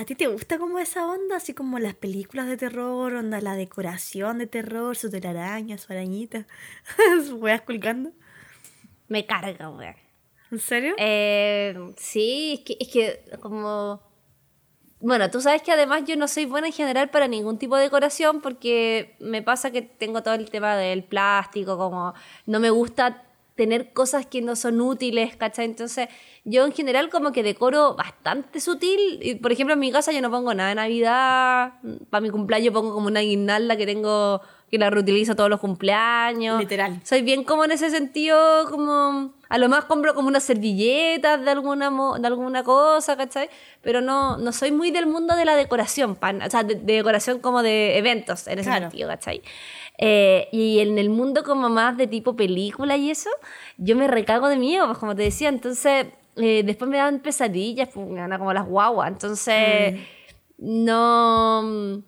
¿a 0.00 0.04
ti 0.04 0.14
te 0.14 0.26
gusta 0.28 0.58
como 0.58 0.78
esa 0.78 1.06
onda? 1.06 1.36
Así 1.36 1.52
como 1.52 1.78
las 1.78 1.94
películas 1.94 2.48
de 2.48 2.56
terror, 2.56 3.14
onda 3.14 3.40
la 3.40 3.54
decoración 3.54 4.38
de 4.38 4.46
terror, 4.46 4.96
su 4.96 5.10
telaraña, 5.10 5.76
su 5.78 5.92
arañita, 5.92 6.46
sus 7.26 7.32
weas 7.32 7.62
colgando. 7.62 8.12
Me 9.08 9.26
carga, 9.26 9.68
weón. 9.68 9.94
¿En 10.50 10.58
serio? 10.58 10.94
Eh, 10.98 11.76
sí, 11.96 12.54
es 12.54 12.60
que, 12.60 12.76
es 12.80 12.88
que 12.88 13.38
como... 13.40 14.00
Bueno, 15.00 15.30
tú 15.30 15.40
sabes 15.40 15.62
que 15.62 15.72
además 15.72 16.02
yo 16.06 16.16
no 16.16 16.28
soy 16.28 16.44
buena 16.44 16.66
en 16.66 16.72
general 16.74 17.08
para 17.10 17.26
ningún 17.26 17.58
tipo 17.58 17.76
de 17.76 17.84
decoración 17.84 18.42
porque 18.42 19.16
me 19.18 19.42
pasa 19.42 19.70
que 19.70 19.80
tengo 19.80 20.22
todo 20.22 20.34
el 20.34 20.50
tema 20.50 20.76
del 20.76 21.04
plástico, 21.04 21.78
como 21.78 22.12
no 22.44 22.60
me 22.60 22.68
gusta 22.68 23.29
tener 23.60 23.92
cosas 23.92 24.24
que 24.24 24.40
no 24.40 24.56
son 24.56 24.80
útiles, 24.80 25.36
¿cachai? 25.36 25.66
Entonces 25.66 26.08
yo 26.44 26.64
en 26.64 26.72
general 26.72 27.10
como 27.10 27.30
que 27.30 27.42
decoro 27.42 27.94
bastante 27.94 28.58
sutil. 28.58 29.38
Por 29.42 29.52
ejemplo, 29.52 29.74
en 29.74 29.80
mi 29.80 29.92
casa 29.92 30.12
yo 30.12 30.22
no 30.22 30.30
pongo 30.30 30.54
nada 30.54 30.70
de 30.70 30.76
Navidad. 30.76 31.74
Para 32.08 32.22
mi 32.22 32.30
cumpleaños 32.30 32.72
pongo 32.72 32.94
como 32.94 33.08
una 33.08 33.20
guirnalda 33.20 33.76
que 33.76 33.84
tengo, 33.84 34.40
que 34.70 34.78
la 34.78 34.88
reutilizo 34.88 35.36
todos 35.36 35.50
los 35.50 35.60
cumpleaños. 35.60 36.58
Literal. 36.58 37.00
Soy 37.04 37.20
bien 37.20 37.44
como 37.44 37.64
en 37.66 37.72
ese 37.72 37.90
sentido, 37.90 38.38
como... 38.70 39.34
A 39.50 39.58
lo 39.58 39.68
más 39.68 39.84
compro 39.86 40.14
como 40.14 40.28
unas 40.28 40.44
servilletas 40.44 41.44
de 41.44 41.50
alguna, 41.50 41.90
de 42.20 42.26
alguna 42.28 42.62
cosa, 42.62 43.16
¿cachai? 43.16 43.50
Pero 43.82 44.00
no, 44.00 44.36
no 44.38 44.52
soy 44.52 44.70
muy 44.70 44.92
del 44.92 45.06
mundo 45.06 45.34
de 45.34 45.44
la 45.44 45.56
decoración, 45.56 46.14
pan, 46.14 46.40
o 46.40 46.48
sea, 46.48 46.62
de, 46.62 46.76
de 46.76 46.92
decoración 46.94 47.40
como 47.40 47.60
de 47.64 47.98
eventos, 47.98 48.46
en 48.46 48.60
ese 48.60 48.68
Claro. 48.70 48.82
sentido, 48.90 49.08
¿cachai? 49.08 49.42
Eh, 50.02 50.48
y 50.50 50.78
en 50.78 50.98
el 50.98 51.10
mundo 51.10 51.42
como 51.44 51.68
más 51.68 51.94
de 51.98 52.06
tipo 52.06 52.34
película 52.34 52.96
y 52.96 53.10
eso, 53.10 53.28
yo 53.76 53.96
me 53.96 54.08
recago 54.08 54.48
de 54.48 54.56
miedo, 54.56 54.86
pues 54.86 54.96
como 54.96 55.14
te 55.14 55.22
decía, 55.24 55.50
entonces 55.50 56.06
eh, 56.36 56.62
después 56.64 56.90
me 56.90 56.96
dan 56.96 57.20
pesadillas, 57.20 57.90
pues, 57.92 58.08
me 58.08 58.18
dan 58.18 58.38
como 58.38 58.54
las 58.54 58.66
guaguas, 58.66 59.08
entonces 59.12 60.00
no 60.56 62.02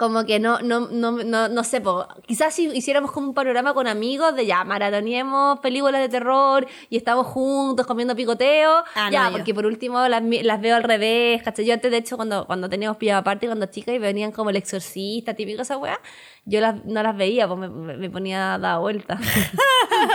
como 0.00 0.24
que 0.24 0.40
no, 0.40 0.60
no, 0.60 0.88
no, 0.88 1.12
no, 1.12 1.48
no 1.48 1.62
sé, 1.62 1.82
po, 1.82 2.08
quizás 2.26 2.54
si 2.54 2.68
hiciéramos 2.68 3.12
como 3.12 3.28
un 3.28 3.34
panorama 3.34 3.74
con 3.74 3.86
amigos 3.86 4.34
de 4.34 4.46
ya, 4.46 4.64
maratoneemos 4.64 5.60
películas 5.60 6.00
de 6.00 6.08
terror 6.08 6.66
y 6.88 6.96
estamos 6.96 7.26
juntos 7.26 7.86
comiendo 7.86 8.16
picoteo, 8.16 8.82
Ah, 8.94 9.10
ya, 9.12 9.24
no, 9.24 9.30
yo. 9.32 9.36
porque 9.36 9.52
por 9.52 9.66
último 9.66 10.08
las, 10.08 10.22
las 10.22 10.60
veo 10.62 10.74
al 10.74 10.84
revés, 10.84 11.42
¿cachai? 11.42 11.66
Yo 11.66 11.74
antes, 11.74 11.90
de 11.90 11.98
hecho, 11.98 12.16
cuando, 12.16 12.46
cuando 12.46 12.70
teníamos 12.70 12.96
pijama 12.96 13.18
aparte, 13.18 13.44
cuando 13.44 13.66
chica 13.66 13.92
y 13.92 13.98
venían 13.98 14.32
como 14.32 14.48
el 14.48 14.56
exorcista, 14.56 15.34
típico 15.34 15.60
esa 15.60 15.76
weá, 15.76 16.00
yo 16.46 16.62
las, 16.62 16.82
no 16.86 17.02
las 17.02 17.14
veía, 17.14 17.46
pues 17.46 17.70
me, 17.70 18.08
ponía 18.08 18.54
a 18.54 18.58
dar 18.58 18.80
vuelta. 18.80 19.20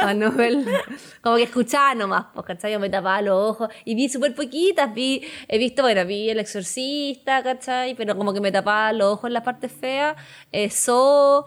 a 0.02 0.14
no 0.16 0.32
verlas. 0.32 0.82
Como 1.22 1.36
que 1.36 1.44
escuchaba 1.44 1.94
nomás, 1.94 2.26
pues, 2.34 2.44
¿cachai? 2.48 2.72
Yo 2.72 2.80
me 2.80 2.90
tapaba 2.90 3.22
los 3.22 3.52
ojos 3.52 3.70
y 3.86 3.94
vi 3.94 4.10
súper 4.10 4.34
poquitas, 4.34 4.92
vi, 4.96 5.22
he 5.48 5.60
visto, 5.60 5.84
bueno, 5.84 6.04
vi 6.06 6.32
El 6.32 6.40
Exorcista, 6.40 7.44
¿cachai? 7.44 7.94
Pero 7.94 8.18
como 8.18 8.34
que 8.34 8.42
me 8.42 8.52
tapaba 8.52 8.92
los 8.94 9.14
ojos 9.14 9.28
en 9.28 9.34
las 9.34 9.44
partes 9.44 9.75
feas, 9.76 10.16
eso, 10.52 11.46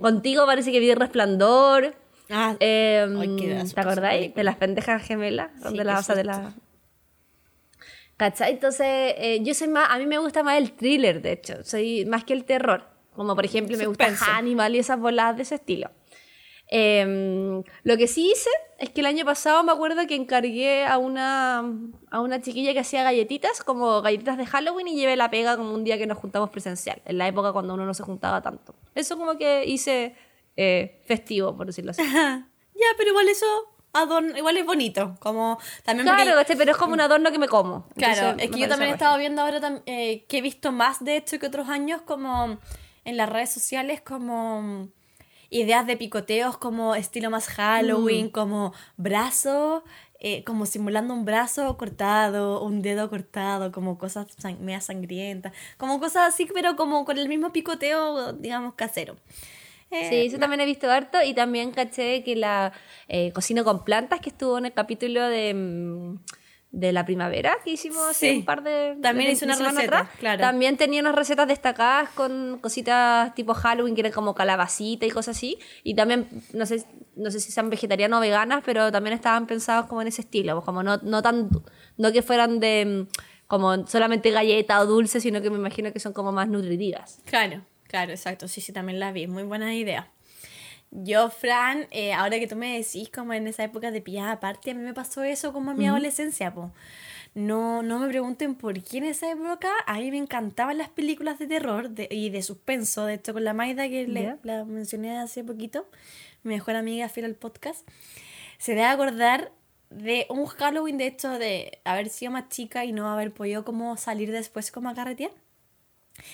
contigo 0.00 0.46
parece 0.46 0.72
que 0.72 0.80
vi 0.80 0.94
Resplandor. 0.94 1.94
Ah, 2.30 2.56
Eh, 2.60 3.06
Ay, 3.18 3.36
qué 3.38 3.56
asco 3.56 3.74
¿Te 3.74 3.80
acordáis? 3.80 4.34
De 4.34 4.44
las 4.44 4.56
pendejas 4.56 5.02
gemelas. 5.02 5.50
Sí, 5.56 5.62
donde 5.62 5.78
qué 5.78 5.84
la, 5.84 5.98
o 5.98 6.02
sea, 6.02 6.14
de 6.14 6.24
la... 6.24 6.54
¿Cachai? 8.16 8.52
Entonces, 8.52 8.86
eh, 8.86 9.38
yo 9.42 9.54
soy 9.54 9.68
más, 9.68 9.88
a 9.90 9.98
mí 9.98 10.06
me 10.06 10.18
gusta 10.18 10.42
más 10.42 10.58
el 10.58 10.72
thriller, 10.72 11.22
de 11.22 11.32
hecho, 11.32 11.62
soy 11.62 12.04
más 12.04 12.24
que 12.24 12.32
el 12.32 12.44
terror. 12.44 12.84
Como 13.14 13.34
por 13.34 13.44
ejemplo, 13.44 13.76
me 13.76 13.86
gusta. 13.86 14.10
Hannibal 14.16 14.74
y 14.74 14.78
esas 14.78 14.98
voladas 14.98 15.36
de 15.36 15.42
ese 15.42 15.56
estilo. 15.56 15.90
Eh, 16.70 17.62
lo 17.82 17.96
que 17.96 18.06
sí 18.06 18.30
hice 18.30 18.50
es 18.78 18.90
que 18.90 19.00
el 19.00 19.06
año 19.06 19.24
pasado 19.24 19.62
me 19.64 19.72
acuerdo 19.72 20.06
que 20.06 20.14
encargué 20.14 20.84
a 20.84 20.98
una, 20.98 21.64
a 22.10 22.20
una 22.20 22.40
chiquilla 22.40 22.72
que 22.72 22.80
hacía 22.80 23.02
galletitas, 23.02 23.62
como 23.64 24.02
galletitas 24.02 24.36
de 24.36 24.46
Halloween, 24.46 24.88
y 24.88 24.94
llevé 24.96 25.16
la 25.16 25.30
pega 25.30 25.56
como 25.56 25.72
un 25.74 25.84
día 25.84 25.98
que 25.98 26.06
nos 26.06 26.18
juntamos 26.18 26.50
presencial, 26.50 27.00
en 27.04 27.18
la 27.18 27.26
época 27.26 27.52
cuando 27.52 27.74
uno 27.74 27.86
no 27.86 27.94
se 27.94 28.02
juntaba 28.02 28.42
tanto. 28.42 28.74
Eso 28.94 29.16
como 29.16 29.36
que 29.38 29.64
hice 29.66 30.14
eh, 30.56 31.00
festivo, 31.06 31.56
por 31.56 31.66
decirlo 31.66 31.90
así. 31.92 32.02
ya, 32.12 32.86
pero 32.96 33.10
igual 33.10 33.28
eso 33.28 33.46
adorno, 33.92 34.36
igual 34.36 34.56
es 34.56 34.66
bonito, 34.66 35.16
como 35.20 35.58
también 35.84 36.06
porque- 36.06 36.22
Claro, 36.22 36.38
¿cachai? 36.38 36.56
pero 36.56 36.72
es 36.72 36.76
como 36.76 36.92
un 36.92 37.00
adorno 37.00 37.32
que 37.32 37.38
me 37.38 37.48
como. 37.48 37.88
Claro, 37.96 38.20
Entonces, 38.30 38.44
es 38.44 38.50
que 38.54 38.60
yo 38.60 38.68
también 38.68 38.90
he 38.90 38.94
estado 38.94 39.18
viendo 39.18 39.42
ahora 39.42 39.82
eh, 39.86 40.24
que 40.28 40.38
he 40.38 40.42
visto 40.42 40.70
más 40.70 41.02
de 41.04 41.16
hecho 41.16 41.38
que 41.38 41.46
otros 41.46 41.68
años 41.68 42.02
como 42.02 42.58
en 43.04 43.16
las 43.16 43.28
redes 43.28 43.50
sociales 43.50 44.00
como 44.02 44.88
ideas 45.50 45.86
de 45.86 45.96
picoteos 45.96 46.56
como 46.58 46.94
estilo 46.94 47.30
más 47.30 47.46
Halloween, 47.48 48.26
Mm. 48.26 48.30
como 48.30 48.72
brazo, 48.96 49.82
eh, 50.20 50.42
como 50.44 50.66
simulando 50.66 51.14
un 51.14 51.24
brazo 51.24 51.76
cortado, 51.76 52.62
un 52.62 52.82
dedo 52.82 53.08
cortado, 53.08 53.70
como 53.72 53.98
cosas 53.98 54.26
sang 54.38 54.60
media 54.60 54.80
sangrientas, 54.80 55.52
como 55.76 56.00
cosas 56.00 56.34
así, 56.34 56.46
pero 56.52 56.76
como 56.76 57.04
con 57.04 57.18
el 57.18 57.28
mismo 57.28 57.52
picoteo, 57.52 58.32
digamos, 58.32 58.74
casero. 58.74 59.16
Eh, 59.90 60.06
Sí, 60.10 60.26
eso 60.26 60.38
también 60.38 60.60
he 60.60 60.66
visto 60.66 60.90
harto 60.90 61.22
y 61.22 61.32
también 61.32 61.70
caché 61.70 62.22
que 62.22 62.36
la 62.36 62.72
eh, 63.08 63.32
cocina 63.32 63.64
con 63.64 63.84
plantas 63.84 64.20
que 64.20 64.28
estuvo 64.28 64.58
en 64.58 64.66
el 64.66 64.72
capítulo 64.74 65.22
de, 65.28 65.54
mm, 65.54 66.18
de 66.70 66.92
la 66.92 67.06
primavera 67.06 67.56
que 67.64 67.70
hicimos 67.70 68.06
hace 68.06 68.30
Sí, 68.32 68.38
un 68.38 68.44
par 68.44 68.62
de 68.62 68.96
también 69.00 69.34
de 69.36 69.44
una 69.44 69.56
receta, 69.56 70.10
claro. 70.18 70.40
También 70.40 70.76
tenía 70.76 71.00
unas 71.00 71.14
recetas 71.14 71.48
destacadas 71.48 72.10
con 72.10 72.58
cositas 72.60 73.34
tipo 73.34 73.54
Halloween 73.54 73.94
que 73.94 74.02
eran 74.02 74.12
como 74.12 74.34
calabacita 74.34 75.06
y 75.06 75.10
cosas 75.10 75.36
así 75.36 75.58
y 75.82 75.94
también 75.94 76.28
no 76.52 76.66
sé 76.66 76.84
no 77.16 77.30
sé 77.30 77.40
si 77.40 77.50
sean 77.50 77.70
vegetarianas 77.70 78.18
o 78.18 78.20
veganas, 78.20 78.62
pero 78.64 78.92
también 78.92 79.14
estaban 79.14 79.46
pensados 79.46 79.86
como 79.86 80.02
en 80.02 80.08
ese 80.08 80.20
estilo, 80.22 80.54
pues 80.54 80.64
como 80.64 80.82
no 80.82 80.98
no 81.02 81.22
tan 81.22 81.48
no 81.96 82.12
que 82.12 82.22
fueran 82.22 82.60
de 82.60 83.06
mm, 83.08 83.46
como 83.46 83.86
solamente 83.86 84.30
galleta 84.30 84.78
o 84.80 84.86
dulce, 84.86 85.20
sino 85.20 85.40
que 85.40 85.50
me 85.50 85.56
imagino 85.56 85.92
que 85.92 86.00
son 86.00 86.12
como 86.12 86.32
más 86.32 86.48
nutritivas. 86.48 87.20
Claro, 87.24 87.62
claro, 87.88 88.12
exacto. 88.12 88.46
Sí, 88.46 88.60
sí, 88.60 88.72
también 88.72 89.00
la 89.00 89.10
vi. 89.10 89.26
Muy 89.26 89.42
buena 89.42 89.74
idea. 89.74 90.10
Yo, 90.90 91.28
Fran, 91.30 91.86
eh, 91.90 92.12
ahora 92.14 92.38
que 92.38 92.46
tú 92.46 92.56
me 92.56 92.78
decís 92.78 93.10
como 93.10 93.34
en 93.34 93.46
esa 93.46 93.62
época 93.64 93.90
de 93.90 94.00
pillada 94.00 94.32
aparte, 94.32 94.70
a 94.70 94.74
mí 94.74 94.82
me 94.82 94.94
pasó 94.94 95.22
eso 95.22 95.52
como 95.52 95.72
en 95.72 95.76
mi 95.78 95.86
adolescencia, 95.86 96.52
po. 96.54 96.72
No, 97.34 97.82
no 97.82 97.98
me 97.98 98.08
pregunten 98.08 98.54
por 98.54 98.82
qué 98.82 98.98
en 98.98 99.04
esa 99.04 99.30
época 99.30 99.68
a 99.86 99.98
mí 99.98 100.10
me 100.10 100.16
encantaban 100.16 100.78
las 100.78 100.88
películas 100.88 101.38
de 101.38 101.46
terror 101.46 101.90
de- 101.90 102.08
y 102.10 102.30
de 102.30 102.42
suspenso. 102.42 103.04
De 103.04 103.14
hecho, 103.14 103.34
con 103.34 103.44
la 103.44 103.52
Maida 103.52 103.86
que 103.88 104.06
le- 104.08 104.22
la 104.44 104.64
mencioné 104.64 105.18
hace 105.18 105.44
poquito, 105.44 105.86
mi 106.42 106.54
mejor 106.54 106.74
amiga 106.74 107.08
fiel 107.10 107.26
al 107.26 107.34
podcast, 107.34 107.86
se 108.58 108.72
debe 108.72 108.86
acordar 108.86 109.52
de 109.90 110.26
un 110.30 110.46
Halloween, 110.46 110.96
de 110.98 111.06
hecho, 111.06 111.38
de 111.38 111.80
haber 111.84 112.08
sido 112.08 112.32
más 112.32 112.48
chica 112.48 112.84
y 112.86 112.92
no 112.92 113.08
haber 113.10 113.32
podido 113.32 113.62
como 113.64 113.96
salir 113.98 114.32
después 114.32 114.72
como 114.72 114.88
a 114.88 114.94
carretear. 114.94 115.30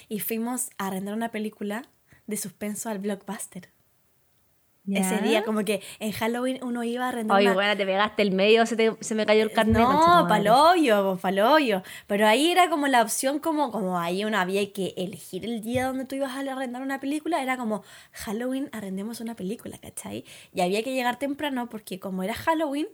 Y 0.09 0.21
fuimos 0.21 0.71
a 0.79 0.87
arrendar 0.87 1.15
una 1.15 1.31
película 1.33 1.83
de 2.29 2.37
suspenso 2.37 2.89
al 2.89 3.01
blockbuster. 3.01 3.69
Ese 4.87 5.19
día, 5.23 5.43
como 5.45 5.65
que 5.65 5.81
en 5.99 6.13
Halloween 6.13 6.59
uno 6.63 6.85
iba 6.85 7.07
a 7.07 7.09
arrendar 7.09 7.39
Oye, 7.39 7.47
una... 7.47 7.55
bueno, 7.55 7.77
te 7.77 7.87
pegaste 7.87 8.21
el 8.21 8.33
medio, 8.33 8.67
se, 8.67 8.77
te- 8.77 8.95
se 9.01 9.15
me 9.15 9.25
cayó 9.25 9.43
el 9.43 9.51
carnet. 9.53 9.79
No, 9.79 9.87
conchetumadre. 9.87 10.29
paloyo, 10.29 11.17
paloyo. 11.23 11.83
Pero 12.07 12.27
ahí 12.27 12.51
era 12.51 12.69
como 12.69 12.87
la 12.87 13.01
opción, 13.01 13.39
como, 13.39 13.71
como 13.71 13.99
ahí 13.99 14.25
uno 14.27 14.37
había 14.39 14.71
que 14.73 14.93
elegir 14.99 15.47
el 15.47 15.63
día 15.63 15.87
donde 15.87 16.05
tú 16.05 16.17
ibas 16.17 16.33
a 16.33 16.41
arrendar 16.41 16.83
una 16.83 17.01
película. 17.01 17.43
Era 17.43 17.57
como 17.57 17.83
Halloween, 18.13 18.69
arrendemos 18.73 19.21
una 19.21 19.35
película, 19.35 19.79
¿cachai? 19.79 20.25
Y 20.53 20.61
había 20.61 20.83
que 20.83 20.93
llegar 20.93 21.19
temprano 21.19 21.69
porque 21.71 21.99
como 21.99 22.23
era 22.23 22.35
Halloween, 22.35 22.87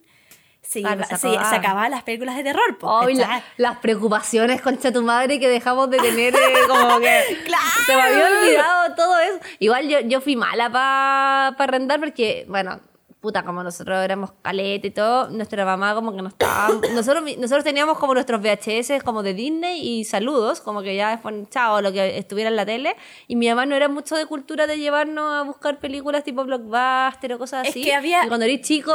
Claro, 0.73 0.97
iba- 1.01 1.05
se 1.07 1.15
acababa. 1.15 1.51
se 1.51 1.57
acababan 1.57 1.91
las 1.91 2.03
películas 2.05 2.37
de 2.37 2.45
terror. 2.45 2.79
po, 2.79 3.01
Ay, 3.01 3.15
la- 3.15 3.43
las 3.57 3.79
preocupaciones, 3.79 4.61
concha 4.63 4.93
tu 4.93 5.03
madre, 5.03 5.41
que 5.41 5.49
dejamos 5.49 5.91
de 5.91 5.99
tener, 5.99 6.35
eh, 6.35 6.39
como 6.69 7.01
que 7.01 7.39
¡Claro! 7.47 7.65
se 7.87 7.97
me 7.97 8.03
había 8.03 8.27
olvidado 8.27 8.95
todo 8.95 9.19
eso. 9.19 9.39
Igual 9.59 9.89
yo, 9.89 10.01
yo 10.01 10.21
fui 10.21 10.37
mala 10.37 10.71
para 10.71 11.57
pa 11.57 11.65
arrendar 11.65 11.99
porque, 11.99 12.45
bueno, 12.49 12.79
puta, 13.21 13.43
como 13.43 13.63
nosotros 13.63 13.99
éramos 14.03 14.31
caleta 14.43 14.87
y 14.87 14.91
todo, 14.93 15.29
nuestra 15.29 15.65
mamá 15.65 15.95
como 15.95 16.15
que 16.15 16.23
no 16.23 16.29
estaba... 16.29 16.69
Nosotros, 16.95 17.25
nosotros 17.37 17.65
teníamos 17.65 17.99
como 17.99 18.15
nuestros 18.15 18.41
VHS 18.41 19.03
como 19.05 19.23
de 19.23 19.35
Disney 19.35 19.81
y 19.87 20.05
saludos, 20.05 20.61
como 20.61 20.81
que 20.83 20.95
ya 20.97 21.11
después, 21.11 21.35
chao, 21.51 21.83
lo 21.83 21.93
que 21.93 22.17
estuviera 22.17 22.49
en 22.49 22.57
la 22.57 22.65
tele. 22.65 22.97
Y 23.29 23.37
mi 23.37 23.49
mamá 23.49 23.67
no 23.67 23.75
era 23.75 23.89
mucho 23.89 24.15
de 24.17 24.25
cultura 24.27 24.67
de 24.67 24.79
llevarnos 24.79 25.35
a 25.35 25.43
buscar 25.43 25.79
películas 25.81 26.25
tipo 26.25 26.45
blockbuster 26.45 27.35
o 27.35 27.39
cosas 27.39 27.65
Es 27.65 27.71
así. 27.73 27.83
que 27.85 27.95
había- 27.95 28.25
Y 28.25 28.29
cuando 28.29 28.47
eres 28.47 28.61
chico... 28.63 28.95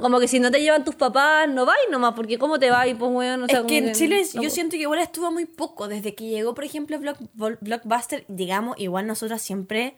Como 0.00 0.20
que 0.20 0.28
si 0.28 0.40
no 0.40 0.50
te 0.50 0.60
llevan 0.60 0.84
tus 0.84 0.94
papás, 0.94 1.48
no 1.48 1.66
vais 1.66 1.78
nomás, 1.90 2.14
porque 2.14 2.38
¿cómo 2.38 2.58
te 2.58 2.70
vas? 2.70 2.86
Pues, 2.98 3.10
weón, 3.12 3.42
o 3.42 3.46
sea, 3.46 3.60
es 3.60 3.66
que 3.66 3.78
en 3.78 3.92
Chile 3.92 4.22
yo 4.34 4.48
siento 4.50 4.72
que 4.76 4.82
igual 4.82 5.00
estuvo 5.00 5.30
muy 5.30 5.44
poco. 5.44 5.88
Desde 5.88 6.14
que 6.14 6.24
llegó, 6.24 6.54
por 6.54 6.64
ejemplo, 6.64 6.98
Block, 6.98 7.18
Blockbuster, 7.60 8.24
digamos, 8.28 8.78
igual 8.78 9.06
nosotras 9.06 9.42
siempre 9.42 9.96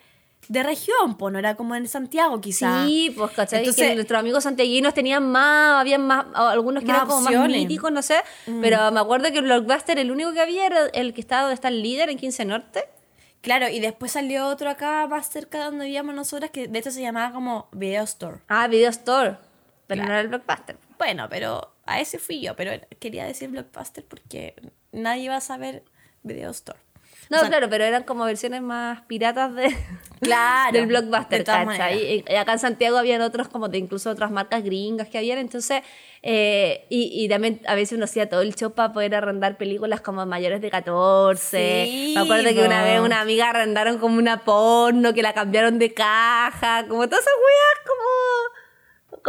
de 0.49 0.62
región, 0.62 1.16
pues 1.18 1.33
no 1.33 1.39
era 1.39 1.57
como 1.57 1.74
en 1.74 1.87
Santiago 1.89 2.41
quizá. 2.41 2.87
Sí, 2.87 3.12
pues, 3.16 3.31
¿cachai? 3.33 3.61
Entonces- 3.61 3.89
que 3.89 3.95
nuestros 3.95 4.18
amigos 4.18 4.45
santiaguinos 4.45 4.95
tenían 4.95 5.31
más, 5.31 5.81
habían 5.81 6.07
más, 6.07 6.26
algunos 6.35 6.83
que 6.83 6.89
Más 6.89 6.97
eran 6.99 7.09
como 7.09 7.20
más 7.20 7.26
opciones. 7.29 7.57
Mm. 7.57 7.61
míticos, 7.61 7.93
no 7.93 8.03
sé. 8.03 8.16
Pero 8.61 8.91
me 8.91 9.01
acuerdo 9.01 9.31
que 9.31 9.39
el 9.39 9.45
Blockbuster, 9.45 9.99
el 9.99 10.11
único 10.11 10.33
que 10.33 10.41
había 10.41 10.66
era 10.66 10.87
el 10.93 11.12
que 11.12 11.20
estaba 11.20 11.43
donde 11.43 11.55
está 11.55 11.68
el 11.68 11.83
líder 11.83 12.09
en 12.11 12.18
15 12.18 12.45
Norte. 12.45 12.85
Claro, 13.41 13.68
y 13.68 13.79
después 13.79 14.12
salió 14.12 14.47
otro 14.49 14.68
acá 14.70 15.07
más 15.09 15.29
cerca 15.31 15.59
de 15.59 15.64
donde 15.64 15.85
vivíamos 15.85 16.14
nosotras, 16.14 16.51
que 16.51 16.66
de 16.66 16.79
hecho 16.79 16.91
se 16.91 17.01
llamaba 17.03 17.33
como 17.33 17.68
Video 17.72 18.03
Store. 18.05 18.39
Ah, 18.49 18.66
Video 18.66 18.91
Store. 18.91 19.37
Pero 19.89 19.99
Claro. 20.03 20.07
no 20.09 20.12
era 20.14 20.20
el 20.20 20.28
Blockbuster. 20.28 20.76
Bueno, 20.99 21.26
pero 21.28 21.74
a 21.86 22.01
ese 22.01 22.18
fui 22.20 22.41
yo, 22.41 22.55
pero 22.55 22.70
quería 23.01 23.24
decir 23.26 23.49
Blockbuster 23.49 24.05
porque 24.05 24.55
nadie 24.93 25.24
iba 25.24 25.34
a 25.36 25.41
saber 25.41 25.82
Video 26.22 26.51
Store. 26.51 26.78
No, 27.30 27.39
O 27.39 27.41
sea, 27.41 27.49
claro, 27.51 27.68
pero 27.68 27.84
eran 27.84 28.05
como 28.05 28.24
versiones 28.24 28.62
más 28.62 29.03
piratas 29.03 29.55
de, 29.55 29.74
Claro, 30.20 30.72
del 30.72 30.86
blockbuster, 30.86 31.41
de 31.41 31.45
¿cachai? 31.45 32.24
Y 32.26 32.34
acá 32.34 32.53
en 32.53 32.59
Santiago 32.59 32.97
habían 32.97 33.20
otros, 33.20 33.49
como 33.49 33.68
de 33.68 33.76
incluso 33.78 34.09
otras 34.11 34.30
marcas 34.30 34.62
gringas 34.64 35.09
que 35.09 35.18
habían, 35.18 35.39
entonces, 35.39 35.82
eh, 36.22 36.86
y, 36.89 37.11
y 37.24 37.28
también 37.28 37.61
a 37.66 37.74
veces 37.74 37.97
uno 37.97 38.05
hacía 38.05 38.28
todo 38.30 38.41
el 38.41 38.55
show 38.55 38.72
para 38.72 38.93
poder 38.95 39.14
arrendar 39.14 39.59
películas 39.59 40.01
como 40.01 40.24
mayores 40.24 40.61
de 40.62 40.70
14. 40.70 41.84
Sí, 41.86 42.12
Me 42.16 42.22
acuerdo 42.22 42.49
que 42.55 42.64
una 42.64 42.82
vez 42.84 43.01
una 43.01 43.20
amiga 43.20 43.51
arrendaron 43.51 43.99
como 43.99 44.16
una 44.18 44.45
porno, 44.45 45.12
que 45.12 45.22
la 45.22 45.34
cambiaron 45.34 45.78
de 45.78 45.93
caja, 45.93 46.86
como 46.89 47.07
todas 47.09 47.20
esas 47.24 47.34
weas 47.34 47.86
como, 47.86 48.57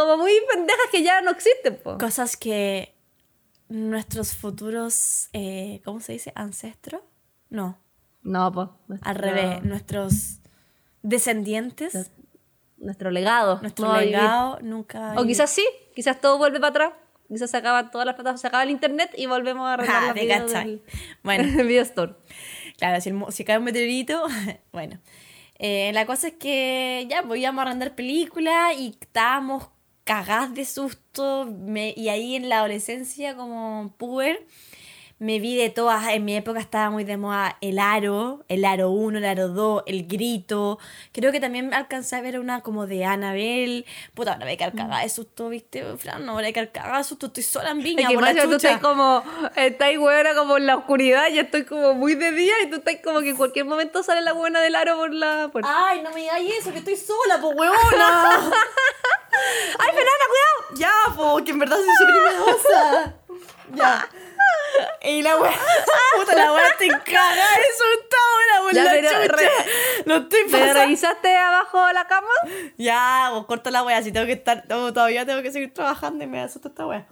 como 0.00 0.16
muy 0.18 0.32
pendejas 0.52 0.86
que 0.90 1.02
ya 1.02 1.20
no 1.20 1.30
existen, 1.30 1.76
po. 1.82 1.98
Cosas 1.98 2.36
que 2.36 2.94
nuestros 3.68 4.34
futuros, 4.34 5.28
eh, 5.32 5.80
¿cómo 5.84 6.00
se 6.00 6.12
dice? 6.12 6.32
¿Ancestros? 6.34 7.02
No, 7.50 7.78
No, 8.22 8.50
pues. 8.52 9.00
al 9.02 9.14
revés, 9.16 9.62
nuestros 9.62 10.38
descendientes, 11.02 12.10
Nuestro 12.78 13.10
legado. 13.10 13.58
nuestro 13.60 13.88
no 13.88 13.94
vivir. 13.98 14.12
legado 14.12 14.58
nunca 14.62 15.14
O 15.18 15.24
quizás 15.24 15.50
sí, 15.50 15.66
quizás 15.94 16.20
todo 16.20 16.38
vuelve 16.38 16.58
para 16.60 16.70
atrás. 16.70 16.92
Quizás 17.28 17.50
se 17.50 17.56
acaban 17.58 17.90
todas 17.90 18.06
las 18.06 18.14
plataformas, 18.16 18.40
se 18.40 18.46
acaba 18.48 18.62
el 18.64 18.70
internet 18.70 19.12
y 19.16 19.26
volvemos 19.26 19.66
a 19.68 19.74
arreglar 19.74 20.02
Ah, 20.02 20.14
cachai. 20.14 20.66
del- 20.66 20.82
Bueno. 21.22 21.56
del 21.56 21.66
video 21.68 21.82
store. 21.82 22.14
Claro, 22.78 22.96
el 23.04 23.32
si 23.32 23.44
cae 23.44 23.58
un 23.58 23.64
meteorito, 23.64 24.24
bueno. 24.72 24.98
Eh, 25.62 25.90
la 25.92 26.06
cosa 26.06 26.28
es 26.28 26.34
que 26.34 27.06
ya, 27.10 27.22
pues 27.22 27.38
íbamos 27.40 27.60
a 27.60 27.68
arrendar 27.68 27.94
películas 27.94 28.74
y 28.78 28.96
estábamos 29.00 29.68
cagadas 30.04 30.54
de 30.54 30.64
susto. 30.64 31.46
me- 31.46 31.92
y 31.96 32.08
ahí 32.08 32.36
en 32.36 32.48
la 32.48 32.58
adolescencia, 32.58 33.36
como 33.36 33.92
puber, 33.98 34.46
me 35.18 35.38
vi 35.38 35.54
de 35.56 35.68
todas. 35.68 36.08
En 36.14 36.24
mi 36.24 36.34
época 36.34 36.60
estaba 36.60 36.88
muy 36.88 37.04
de 37.04 37.16
moda 37.18 37.58
el 37.60 37.78
aro, 37.78 38.42
el 38.48 38.64
aro 38.64 38.90
1, 38.90 39.18
el 39.18 39.24
aro 39.26 39.48
2, 39.48 39.82
el 39.86 40.06
grito. 40.06 40.78
Creo 41.12 41.30
que 41.30 41.40
también 41.40 41.74
alcancé 41.74 42.16
a 42.16 42.22
ver 42.22 42.38
una 42.40 42.62
como 42.62 42.86
de 42.86 43.04
Annabelle. 43.04 43.84
Puta, 44.14 44.32
ahora 44.32 44.46
voy 44.46 44.54
a 44.54 44.56
quedar 44.56 44.72
cagada 44.74 45.02
de 45.02 45.08
susto, 45.10 45.50
¿viste? 45.50 45.84
Fran, 45.98 46.24
no 46.24 46.32
voy 46.34 46.44
a 46.46 46.52
quedar 46.52 46.72
cagada 46.72 46.98
de 46.98 47.04
susto. 47.04 47.26
Estoy 47.26 47.42
sola 47.42 47.72
en 47.72 47.78
Es 47.80 47.84
Viña, 47.84 48.08
que 48.08 48.14
por 48.14 48.22
la 48.22 48.42
tú 48.44 48.52
estás 48.54 48.80
como, 48.80 49.22
estás 49.56 49.98
buena 49.98 50.34
como 50.34 50.56
en 50.56 50.66
la 50.66 50.76
oscuridad, 50.76 51.28
yo 51.28 51.42
estoy 51.42 51.64
como 51.64 51.92
muy 51.92 52.14
de 52.14 52.30
día 52.32 52.54
y 52.64 52.70
tú 52.70 52.76
estás 52.76 52.96
como 53.04 53.20
que 53.20 53.30
en 53.30 53.36
cualquier 53.36 53.66
momento 53.66 54.02
sale 54.02 54.22
la 54.22 54.32
buena 54.32 54.60
del 54.60 54.74
aro 54.74 54.96
por 54.96 55.12
la 55.12 55.48
puerta. 55.52 55.68
Ay, 55.88 56.00
no 56.02 56.10
me 56.12 56.20
digas 56.20 56.40
eso, 56.60 56.72
que 56.72 56.78
estoy 56.78 56.96
sola, 56.96 57.38
pues 57.42 57.54
huevona. 57.58 58.50
¡Ay, 59.78 59.88
Fernanda, 59.94 60.24
cuidado! 60.28 60.74
Ya, 60.76 61.14
po, 61.16 61.44
que 61.44 61.50
en 61.50 61.58
verdad 61.58 61.76
soy 61.76 61.94
súper 61.98 62.14
miedosa. 62.22 63.14
Ya. 63.74 64.08
Y 65.02 65.22
la 65.22 65.36
wea, 65.36 65.52
puta, 66.16 66.34
la 66.36 66.52
wea 66.52 66.76
te 66.78 66.88
caga 66.88 67.46
eso 67.68 67.84
Ya, 68.72 68.84
la 68.84 68.90
pero 68.90 69.08
chucha. 69.08 69.36
re- 69.36 70.02
No 70.06 70.16
estoy 70.16 70.40
¿Pero 70.50 70.72
revisaste 70.74 71.36
abajo 71.36 71.86
de 71.86 71.92
la 71.94 72.06
cama? 72.06 72.28
Ya, 72.78 73.28
vos 73.32 73.46
corta 73.46 73.70
la 73.70 73.82
wea, 73.82 74.02
si 74.02 74.12
tengo 74.12 74.26
que 74.26 74.32
estar, 74.34 74.64
no, 74.68 74.92
todavía 74.92 75.26
tengo 75.26 75.42
que 75.42 75.50
seguir 75.52 75.74
trabajando 75.74 76.22
y 76.24 76.26
me 76.26 76.40
asusta 76.40 76.68
esta 76.68 76.86
wea. 76.86 77.06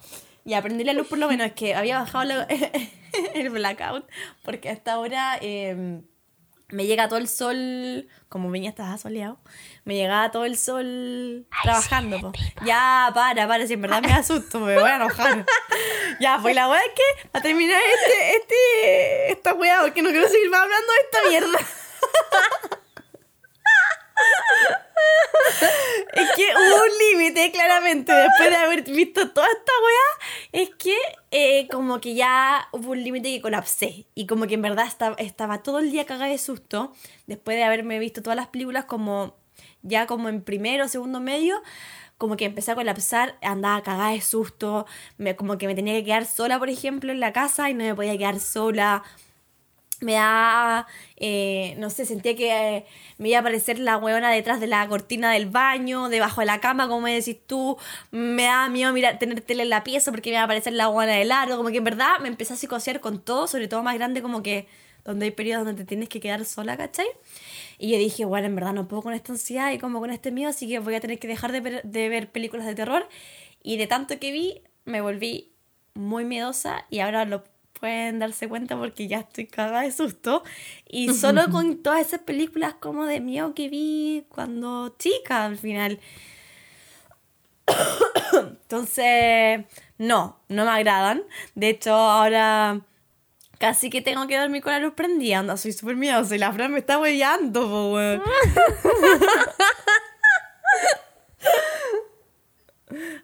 Y 0.44 0.54
aprendí 0.54 0.84
la 0.84 0.92
luz 0.92 1.06
por 1.08 1.18
lo 1.18 1.28
menos, 1.28 1.48
es 1.48 1.52
que 1.54 1.74
había 1.74 1.98
bajado 1.98 2.24
la- 2.24 2.46
el 3.34 3.50
blackout, 3.50 4.08
porque 4.44 4.70
hasta 4.70 4.92
ahora 4.92 5.36
eh, 5.40 6.00
me 6.68 6.86
llega 6.86 7.08
todo 7.08 7.18
el 7.18 7.28
sol, 7.28 8.08
como 8.28 8.50
Viña 8.50 8.70
estaba 8.70 8.96
soleado, 8.98 9.38
me 9.88 9.94
llegaba 9.94 10.30
todo 10.30 10.44
el 10.44 10.58
sol 10.58 11.46
trabajando. 11.62 12.20
po. 12.20 12.32
Ya, 12.62 13.10
para, 13.14 13.48
para, 13.48 13.66
si 13.66 13.72
en 13.72 13.80
verdad 13.80 14.02
me 14.02 14.12
asusto, 14.12 14.60
me 14.60 14.78
voy 14.78 14.90
a 14.90 14.96
enojar. 14.96 15.46
ya, 16.20 16.38
pues 16.42 16.54
la 16.54 16.68
wea 16.68 16.78
es 16.78 16.92
que 16.94 17.28
a 17.32 17.40
terminar 17.40 17.80
este, 17.94 18.36
este, 18.36 19.32
esta 19.32 19.54
wea, 19.54 19.80
porque 19.80 20.02
no 20.02 20.10
quiero 20.10 20.28
seguir 20.28 20.50
más 20.50 20.60
hablando 20.60 20.92
de 20.92 20.98
esta 21.00 21.28
mierda. 21.30 21.58
Es 26.12 26.30
que 26.36 26.44
hubo 26.54 26.82
un 26.82 26.98
límite, 26.98 27.50
claramente, 27.52 28.12
después 28.12 28.50
de 28.50 28.56
haber 28.56 28.82
visto 28.82 29.30
toda 29.30 29.46
esta 29.46 29.72
weá, 29.84 30.62
es 30.64 30.70
que 30.76 30.96
eh, 31.30 31.68
como 31.68 32.00
que 32.00 32.14
ya 32.14 32.68
hubo 32.72 32.90
un 32.90 33.02
límite 33.02 33.30
que 33.30 33.40
colapsé. 33.40 34.06
Y 34.14 34.26
como 34.26 34.46
que 34.46 34.54
en 34.54 34.62
verdad 34.62 34.86
estaba, 34.86 35.14
estaba 35.16 35.62
todo 35.62 35.78
el 35.78 35.90
día 35.90 36.04
cagada 36.06 36.30
de 36.30 36.38
susto, 36.38 36.92
después 37.26 37.56
de 37.56 37.64
haberme 37.64 37.98
visto 37.98 38.22
todas 38.22 38.36
las 38.36 38.48
películas 38.48 38.84
como 38.84 39.37
ya 39.82 40.06
como 40.06 40.28
en 40.28 40.42
primero 40.42 40.84
o 40.84 40.88
segundo 40.88 41.20
medio, 41.20 41.60
como 42.18 42.36
que 42.36 42.44
empecé 42.46 42.72
a 42.72 42.74
colapsar, 42.74 43.36
andaba 43.42 43.82
cagada 43.82 44.10
de 44.10 44.20
susto, 44.20 44.86
me, 45.18 45.36
como 45.36 45.56
que 45.56 45.66
me 45.68 45.74
tenía 45.74 45.94
que 45.94 46.04
quedar 46.04 46.26
sola, 46.26 46.58
por 46.58 46.68
ejemplo, 46.68 47.12
en 47.12 47.20
la 47.20 47.32
casa 47.32 47.70
y 47.70 47.74
no 47.74 47.84
me 47.84 47.94
podía 47.94 48.18
quedar 48.18 48.40
sola. 48.40 49.04
Me 50.00 50.12
da, 50.12 50.86
eh, 51.16 51.74
no 51.78 51.90
sé, 51.90 52.04
sentía 52.06 52.36
que 52.36 52.76
eh, 52.76 52.86
me 53.18 53.30
iba 53.30 53.38
a 53.38 53.40
aparecer 53.40 53.80
la 53.80 53.96
huevona 53.96 54.30
detrás 54.30 54.60
de 54.60 54.68
la 54.68 54.86
cortina 54.86 55.32
del 55.32 55.46
baño, 55.46 56.08
debajo 56.08 56.40
de 56.40 56.46
la 56.46 56.60
cama, 56.60 56.86
como 56.86 57.00
me 57.02 57.14
decís 57.14 57.36
tú. 57.46 57.76
Me 58.12 58.44
daba 58.44 58.68
miedo 58.68 58.92
mirar, 58.92 59.18
tener 59.18 59.40
tele 59.40 59.64
en 59.64 59.70
la 59.70 59.82
pieza 59.82 60.12
porque 60.12 60.30
me 60.30 60.34
iba 60.34 60.42
a 60.42 60.44
aparecer 60.44 60.72
la 60.72 60.88
huevona 60.88 61.14
del 61.14 61.32
aro. 61.32 61.56
Como 61.56 61.70
que 61.70 61.78
en 61.78 61.84
verdad 61.84 62.20
me 62.20 62.28
empecé 62.28 62.54
a 62.54 62.56
psicosear 62.56 63.00
con 63.00 63.20
todo, 63.20 63.48
sobre 63.48 63.66
todo 63.66 63.82
más 63.82 63.94
grande, 63.96 64.22
como 64.22 64.42
que 64.42 64.68
donde 65.04 65.26
hay 65.26 65.30
periodos 65.32 65.66
donde 65.66 65.82
te 65.82 65.88
tienes 65.88 66.08
que 66.08 66.20
quedar 66.20 66.44
sola, 66.44 66.76
¿cachai? 66.76 67.06
Y 67.78 67.92
yo 67.92 67.98
dije, 67.98 68.24
bueno, 68.24 68.46
en 68.48 68.56
verdad 68.56 68.72
no 68.72 68.88
puedo 68.88 69.02
con 69.02 69.14
esta 69.14 69.32
ansiedad 69.32 69.72
y 69.72 69.78
como 69.78 70.00
con 70.00 70.10
este 70.10 70.32
miedo, 70.32 70.50
así 70.50 70.68
que 70.68 70.80
voy 70.80 70.96
a 70.96 71.00
tener 71.00 71.18
que 71.18 71.28
dejar 71.28 71.52
de 71.52 71.60
ver, 71.60 71.82
de 71.84 72.08
ver 72.08 72.30
películas 72.30 72.66
de 72.66 72.74
terror. 72.74 73.08
Y 73.62 73.76
de 73.76 73.86
tanto 73.86 74.18
que 74.18 74.32
vi, 74.32 74.62
me 74.84 75.00
volví 75.00 75.52
muy 75.94 76.24
miedosa 76.24 76.86
y 76.90 77.00
ahora 77.00 77.24
lo 77.24 77.44
pueden 77.78 78.18
darse 78.18 78.48
cuenta 78.48 78.76
porque 78.76 79.06
ya 79.06 79.20
estoy 79.20 79.46
cagada 79.46 79.82
de 79.82 79.92
susto. 79.92 80.42
Y 80.88 81.08
solo 81.14 81.50
con 81.50 81.82
todas 81.82 82.06
esas 82.06 82.20
películas 82.20 82.74
como 82.74 83.06
de 83.06 83.20
miedo 83.20 83.54
que 83.54 83.68
vi 83.68 84.24
cuando 84.28 84.94
chica 84.98 85.44
al 85.44 85.58
final. 85.58 86.00
Entonces, 88.32 89.64
no, 89.98 90.40
no 90.48 90.64
me 90.64 90.70
agradan. 90.70 91.22
De 91.54 91.68
hecho, 91.70 91.94
ahora 91.94 92.80
casi 93.58 93.90
que 93.90 94.00
tengo 94.02 94.26
que 94.26 94.38
dormir 94.38 94.62
con 94.62 94.72
la 94.72 94.78
luz 94.78 94.94
prendida. 94.94 95.38
Anda, 95.40 95.56
soy 95.56 95.72
súper 95.72 95.96
miedosa 95.96 96.34
y 96.34 96.38
la 96.38 96.52
Fran 96.52 96.72
me 96.72 96.78
está 96.78 96.98
hueveando, 96.98 97.68
po, 97.68 97.92
weón. 97.94 98.22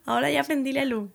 Ahora 0.05 0.30
ya 0.30 0.45
prendí 0.45 0.72
la 0.72 0.85
luz. 0.85 1.11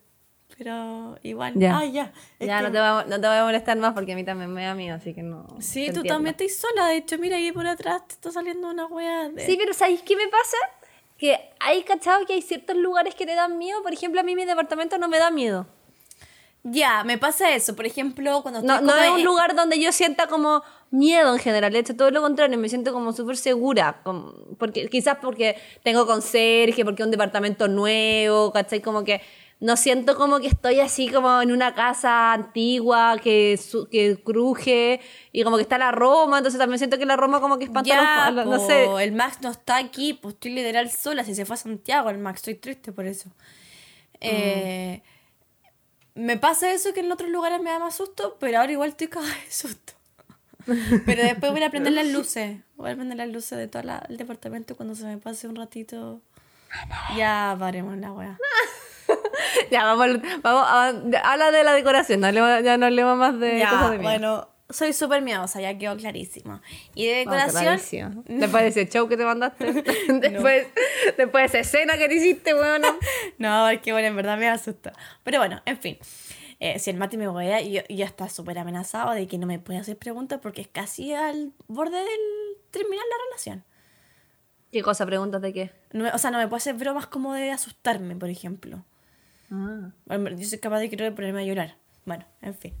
Pero 0.58 1.18
igual. 1.22 1.54
Ya. 1.56 1.78
Ah, 1.78 1.84
ya. 1.86 2.12
Es 2.38 2.46
Ya, 2.46 2.58
que- 2.58 2.64
no 2.64 2.72
te, 2.72 2.78
voy 2.78 2.86
a, 2.86 3.04
no 3.08 3.20
te 3.20 3.26
voy 3.28 3.36
a 3.36 3.44
molestar 3.44 3.78
más 3.78 3.94
porque 3.94 4.12
a 4.12 4.16
mí 4.16 4.24
también 4.24 4.52
me 4.52 4.64
da 4.64 4.74
miedo, 4.74 4.96
así 4.96 5.14
que 5.14 5.22
no. 5.22 5.46
Sí, 5.60 5.84
tú 5.86 6.00
entiendo. 6.00 6.14
también 6.14 6.36
estás 6.38 6.56
sola. 6.58 6.88
De 6.88 6.96
hecho, 6.96 7.16
mira 7.18 7.36
ahí 7.36 7.50
por 7.52 7.66
atrás 7.66 8.02
te 8.08 8.14
está 8.14 8.30
saliendo 8.30 8.68
una 8.68 8.86
wea 8.86 9.30
de. 9.30 9.46
Sí, 9.46 9.56
pero 9.58 9.72
¿sabéis 9.72 10.02
qué 10.02 10.16
me 10.16 10.28
pasa? 10.28 10.56
Que 11.16 11.38
hay 11.60 11.82
cachado 11.84 12.26
que 12.26 12.34
hay 12.34 12.42
ciertos 12.42 12.76
lugares 12.76 13.14
que 13.14 13.24
te 13.24 13.34
dan 13.34 13.56
miedo. 13.56 13.82
Por 13.82 13.92
ejemplo, 13.94 14.20
a 14.20 14.24
mí 14.24 14.34
mi 14.34 14.44
departamento 14.44 14.98
no 14.98 15.08
me 15.08 15.18
da 15.18 15.30
miedo. 15.30 15.66
Ya, 16.62 17.04
me 17.04 17.16
pasa 17.16 17.54
eso. 17.54 17.74
Por 17.74 17.86
ejemplo, 17.86 18.42
cuando 18.42 18.60
No, 18.62 18.74
estoy 18.74 18.86
no 18.86 18.96
es 19.02 19.10
un 19.12 19.24
lugar 19.24 19.54
donde 19.54 19.80
yo 19.80 19.92
sienta 19.92 20.26
como 20.26 20.62
miedo 20.90 21.32
en 21.32 21.38
general. 21.40 21.72
De 21.72 21.78
hecho, 21.78 21.96
todo 21.96 22.10
lo 22.10 22.20
contrario, 22.20 22.58
me 22.58 22.68
siento 22.68 22.92
como 22.92 23.12
súper 23.12 23.36
segura. 23.38 24.00
como- 24.04 24.34
porque, 24.58 24.88
quizás 24.88 25.16
porque 25.22 25.56
tengo 25.82 26.06
conserje, 26.06 26.84
porque 26.84 27.02
es 27.02 27.06
un 27.06 27.10
departamento 27.12 27.66
nuevo, 27.68 28.52
¿cachai? 28.52 28.82
Como 28.82 29.04
que 29.04 29.22
no 29.60 29.76
siento 29.76 30.16
como 30.16 30.40
que 30.40 30.48
estoy 30.48 30.80
así 30.80 31.08
como 31.08 31.40
en 31.42 31.52
una 31.52 31.74
casa 31.74 32.32
antigua 32.34 33.18
que, 33.22 33.56
su- 33.58 33.88
que 33.88 34.16
cruje 34.22 35.00
y 35.32 35.42
como 35.44 35.56
que 35.56 35.62
está 35.62 35.78
la 35.78 35.92
Roma. 35.92 36.38
Entonces 36.38 36.58
también 36.58 36.78
siento 36.78 36.98
que 36.98 37.06
la 37.06 37.16
Roma 37.16 37.40
como 37.40 37.58
que 37.58 37.64
espanta 37.64 37.88
Ya, 37.88 38.30
los- 38.32 38.46
no 38.46 38.56
po, 38.58 38.66
sé. 38.66 39.04
el 39.04 39.12
Max 39.12 39.38
no 39.40 39.50
está 39.50 39.76
aquí, 39.78 40.12
pues 40.14 40.34
estoy 40.34 40.52
literal 40.52 40.90
sola. 40.90 41.24
Si 41.24 41.34
se 41.34 41.46
fue 41.46 41.54
a 41.54 41.56
Santiago, 41.58 42.10
el 42.10 42.18
Max, 42.18 42.40
estoy 42.40 42.54
triste 42.56 42.92
por 42.92 43.06
eso. 43.06 43.30
Eh, 44.20 45.02
Me 46.14 46.36
pasa 46.36 46.72
eso 46.72 46.92
que 46.92 47.00
en 47.00 47.10
otros 47.12 47.30
lugares 47.30 47.60
me 47.60 47.70
da 47.70 47.78
más 47.78 47.94
susto, 47.94 48.36
pero 48.40 48.58
ahora 48.58 48.72
igual 48.72 48.90
estoy 48.90 49.08
cagada 49.08 49.32
de 49.32 49.50
susto. 49.50 49.92
Pero 51.06 51.22
después 51.22 51.52
voy 51.52 51.62
a 51.62 51.70
prender 51.70 51.92
las 51.94 52.06
luces. 52.06 52.58
Voy 52.76 52.90
a 52.90 52.94
prender 52.94 53.16
las 53.16 53.28
luces 53.28 53.58
de 53.58 53.66
todo 53.66 53.82
el 54.08 54.16
departamento 54.16 54.76
cuando 54.76 54.94
se 54.94 55.04
me 55.04 55.16
pase 55.16 55.48
un 55.48 55.56
ratito. 55.56 56.20
Ya 57.16 57.56
paremos 57.58 57.96
la 57.96 58.12
wea. 58.12 58.38
Ya, 59.70 59.84
vamos, 59.84 60.20
vamos 60.42 60.64
a, 60.66 60.88
habla 61.24 61.50
de 61.50 61.64
la 61.64 61.72
decoración, 61.72 62.20
no 62.20 62.30
ya 62.60 62.76
no 62.76 62.86
hablemos 62.86 63.16
más 63.16 63.38
de 63.40 63.58
Ya, 63.58 63.70
cosas 63.70 63.90
de 63.92 63.98
bueno, 63.98 64.48
soy 64.70 64.92
súper 64.92 65.22
miedosa, 65.22 65.60
ya 65.60 65.76
quedó 65.76 65.96
clarísimo. 65.96 66.60
Y 66.94 67.06
de 67.06 67.24
Bueno, 67.24 67.46
decoración, 67.46 67.62
clarísimo. 67.62 68.24
Después 68.40 68.62
de 68.62 68.68
ese 68.68 68.88
show 68.88 69.08
que 69.08 69.16
te 69.16 69.24
mandaste. 69.24 69.72
después, 70.20 70.66
después 71.16 71.52
de 71.52 71.58
esa 71.58 71.58
escena 71.58 71.98
que 71.98 72.08
te 72.08 72.14
hiciste, 72.14 72.54
weón. 72.54 72.82
No, 73.38 73.68
es 73.68 73.80
que 73.80 73.92
bueno, 73.92 74.08
en 74.08 74.16
verdad 74.16 74.38
me 74.38 74.48
asusta. 74.48 74.92
Pero 75.22 75.38
bueno, 75.38 75.60
en 75.66 75.78
fin. 75.78 75.98
Eh, 76.60 76.78
si 76.78 76.90
el 76.90 76.96
Mati 76.98 77.16
me 77.16 77.24
y 77.24 77.72
yo, 77.72 77.80
y 77.88 77.96
ya 77.96 78.04
está 78.04 78.28
súper 78.28 78.58
amenazado 78.58 79.12
de 79.12 79.26
que 79.26 79.38
no 79.38 79.46
me 79.46 79.58
puede 79.58 79.78
hacer 79.78 79.96
preguntas 79.96 80.40
porque 80.42 80.60
es 80.60 80.68
casi 80.68 81.14
al 81.14 81.52
borde 81.68 81.96
del 81.96 82.20
terminar 82.70 83.04
la 83.10 83.16
relación. 83.28 83.64
¿Qué 84.70 84.82
cosa? 84.82 85.06
¿Preguntas 85.06 85.40
de 85.40 85.52
qué? 85.52 85.72
No 85.92 86.08
o 86.12 86.18
sea, 86.18 86.30
no 86.30 86.38
me 86.38 86.48
puede 86.48 86.58
hacer 86.58 86.74
bromas 86.74 87.06
como 87.06 87.32
de 87.32 87.50
asustarme, 87.50 88.14
por 88.14 88.28
ejemplo. 88.28 88.84
Ah. 89.50 89.90
Bueno, 90.04 90.30
Yo 90.36 90.46
soy 90.46 90.58
capaz 90.58 90.80
de 90.80 90.90
querer 90.90 91.14
ponerme 91.14 91.40
a 91.40 91.44
llorar. 91.44 91.76
Bueno, 92.04 92.24
en 92.42 92.54
fin. 92.54 92.74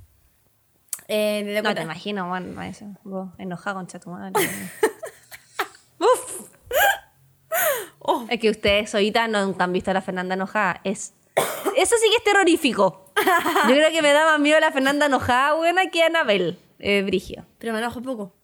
Eh, 1.12 1.42
de 1.44 1.60
No 1.60 1.74
te 1.74 1.82
imagino, 1.82 2.28
bueno, 2.28 2.62
eso. 2.62 2.86
Vos 3.02 3.30
enojada 3.36 3.74
con 3.74 3.86
tu 3.86 4.10
madre. 4.10 4.32
Oh. 8.02 8.26
Es 8.30 8.40
que 8.40 8.48
ustedes, 8.48 8.94
ahorita, 8.94 9.28
nunca 9.28 9.64
han 9.64 9.72
visto 9.74 9.90
a 9.90 9.94
la 9.94 10.00
Fernanda 10.00 10.34
enojada. 10.34 10.80
Es... 10.84 11.12
Eso 11.76 11.94
sí 11.96 12.08
que 12.08 12.16
es 12.16 12.24
terrorífico. 12.24 13.12
Yo 13.68 13.74
creo 13.74 13.90
que 13.90 14.00
me 14.00 14.12
da 14.12 14.24
más 14.24 14.40
miedo 14.40 14.58
la 14.58 14.72
Fernanda 14.72 15.06
enojada, 15.06 15.54
buena, 15.54 15.90
que 15.90 16.02
Anabel, 16.02 16.58
eh, 16.78 17.02
Brigio. 17.02 17.44
Pero 17.58 17.74
me 17.74 17.78
enojo 17.78 18.00
poco. 18.00 18.34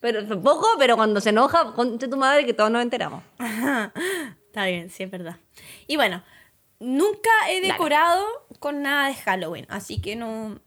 Pero 0.00 0.42
poco, 0.42 0.66
pero 0.78 0.96
cuando 0.96 1.20
se 1.20 1.30
enoja, 1.30 1.72
conte 1.74 2.08
tu 2.08 2.16
madre 2.16 2.44
que 2.44 2.52
todos 2.52 2.70
nos 2.70 2.82
enteramos. 2.82 3.22
Está 3.38 4.66
bien, 4.66 4.90
sí, 4.90 5.04
es 5.04 5.10
verdad. 5.10 5.36
Y 5.86 5.94
bueno, 5.96 6.22
nunca 6.80 7.30
he 7.48 7.60
decorado 7.60 8.26
con 8.58 8.82
nada 8.82 9.06
de 9.06 9.14
Halloween, 9.14 9.66
así 9.68 10.02
que 10.02 10.16
no, 10.16 10.60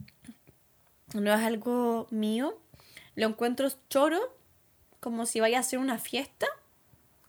no 1.14 1.34
es 1.34 1.42
algo 1.42 2.08
mío. 2.10 2.58
Lo 3.16 3.28
encuentro 3.28 3.68
choro, 3.90 4.20
como 5.00 5.26
si 5.26 5.40
vaya 5.40 5.60
a 5.60 5.64
ser 5.64 5.80
una 5.80 5.98
fiesta, 5.98 6.48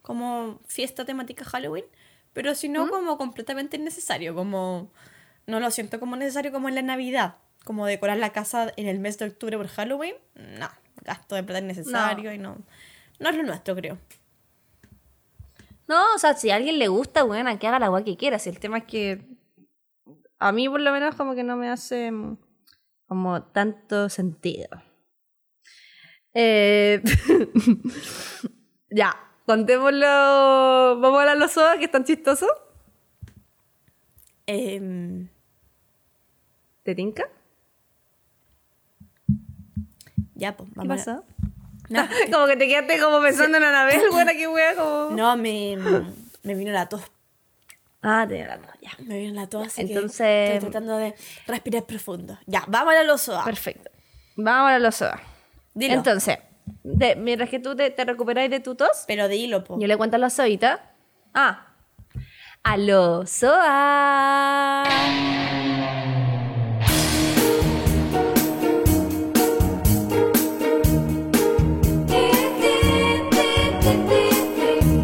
como 0.02 0.60
fiesta 0.66 1.04
temática 1.04 1.44
Halloween, 1.44 1.84
pero 2.32 2.54
si 2.54 2.68
no, 2.68 2.88
como 2.88 3.16
completamente 3.16 3.76
innecesario, 3.76 4.34
como 4.34 4.90
no 5.46 5.60
lo 5.60 5.70
siento 5.70 6.00
como 6.00 6.16
necesario 6.16 6.52
como 6.52 6.68
en 6.68 6.74
la 6.74 6.82
Navidad, 6.82 7.36
como 7.64 7.86
decorar 7.86 8.18
la 8.18 8.32
casa 8.32 8.72
en 8.76 8.88
el 8.88 8.98
mes 8.98 9.18
de 9.18 9.26
octubre 9.26 9.56
por 9.56 9.68
Halloween, 9.68 10.14
no, 10.34 10.68
gasto 11.02 11.34
de 11.34 11.42
plata 11.42 11.60
innecesario 11.60 12.32
y 12.32 12.38
no, 12.38 12.58
no 13.18 13.28
es 13.28 13.36
lo 13.36 13.42
nuestro, 13.42 13.74
creo. 13.76 13.98
No, 15.86 16.14
o 16.14 16.18
sea, 16.18 16.34
si 16.34 16.50
a 16.50 16.56
alguien 16.56 16.78
le 16.78 16.88
gusta, 16.88 17.22
bueno, 17.24 17.56
que 17.58 17.66
haga 17.66 17.78
la 17.78 17.88
guay 17.88 18.04
que 18.04 18.16
quiera. 18.16 18.38
Si 18.38 18.48
el 18.48 18.58
tema 18.58 18.78
es 18.78 18.84
que 18.84 19.26
a 20.38 20.50
mí 20.50 20.68
por 20.68 20.80
lo 20.80 20.92
menos 20.92 21.14
como 21.14 21.34
que 21.34 21.44
no 21.44 21.56
me 21.56 21.68
hace 21.68 22.10
mm, 22.10 22.38
como 23.06 23.42
tanto 23.42 24.08
sentido. 24.08 24.68
Eh, 26.34 27.02
ya, 28.90 29.14
contémoslo. 29.46 30.06
Vamos 31.00 31.18
a 31.18 31.20
hablar 31.20 31.36
los 31.36 31.52
sodas 31.52 31.78
que 31.78 31.84
están 31.84 32.04
chistosos. 32.04 32.50
Em, 34.46 35.28
¿Te 36.82 36.94
tinca? 36.94 37.28
ya, 40.34 40.56
pues, 40.56 40.68
¿Qué 40.74 40.80
a- 40.80 40.88
pasó? 40.88 41.24
No, 41.88 42.02
como 42.32 42.46
que 42.46 42.56
te 42.56 42.66
quedaste 42.66 42.98
como 43.00 43.20
pensando 43.20 43.58
en 43.58 43.64
Anabel, 43.64 44.00
buena 44.10 44.32
que 44.32 44.48
wea, 44.48 44.74
como. 44.74 45.10
no, 45.16 45.36
me, 45.36 45.76
me 46.42 46.54
vino 46.54 46.72
la 46.72 46.88
tos. 46.88 47.02
Ah, 48.04 48.26
tenía 48.28 48.46
la 48.46 48.58
tos, 48.58 48.74
ya. 48.82 48.90
Me 49.04 49.18
vino 49.18 49.34
la 49.34 49.46
tos, 49.48 49.66
así 49.66 49.80
Entonces- 49.80 50.18
que 50.18 50.54
estoy 50.56 50.70
tratando 50.70 50.96
de 50.98 51.14
respirar 51.46 51.84
profundo. 51.84 52.38
Ya, 52.46 52.62
vamos 52.68 52.94
a 52.94 53.02
los 53.02 53.22
soda. 53.22 53.44
Perfecto. 53.44 53.90
Vamos 54.36 54.70
a 54.72 54.78
los 54.78 54.94
sodas. 54.94 55.20
Dilo. 55.72 55.94
Entonces, 55.94 56.38
de- 56.82 57.16
mientras 57.16 57.48
que 57.48 57.58
tú 57.58 57.74
te, 57.74 57.90
te 57.90 58.04
recuperáis 58.04 58.50
de 58.50 58.60
tu 58.60 58.74
tos, 58.74 59.04
Pero 59.06 59.26
dilo, 59.28 59.64
po. 59.64 59.78
Yo 59.80 59.86
le 59.86 59.96
cuento 59.96 60.16
a 60.16 60.18
la 60.18 60.28
Zoita. 60.30 60.92
Ah. 61.32 61.68
¡Aló, 62.62 63.24
Zoa! 63.26 64.84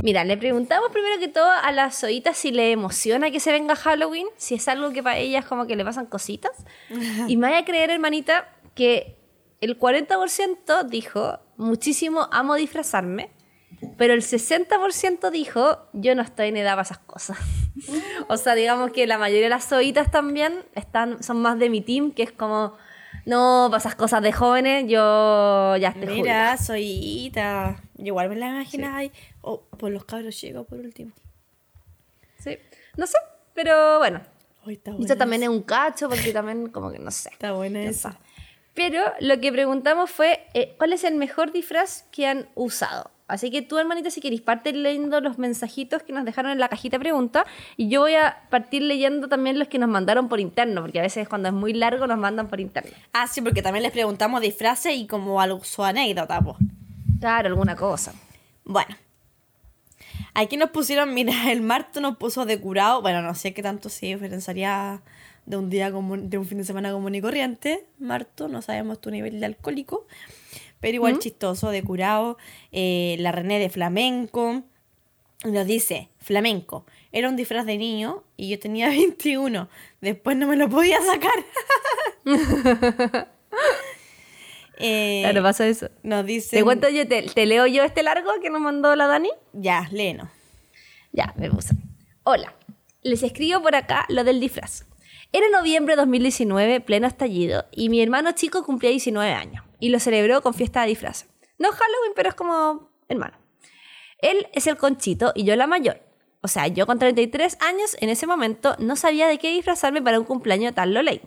Mira, 0.02 0.24
le 0.24 0.36
preguntamos 0.36 0.90
primero 0.90 1.18
que 1.18 1.28
todo 1.28 1.50
a 1.50 1.72
la 1.72 1.90
Zoita 1.90 2.32
si 2.34 2.50
le 2.50 2.72
emociona 2.72 3.30
que 3.30 3.40
se 3.40 3.52
venga 3.52 3.76
Halloween, 3.76 4.26
si 4.36 4.54
es 4.54 4.68
algo 4.68 4.92
que 4.92 5.02
para 5.02 5.18
ellas 5.18 5.44
como 5.44 5.66
que 5.66 5.76
le 5.76 5.84
pasan 5.84 6.06
cositas. 6.06 6.52
Y 7.28 7.36
me 7.36 7.48
vaya 7.48 7.58
a 7.58 7.64
creer, 7.64 7.90
hermanita, 7.90 8.48
que 8.74 9.16
el 9.60 9.78
40% 9.78 10.84
dijo, 10.84 11.38
muchísimo 11.56 12.28
amo 12.32 12.54
disfrazarme, 12.54 13.30
pero 13.96 14.14
el 14.14 14.22
60% 14.22 15.30
dijo, 15.30 15.78
yo 15.92 16.14
no 16.14 16.22
estoy 16.22 16.48
en 16.48 16.56
edad 16.56 16.72
para 16.72 16.82
esas 16.82 16.98
cosas. 16.98 17.38
o 18.28 18.36
sea, 18.36 18.54
digamos 18.54 18.92
que 18.92 19.06
la 19.06 19.18
mayoría 19.18 19.44
de 19.44 19.50
las 19.50 19.68
zoitas 19.68 20.10
también 20.10 20.64
están, 20.74 21.22
son 21.22 21.42
más 21.42 21.58
de 21.58 21.70
mi 21.70 21.80
team, 21.82 22.12
que 22.12 22.22
es 22.22 22.32
como, 22.32 22.74
no, 23.26 23.68
para 23.70 23.78
esas 23.78 23.94
cosas 23.94 24.22
de 24.22 24.32
jóvenes, 24.32 24.84
yo 24.88 25.76
ya 25.76 25.88
estoy 25.88 26.22
Mira, 26.22 26.56
soy 26.56 27.26
Ita. 27.26 27.82
Igual 28.04 28.28
me 28.28 28.36
la 28.36 28.48
imaginas 28.48 28.94
ahí. 28.94 29.12
O 29.42 29.60
por 29.62 29.90
los 29.90 30.04
cabros 30.04 30.36
chicos, 30.36 30.66
por 30.66 30.78
último. 30.78 31.12
Sí. 32.38 32.58
No 32.96 33.06
sé, 33.06 33.18
pero 33.54 33.98
bueno. 33.98 34.20
Hoy 34.66 34.74
está 34.74 34.90
Y 34.90 34.94
buena 34.94 35.06
Esto 35.06 35.18
también 35.18 35.42
esa. 35.42 35.50
es 35.52 35.56
un 35.56 35.62
cacho, 35.64 36.08
porque 36.08 36.32
también, 36.32 36.68
como 36.68 36.90
que 36.90 36.98
no 36.98 37.10
sé. 37.10 37.28
Está 37.32 37.52
buena 37.52 37.80
No 37.82 37.90
esa. 37.90 38.12
sé. 38.12 38.18
Pero 38.74 39.02
lo 39.20 39.40
que 39.40 39.50
preguntamos 39.52 40.10
fue, 40.10 40.46
eh, 40.54 40.74
¿cuál 40.78 40.92
es 40.92 41.04
el 41.04 41.14
mejor 41.16 41.52
disfraz 41.52 42.04
que 42.12 42.26
han 42.26 42.48
usado? 42.54 43.10
Así 43.26 43.50
que 43.50 43.62
tú, 43.62 43.78
hermanita, 43.78 44.10
si 44.10 44.20
queréis, 44.20 44.40
parte 44.40 44.72
leyendo 44.72 45.20
los 45.20 45.38
mensajitos 45.38 46.02
que 46.02 46.12
nos 46.12 46.24
dejaron 46.24 46.50
en 46.52 46.58
la 46.58 46.68
cajita 46.68 46.96
de 46.96 47.00
preguntas. 47.00 47.44
Y 47.76 47.88
yo 47.88 48.00
voy 48.00 48.14
a 48.16 48.42
partir 48.50 48.82
leyendo 48.82 49.28
también 49.28 49.58
los 49.58 49.68
que 49.68 49.78
nos 49.78 49.88
mandaron 49.88 50.28
por 50.28 50.40
interno, 50.40 50.82
porque 50.82 50.98
a 50.98 51.02
veces 51.02 51.28
cuando 51.28 51.48
es 51.48 51.54
muy 51.54 51.72
largo 51.72 52.06
nos 52.06 52.18
mandan 52.18 52.48
por 52.48 52.58
interno. 52.60 52.90
Ah, 53.12 53.26
sí, 53.28 53.40
porque 53.40 53.62
también 53.62 53.82
les 53.84 53.92
preguntamos 53.92 54.40
disfraces 54.40 54.94
y 54.96 55.06
como 55.06 55.40
algo, 55.40 55.62
su 55.64 55.84
anécdota, 55.84 56.40
pues. 56.40 56.56
Claro, 57.20 57.48
alguna 57.48 57.76
cosa. 57.76 58.14
Bueno. 58.64 58.96
Aquí 60.34 60.56
nos 60.56 60.70
pusieron, 60.70 61.14
mira, 61.14 61.52
el 61.52 61.60
Marto 61.60 62.00
nos 62.00 62.16
puso 62.16 62.46
de 62.46 62.58
curado. 62.58 63.02
Bueno, 63.02 63.22
no 63.22 63.34
sé 63.34 63.52
qué 63.52 63.62
tanto 63.62 63.88
se 63.88 64.06
diferenciaría 64.06 65.02
de 65.46 65.56
un 65.56 65.70
día 65.70 65.92
común, 65.92 66.30
de 66.30 66.38
un 66.38 66.46
fin 66.46 66.58
de 66.58 66.64
semana 66.64 66.92
común 66.92 67.14
y 67.14 67.20
corriente. 67.20 67.86
Marto, 67.98 68.48
no 68.48 68.62
sabemos 68.62 69.00
tu 69.00 69.10
nivel 69.10 69.38
de 69.38 69.46
alcohólico. 69.46 70.06
Pero 70.80 70.94
igual 70.94 71.18
chistoso, 71.18 71.70
de 71.70 71.82
curado. 71.82 72.38
Eh, 72.72 73.16
la 73.18 73.32
René 73.32 73.58
de 73.58 73.68
flamenco. 73.68 74.62
Nos 75.44 75.66
dice, 75.66 76.08
flamenco. 76.18 76.86
Era 77.12 77.28
un 77.28 77.36
disfraz 77.36 77.66
de 77.66 77.76
niño 77.76 78.24
y 78.36 78.48
yo 78.48 78.58
tenía 78.58 78.88
21. 78.90 79.68
Después 80.00 80.36
no 80.36 80.46
me 80.46 80.56
lo 80.56 80.70
podía 80.70 80.98
sacar. 81.02 81.44
Eh, 84.80 85.20
Claro, 85.22 85.42
pasa 85.42 85.66
eso. 85.66 85.88
nos 86.02 86.24
dice. 86.24 86.56
¿Te 86.56 86.64
cuento 86.64 86.88
yo, 86.88 87.06
te, 87.06 87.22
te 87.22 87.46
leo 87.46 87.66
yo 87.66 87.82
este 87.84 88.02
largo 88.02 88.30
que 88.42 88.50
nos 88.50 88.60
mandó 88.60 88.96
la 88.96 89.06
Dani? 89.06 89.30
Ya, 89.52 89.88
léenos. 89.92 90.28
Ya, 91.12 91.34
me 91.36 91.50
puse. 91.50 91.74
Hola, 92.22 92.54
les 93.02 93.22
escribo 93.22 93.62
por 93.62 93.74
acá 93.74 94.06
lo 94.08 94.24
del 94.24 94.40
disfraz. 94.40 94.86
Era 95.32 95.48
noviembre 95.50 95.94
de 95.94 96.00
2019, 96.00 96.80
pleno 96.80 97.06
estallido, 97.06 97.66
y 97.70 97.88
mi 97.88 98.02
hermano 98.02 98.32
chico 98.32 98.64
cumplía 98.64 98.90
19 98.90 99.32
años 99.32 99.64
y 99.78 99.90
lo 99.90 100.00
celebró 100.00 100.42
con 100.42 100.54
fiesta 100.54 100.82
de 100.82 100.88
disfraz. 100.88 101.26
No 101.58 101.68
Halloween, 101.70 102.12
pero 102.16 102.30
es 102.30 102.34
como 102.34 102.90
hermano. 103.08 103.36
Él 104.18 104.48
es 104.52 104.66
el 104.66 104.76
conchito 104.76 105.32
y 105.34 105.44
yo 105.44 105.56
la 105.56 105.66
mayor. 105.66 106.00
O 106.42 106.48
sea, 106.48 106.66
yo 106.68 106.86
con 106.86 106.98
33 106.98 107.58
años 107.60 107.96
en 108.00 108.08
ese 108.08 108.26
momento 108.26 108.74
no 108.78 108.96
sabía 108.96 109.28
de 109.28 109.38
qué 109.38 109.50
disfrazarme 109.52 110.02
para 110.02 110.18
un 110.18 110.24
cumpleaños 110.24 110.74
tan 110.74 110.94
loley. 110.94 111.20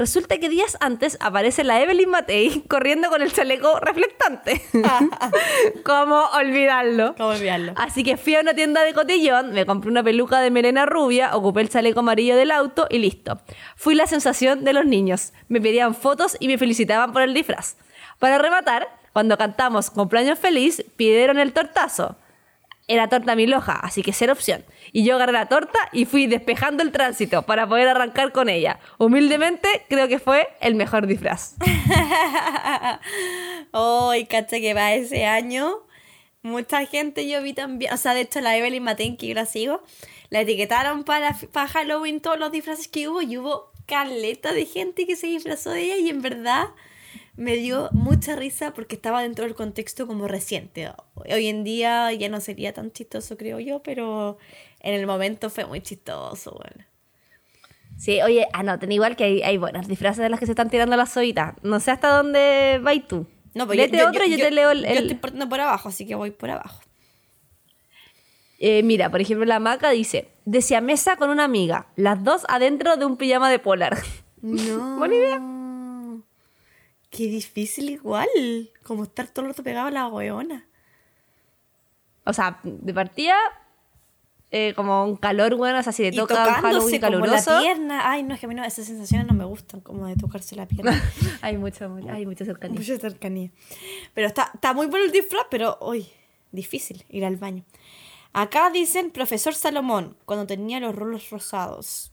Resulta 0.00 0.38
que 0.38 0.48
días 0.48 0.78
antes 0.80 1.18
aparece 1.20 1.62
la 1.62 1.78
Evelyn 1.78 2.08
Matei 2.08 2.62
corriendo 2.68 3.10
con 3.10 3.20
el 3.20 3.34
chaleco 3.34 3.78
reflectante. 3.80 4.62
¿Cómo 5.84 6.24
olvidarlo? 6.38 7.14
¿Cómo 7.18 7.28
olvidarlo? 7.28 7.74
Así 7.76 8.02
que 8.02 8.16
fui 8.16 8.34
a 8.34 8.40
una 8.40 8.54
tienda 8.54 8.82
de 8.82 8.94
cotillón, 8.94 9.52
me 9.52 9.66
compré 9.66 9.90
una 9.90 10.02
peluca 10.02 10.40
de 10.40 10.50
melena 10.50 10.86
rubia, 10.86 11.36
ocupé 11.36 11.60
el 11.60 11.68
chaleco 11.68 12.00
amarillo 12.00 12.34
del 12.34 12.50
auto 12.50 12.86
y 12.88 12.96
listo. 12.96 13.42
Fui 13.76 13.94
la 13.94 14.06
sensación 14.06 14.64
de 14.64 14.72
los 14.72 14.86
niños. 14.86 15.34
Me 15.48 15.60
pedían 15.60 15.94
fotos 15.94 16.34
y 16.40 16.48
me 16.48 16.56
felicitaban 16.56 17.12
por 17.12 17.20
el 17.20 17.34
disfraz. 17.34 17.76
Para 18.18 18.38
rematar, 18.38 18.88
cuando 19.12 19.36
cantamos 19.36 19.90
cumpleaños 19.90 20.38
feliz, 20.38 20.82
pidieron 20.96 21.38
el 21.38 21.52
tortazo. 21.52 22.16
Era 22.90 23.06
torta 23.06 23.36
miloja, 23.36 23.74
así 23.74 24.02
que 24.02 24.12
cero 24.12 24.32
opción. 24.32 24.64
Y 24.90 25.04
yo 25.04 25.14
agarré 25.14 25.30
la 25.30 25.46
torta 25.46 25.78
y 25.92 26.06
fui 26.06 26.26
despejando 26.26 26.82
el 26.82 26.90
tránsito 26.90 27.42
para 27.42 27.68
poder 27.68 27.86
arrancar 27.86 28.32
con 28.32 28.48
ella. 28.48 28.80
Humildemente, 28.98 29.86
creo 29.88 30.08
que 30.08 30.18
fue 30.18 30.48
el 30.60 30.74
mejor 30.74 31.06
disfraz. 31.06 31.54
Hoy, 33.70 34.24
caché 34.24 34.60
que 34.60 34.74
va 34.74 34.92
ese 34.92 35.24
año. 35.24 35.86
Mucha 36.42 36.84
gente 36.84 37.28
yo 37.28 37.40
vi 37.42 37.52
también. 37.52 37.94
O 37.94 37.96
sea, 37.96 38.12
de 38.12 38.22
hecho, 38.22 38.40
la 38.40 38.56
Evelyn 38.56 38.82
Maten, 38.82 39.16
que 39.16 39.28
yo 39.28 39.34
la 39.36 39.46
sigo, 39.46 39.84
la 40.28 40.40
etiquetaron 40.40 41.04
para, 41.04 41.38
para 41.52 41.68
Halloween 41.68 42.20
todos 42.20 42.40
los 42.40 42.50
disfraces 42.50 42.88
que 42.88 43.08
hubo. 43.08 43.22
Y 43.22 43.38
hubo 43.38 43.70
caleta 43.86 44.52
de 44.52 44.66
gente 44.66 45.06
que 45.06 45.14
se 45.14 45.28
disfrazó 45.28 45.70
de 45.70 45.82
ella. 45.82 45.96
Y 45.98 46.08
en 46.08 46.22
verdad 46.22 46.70
me 47.36 47.56
dio 47.56 47.88
mucha 47.92 48.36
risa 48.36 48.72
porque 48.72 48.96
estaba 48.96 49.22
dentro 49.22 49.44
del 49.44 49.54
contexto 49.54 50.06
como 50.06 50.28
reciente. 50.28 50.90
Hoy 51.14 51.46
en 51.46 51.64
día 51.64 52.12
ya 52.12 52.28
no 52.28 52.40
sería 52.40 52.72
tan 52.74 52.90
chistoso, 52.92 53.36
creo 53.36 53.60
yo, 53.60 53.82
pero 53.82 54.38
en 54.80 54.94
el 54.94 55.06
momento 55.06 55.48
fue 55.50 55.64
muy 55.66 55.80
chistoso, 55.80 56.52
bueno. 56.52 56.84
Sí, 57.96 58.20
oye, 58.22 58.46
anoten 58.52 58.90
igual 58.92 59.14
que 59.16 59.24
hay, 59.24 59.42
hay 59.42 59.58
buenos 59.58 59.86
disfraces 59.86 60.22
de 60.22 60.30
las 60.30 60.40
que 60.40 60.46
se 60.46 60.52
están 60.52 60.70
tirando 60.70 60.96
las 60.96 61.12
soitas. 61.12 61.54
No 61.62 61.80
sé 61.80 61.90
hasta 61.90 62.08
dónde 62.16 62.78
vais 62.82 63.06
tú. 63.06 63.26
No, 63.52 63.66
pues 63.66 63.76
Léete 63.76 64.02
otro 64.04 64.24
y 64.24 64.30
yo, 64.30 64.38
te 64.38 64.50
leo 64.50 64.70
el... 64.70 64.82
Yo 64.82 64.88
el- 64.88 64.98
estoy 64.98 65.16
partiendo 65.16 65.48
por 65.48 65.60
abajo, 65.60 65.88
así 65.90 66.06
que 66.06 66.14
voy 66.14 66.30
por 66.30 66.50
abajo. 66.50 66.80
Eh, 68.58 68.82
mira, 68.82 69.10
por 69.10 69.20
ejemplo, 69.20 69.46
la 69.46 69.58
maca 69.58 69.90
dice, 69.90 70.28
decía 70.44 70.80
mesa 70.80 71.16
con 71.16 71.30
una 71.30 71.44
amiga, 71.44 71.86
las 71.96 72.22
dos 72.22 72.42
adentro 72.48 72.96
de 72.96 73.04
un 73.06 73.16
pijama 73.16 73.50
de 73.50 73.58
polar. 73.58 73.98
No. 74.42 74.96
Buena 74.98 75.14
idea. 75.14 75.40
Qué 77.10 77.24
difícil 77.26 77.90
igual. 77.90 78.28
Como 78.82 79.04
estar 79.04 79.28
todo 79.28 79.44
el 79.46 79.50
rato 79.52 79.62
pegado 79.62 79.88
a 79.88 79.90
la 79.90 80.06
weona. 80.08 80.66
o 82.24 82.32
sea, 82.32 82.60
de 82.62 82.94
partida, 82.94 83.36
eh, 84.52 84.72
como 84.74 85.04
un 85.04 85.16
calor, 85.16 85.56
bueno, 85.56 85.78
o 85.78 85.82
sea, 85.82 85.92
si 85.92 86.02
te 86.04 86.12
toca 86.12 86.34
un 86.46 86.54
Halloween 86.54 87.00
como 87.00 87.10
la 87.26 87.26
caluroso. 87.26 87.58
pierna. 87.60 88.10
Ay, 88.10 88.22
no, 88.22 88.34
es 88.34 88.40
que 88.40 88.46
a 88.46 88.48
mí 88.48 88.54
no, 88.54 88.64
esas 88.64 88.86
sensaciones 88.86 89.26
no 89.26 89.34
me 89.34 89.44
gustan, 89.44 89.80
como 89.80 90.06
de 90.06 90.14
tocarse 90.16 90.54
la 90.56 90.66
pierna. 90.66 90.92
hay 91.42 91.56
mucho, 91.56 91.88
mucho- 91.88 92.10
hay 92.10 92.26
mucha 92.26 92.44
cercanía. 92.44 92.78
Mucha 92.78 92.96
cercanía. 92.98 93.50
Pero 94.14 94.26
está, 94.28 94.50
está 94.54 94.72
muy 94.72 94.86
bueno 94.86 95.04
el 95.06 95.12
disfraz, 95.12 95.46
pero 95.50 95.76
hoy 95.80 96.06
difícil 96.52 97.04
ir 97.08 97.24
al 97.24 97.36
baño. 97.36 97.64
Acá 98.32 98.70
dicen 98.70 99.10
profesor 99.10 99.54
Salomón, 99.54 100.16
cuando 100.24 100.46
tenía 100.46 100.78
los 100.78 100.94
rulos 100.94 101.30
rosados. 101.30 102.12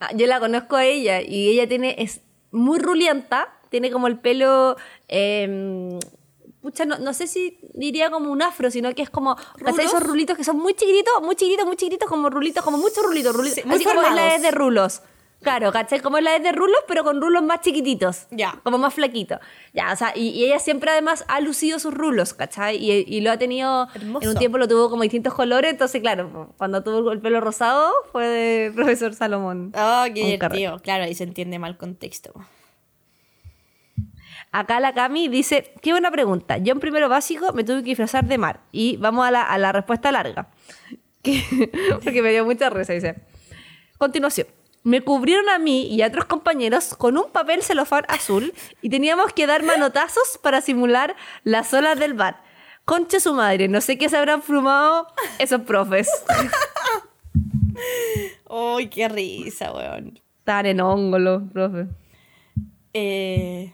Ah, 0.00 0.10
yo 0.14 0.26
la 0.26 0.40
conozco 0.40 0.76
a 0.76 0.84
ella 0.84 1.20
y 1.20 1.48
ella 1.48 1.68
tiene, 1.68 1.94
es 1.98 2.20
muy 2.50 2.78
rulienta, 2.78 3.54
tiene 3.70 3.90
como 3.90 4.06
el 4.06 4.18
pelo, 4.18 4.76
eh, 5.08 5.98
pucha, 6.60 6.84
no, 6.84 6.98
no 6.98 7.14
sé 7.14 7.26
si 7.26 7.58
diría 7.74 8.10
como 8.10 8.30
un 8.30 8.42
afro, 8.42 8.70
sino 8.70 8.92
que 8.94 9.02
es 9.02 9.10
como, 9.10 9.36
¿cachai? 9.64 9.86
Esos 9.86 10.02
rulitos 10.02 10.36
que 10.36 10.44
son 10.44 10.58
muy 10.58 10.74
chiquititos, 10.74 11.14
muy 11.22 11.36
chiquititos, 11.36 11.66
muy 11.66 11.76
chiquititos, 11.76 12.08
como 12.08 12.30
rulitos, 12.30 12.64
como 12.64 12.78
muchos 12.78 13.04
rulitos, 13.04 13.34
rulitos. 13.34 13.56
Sí, 13.56 13.62
muy 13.64 13.76
así 13.76 13.84
como 13.84 14.00
es 14.00 14.02
la 14.02 14.10
formados. 14.10 14.34
es 14.34 14.42
de 14.42 14.50
rulos. 14.50 15.02
Claro, 15.40 15.70
¿cachai? 15.70 16.00
Como 16.00 16.18
es 16.18 16.24
la 16.24 16.36
de 16.38 16.50
rulos, 16.50 16.78
pero 16.88 17.04
con 17.04 17.20
rulos 17.22 17.44
más 17.44 17.60
chiquititos. 17.60 18.26
Ya. 18.32 18.58
Como 18.64 18.76
más 18.76 18.92
flaquitos. 18.94 19.38
Ya, 19.72 19.92
o 19.92 19.96
sea, 19.96 20.12
y, 20.16 20.30
y 20.30 20.46
ella 20.46 20.58
siempre 20.58 20.90
además 20.90 21.24
ha 21.28 21.40
lucido 21.40 21.78
sus 21.78 21.94
rulos, 21.94 22.34
¿cachai? 22.34 22.76
Y, 22.76 23.04
y 23.06 23.20
lo 23.20 23.30
ha 23.30 23.38
tenido, 23.38 23.86
Hermoso. 23.94 24.24
en 24.24 24.30
un 24.30 24.36
tiempo 24.38 24.58
lo 24.58 24.66
tuvo 24.66 24.90
como 24.90 25.02
distintos 25.02 25.32
colores, 25.34 25.70
entonces 25.70 26.00
claro, 26.00 26.54
cuando 26.58 26.82
tuvo 26.82 27.12
el 27.12 27.20
pelo 27.20 27.40
rosado 27.40 27.92
fue 28.10 28.26
de 28.26 28.72
profesor 28.74 29.14
Salomón. 29.14 29.72
Oh, 29.76 30.04
qué 30.12 30.24
divertido. 30.26 30.80
Claro, 30.80 31.04
ahí 31.04 31.14
se 31.14 31.22
entiende 31.24 31.60
mal 31.60 31.76
contexto. 31.76 32.32
Acá 34.50 34.80
la 34.80 34.94
Cami 34.94 35.28
dice, 35.28 35.72
qué 35.82 35.92
buena 35.92 36.10
pregunta. 36.10 36.56
Yo 36.58 36.72
en 36.72 36.80
primero 36.80 37.08
básico 37.08 37.52
me 37.52 37.64
tuve 37.64 37.78
que 37.82 37.90
disfrazar 37.90 38.24
de 38.24 38.38
mar. 38.38 38.60
Y 38.72 38.96
vamos 38.96 39.26
a 39.26 39.30
la, 39.30 39.42
a 39.42 39.58
la 39.58 39.72
respuesta 39.72 40.10
larga. 40.12 40.48
Que- 41.22 41.70
porque 42.02 42.22
me 42.22 42.30
dio 42.30 42.44
mucha 42.44 42.70
risa, 42.70 42.92
dice. 42.92 43.16
Continuación. 43.98 44.46
Me 44.84 45.02
cubrieron 45.02 45.48
a 45.48 45.58
mí 45.58 45.86
y 45.86 46.02
a 46.02 46.06
otros 46.06 46.24
compañeros 46.26 46.94
con 46.94 47.18
un 47.18 47.30
papel 47.30 47.62
celofán 47.62 48.04
azul 48.08 48.54
y 48.80 48.88
teníamos 48.90 49.32
que 49.32 49.46
dar 49.46 49.62
manotazos 49.62 50.38
para 50.42 50.60
simular 50.60 51.16
las 51.44 51.72
olas 51.74 51.98
del 51.98 52.14
bar. 52.14 52.42
Concha 52.84 53.20
su 53.20 53.34
madre, 53.34 53.68
no 53.68 53.80
sé 53.80 53.98
qué 53.98 54.08
se 54.08 54.16
habrán 54.16 54.42
fumado 54.42 55.08
esos 55.38 55.62
profes. 55.62 56.08
Uy, 58.48 58.88
qué 58.88 59.08
risa, 59.08 59.72
weón. 59.72 60.20
Estaban 60.38 60.66
en 60.66 60.80
hongo 60.80 61.18
los 61.18 61.42
profes. 61.52 61.88
Eh, 62.94 63.72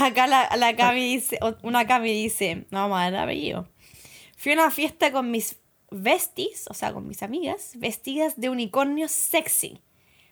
Acá 0.00 0.26
la, 0.26 0.48
la 0.56 0.74
Cami 0.74 1.00
dice, 1.00 1.38
una 1.62 1.86
Cami 1.86 2.10
dice, 2.12 2.66
no 2.70 2.88
dar 2.88 3.14
apellido. 3.14 3.68
Fui 4.38 4.52
a 4.52 4.54
una 4.54 4.70
fiesta 4.70 5.12
con 5.12 5.30
mis 5.30 5.60
besties, 5.92 6.66
o 6.68 6.74
sea, 6.74 6.92
con 6.92 7.06
mis 7.06 7.22
amigas, 7.22 7.72
vestidas 7.76 8.40
de 8.40 8.48
unicornio 8.48 9.08
sexy. 9.08 9.82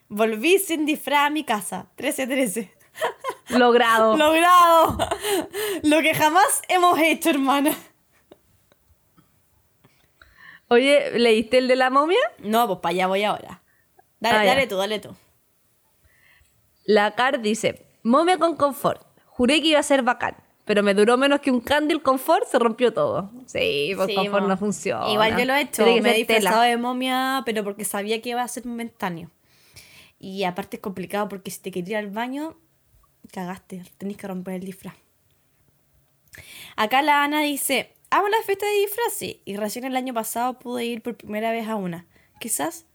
Volví 0.07 0.59
sin 0.59 0.85
disfraz 0.85 1.27
a 1.27 1.29
mi 1.29 1.43
casa. 1.43 1.87
13-13. 1.97 2.69
Logrado. 3.49 4.17
¡Logrado! 4.17 4.97
Lo 5.83 6.01
que 6.01 6.13
jamás 6.13 6.61
hemos 6.67 6.99
hecho, 6.99 7.29
hermana. 7.29 7.75
Oye, 10.67 11.19
¿leíste 11.19 11.57
el 11.57 11.67
de 11.67 11.75
la 11.75 11.89
momia? 11.89 12.19
No, 12.39 12.67
pues 12.67 12.79
para 12.79 12.91
allá 12.91 13.07
voy 13.07 13.23
ahora. 13.23 13.61
Dale, 14.19 14.37
Ah, 14.37 14.45
dale 14.45 14.67
tú, 14.67 14.77
dale 14.77 14.99
tú. 14.99 15.15
La 16.85 17.15
Car 17.15 17.41
dice, 17.41 17.85
momia 18.03 18.37
con 18.37 18.55
confort. 18.55 19.05
Juré 19.25 19.61
que 19.61 19.69
iba 19.69 19.79
a 19.79 19.83
ser 19.83 20.01
bacán, 20.03 20.35
pero 20.71 20.83
me 20.83 20.93
duró 20.93 21.17
menos 21.17 21.41
que 21.41 21.51
un 21.51 21.59
candle 21.59 22.01
confort, 22.01 22.47
se 22.47 22.57
rompió 22.57 22.93
todo. 22.93 23.29
Sí, 23.45 23.91
pues 23.93 24.07
Sí, 24.07 24.15
confort 24.15 24.43
mo. 24.43 24.47
no 24.47 24.55
funciona. 24.57 25.11
Igual 25.11 25.37
yo 25.37 25.43
lo 25.43 25.53
he 25.53 25.63
hecho. 25.63 25.83
Me 25.83 26.11
he 26.11 26.23
disfrazado 26.23 26.61
de 26.61 26.77
momia, 26.77 27.43
pero 27.45 27.65
porque 27.65 27.83
sabía 27.83 28.21
que 28.21 28.29
iba 28.29 28.41
a 28.41 28.47
ser 28.47 28.65
momentáneo. 28.65 29.29
Y 30.17 30.45
aparte 30.45 30.77
es 30.77 30.81
complicado 30.81 31.27
porque 31.27 31.51
si 31.51 31.59
te 31.59 31.71
quería 31.71 31.99
ir 31.99 32.05
al 32.05 32.11
baño, 32.11 32.55
cagaste, 33.33 33.83
tenés 33.97 34.15
que 34.15 34.27
romper 34.27 34.53
el 34.53 34.63
disfraz. 34.63 34.95
Acá 36.77 37.01
la 37.01 37.25
Ana 37.25 37.41
dice, 37.41 37.91
amo 38.09 38.29
la 38.29 38.41
fiesta 38.45 38.65
de 38.65 38.71
disfraces 38.71 39.35
y 39.43 39.57
recién 39.57 39.83
el 39.83 39.97
año 39.97 40.13
pasado 40.13 40.57
pude 40.57 40.85
ir 40.85 41.01
por 41.01 41.17
primera 41.17 41.51
vez 41.51 41.67
a 41.67 41.75
una. 41.75 42.05
Quizás 42.39 42.85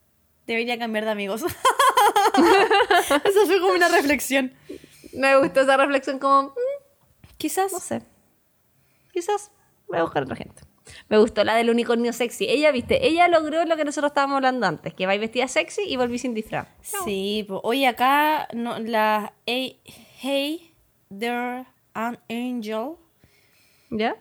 debería 0.46 0.78
cambiar 0.78 1.04
de 1.04 1.10
amigos. 1.10 1.42
Eso 3.24 3.46
fue 3.46 3.60
como 3.60 3.74
una 3.74 3.88
reflexión. 3.88 4.54
Me 5.12 5.36
gustó 5.38 5.60
esa 5.60 5.76
reflexión 5.76 6.18
como, 6.18 6.54
Quizás. 7.38 7.72
no 7.72 7.80
sé. 7.80 8.02
Quizás 9.12 9.50
voy 9.88 9.98
a 9.98 10.02
buscar 10.02 10.22
otra 10.24 10.36
gente. 10.36 10.62
Me 11.08 11.18
gustó 11.18 11.42
la 11.42 11.56
del 11.56 11.68
unicornio 11.70 12.12
sexy. 12.12 12.46
Ella, 12.48 12.70
viste, 12.70 13.06
ella 13.06 13.26
logró 13.28 13.64
lo 13.64 13.76
que 13.76 13.84
nosotros 13.84 14.10
estábamos 14.10 14.36
hablando 14.36 14.66
antes, 14.66 14.94
que 14.94 15.06
va 15.06 15.14
y 15.14 15.18
vestida 15.18 15.48
sexy 15.48 15.82
y 15.82 15.96
volví 15.96 16.18
sin 16.18 16.32
disfraz. 16.34 16.68
Sí, 16.80 17.44
pues 17.48 17.60
oye, 17.64 17.86
acá 17.88 18.46
no, 18.54 18.78
la 18.78 19.32
Hey, 19.46 19.80
hey 20.20 20.72
There 21.16 21.66
an 21.94 22.18
Angel 22.28 22.96
¿Ya? 23.90 24.16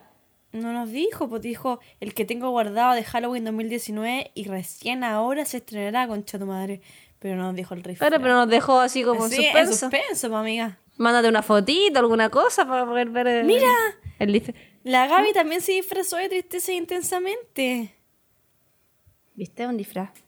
no 0.52 0.72
nos 0.72 0.90
dijo, 0.92 1.28
pues 1.28 1.42
dijo 1.42 1.80
el 2.00 2.14
que 2.14 2.24
tengo 2.24 2.50
guardado 2.50 2.94
de 2.94 3.04
Halloween 3.04 3.44
2019 3.44 4.32
y 4.34 4.46
recién 4.46 5.04
ahora 5.04 5.44
se 5.46 5.58
estrenará 5.58 6.08
concha 6.08 6.40
tu 6.40 6.46
madre. 6.46 6.82
Pero 7.20 7.36
no 7.36 7.44
nos 7.44 7.56
dijo 7.56 7.74
el 7.74 7.84
rifle. 7.84 8.08
Claro, 8.08 8.22
pero 8.22 8.36
nos 8.36 8.48
dejó 8.48 8.80
así 8.80 9.04
como 9.04 9.26
en 9.26 9.32
Sí, 9.32 9.38
en 9.46 9.52
suspenso. 9.68 9.74
suspenso, 9.90 10.30
pues, 10.30 10.40
amiga. 10.40 10.80
Mándate 10.98 11.28
una 11.28 11.42
fotito, 11.42 12.00
alguna 12.00 12.30
cosa 12.30 12.66
para 12.66 12.86
poder 12.86 13.10
ver 13.10 13.28
el, 13.28 13.46
Mira. 13.46 13.72
el 14.20 14.34
disfraz. 14.34 14.56
La 14.84 15.08
Gaby 15.08 15.34
también 15.34 15.62
se 15.62 15.74
disfrazó 15.74 16.18
de 16.18 16.30
tristeza 16.30 16.72
intensamente. 16.72 17.96
¿Viste? 19.34 19.68
Un 19.68 19.78
disfraz 19.78 20.26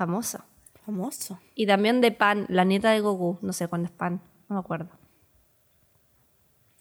famoso. 0.00 0.42
Famoso. 0.86 1.38
Y 1.54 1.66
también 1.66 2.00
de 2.00 2.10
Pan, 2.10 2.46
la 2.48 2.64
nieta 2.64 2.90
de 2.90 3.00
Goku. 3.00 3.38
No 3.42 3.52
sé 3.52 3.68
cuándo 3.68 3.86
es 3.86 3.92
Pan, 3.92 4.22
no 4.48 4.54
me 4.54 4.60
acuerdo. 4.60 4.88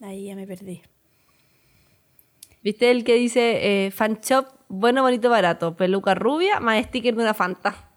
Ahí 0.01 0.27
ya 0.27 0.35
me 0.35 0.47
perdí. 0.47 0.81
¿Viste 2.63 2.91
el 2.91 3.03
que 3.03 3.15
dice 3.15 3.85
eh, 3.85 3.91
fan 3.91 4.19
shop, 4.21 4.45
bueno, 4.69 5.01
bonito, 5.01 5.29
barato, 5.29 5.75
peluca 5.75 6.15
rubia, 6.15 6.61
más 6.61 6.81
sticker 6.85 7.15
de 7.15 7.23
una 7.23 7.33
Fanta? 7.33 7.89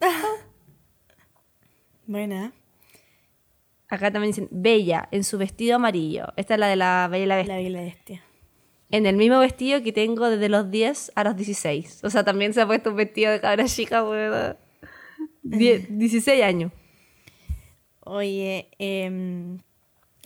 Buena. 2.06 2.52
Acá 3.88 4.10
también 4.10 4.30
dicen 4.32 4.48
Bella, 4.50 5.08
en 5.12 5.24
su 5.24 5.38
vestido 5.38 5.76
amarillo. 5.76 6.26
Esta 6.36 6.54
es 6.54 6.60
la 6.60 6.66
de 6.68 6.76
la 6.76 7.08
Bella 7.10 7.24
y 7.24 7.26
la 7.28 7.36
Bestia. 7.36 7.54
La 7.56 7.62
Bella 7.62 7.80
Bestia. 7.82 8.22
En 8.90 9.06
el 9.06 9.16
mismo 9.16 9.38
vestido 9.40 9.82
que 9.82 9.92
tengo 9.92 10.28
desde 10.30 10.48
los 10.48 10.70
10 10.70 11.12
a 11.14 11.24
los 11.24 11.36
16. 11.36 12.04
O 12.04 12.10
sea, 12.10 12.24
también 12.24 12.52
se 12.54 12.60
ha 12.60 12.66
puesto 12.66 12.90
un 12.90 12.96
vestido 12.96 13.32
de 13.32 13.40
cabra 13.40 13.64
chica, 13.66 14.04
weón. 14.04 14.56
Die- 15.42 15.86
16 15.90 16.42
años. 16.42 16.72
Oye, 18.00 18.68
em, 18.78 19.58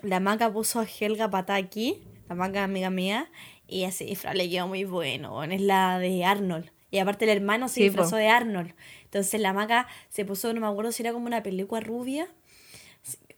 la 0.03 0.21
maca 0.21 0.53
puso 0.53 0.81
a 0.81 0.85
Helga 0.87 1.31
Pataki, 1.31 2.03
la 2.29 2.35
maca 2.35 2.65
amiga 2.65 2.91
mía, 2.91 3.31
y 3.67 3.85
ese 3.85 4.05
disfraz 4.05 4.35
le 4.35 4.49
quedó 4.51 4.67
muy 4.67 4.85
bueno. 4.85 5.33
bueno, 5.33 5.55
Es 5.55 5.61
la 5.61 5.99
de 5.99 6.25
Arnold. 6.25 6.71
Y 6.91 6.99
aparte 6.99 7.25
el 7.27 7.31
hermano 7.37 7.69
se 7.69 7.77
Sí, 7.77 7.83
disfrazó 7.85 8.13
po. 8.13 8.17
de 8.17 8.29
Arnold. 8.29 8.75
Entonces 9.05 9.41
la 9.41 9.53
maca 9.53 9.87
se 10.09 10.25
puso, 10.25 10.53
no 10.55 10.61
me 10.61 10.67
acuerdo 10.67 10.91
si 10.93 11.03
era 11.03 11.13
como 11.13 11.27
una 11.27 11.43
peluca 11.43 11.81
rubia. 11.81 12.29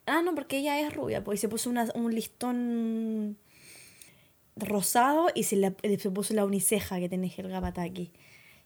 Ah, 0.06 0.22
no, 0.22 0.34
porque 0.34 0.58
ella 0.58 0.80
es 0.80 0.94
rubia, 0.94 1.22
pues 1.22 1.38
y 1.38 1.40
se 1.40 1.48
puso 1.48 1.70
una- 1.70 1.88
un 1.94 2.14
listón 2.14 3.36
rosado 4.56 5.28
y 5.34 5.44
se, 5.44 5.56
la- 5.56 5.72
se 5.98 6.10
puso 6.10 6.34
la 6.34 6.44
uniceja 6.44 6.98
que 6.98 7.08
tiene 7.08 7.32
Helga 7.34 7.60
Pataki. 7.60 8.12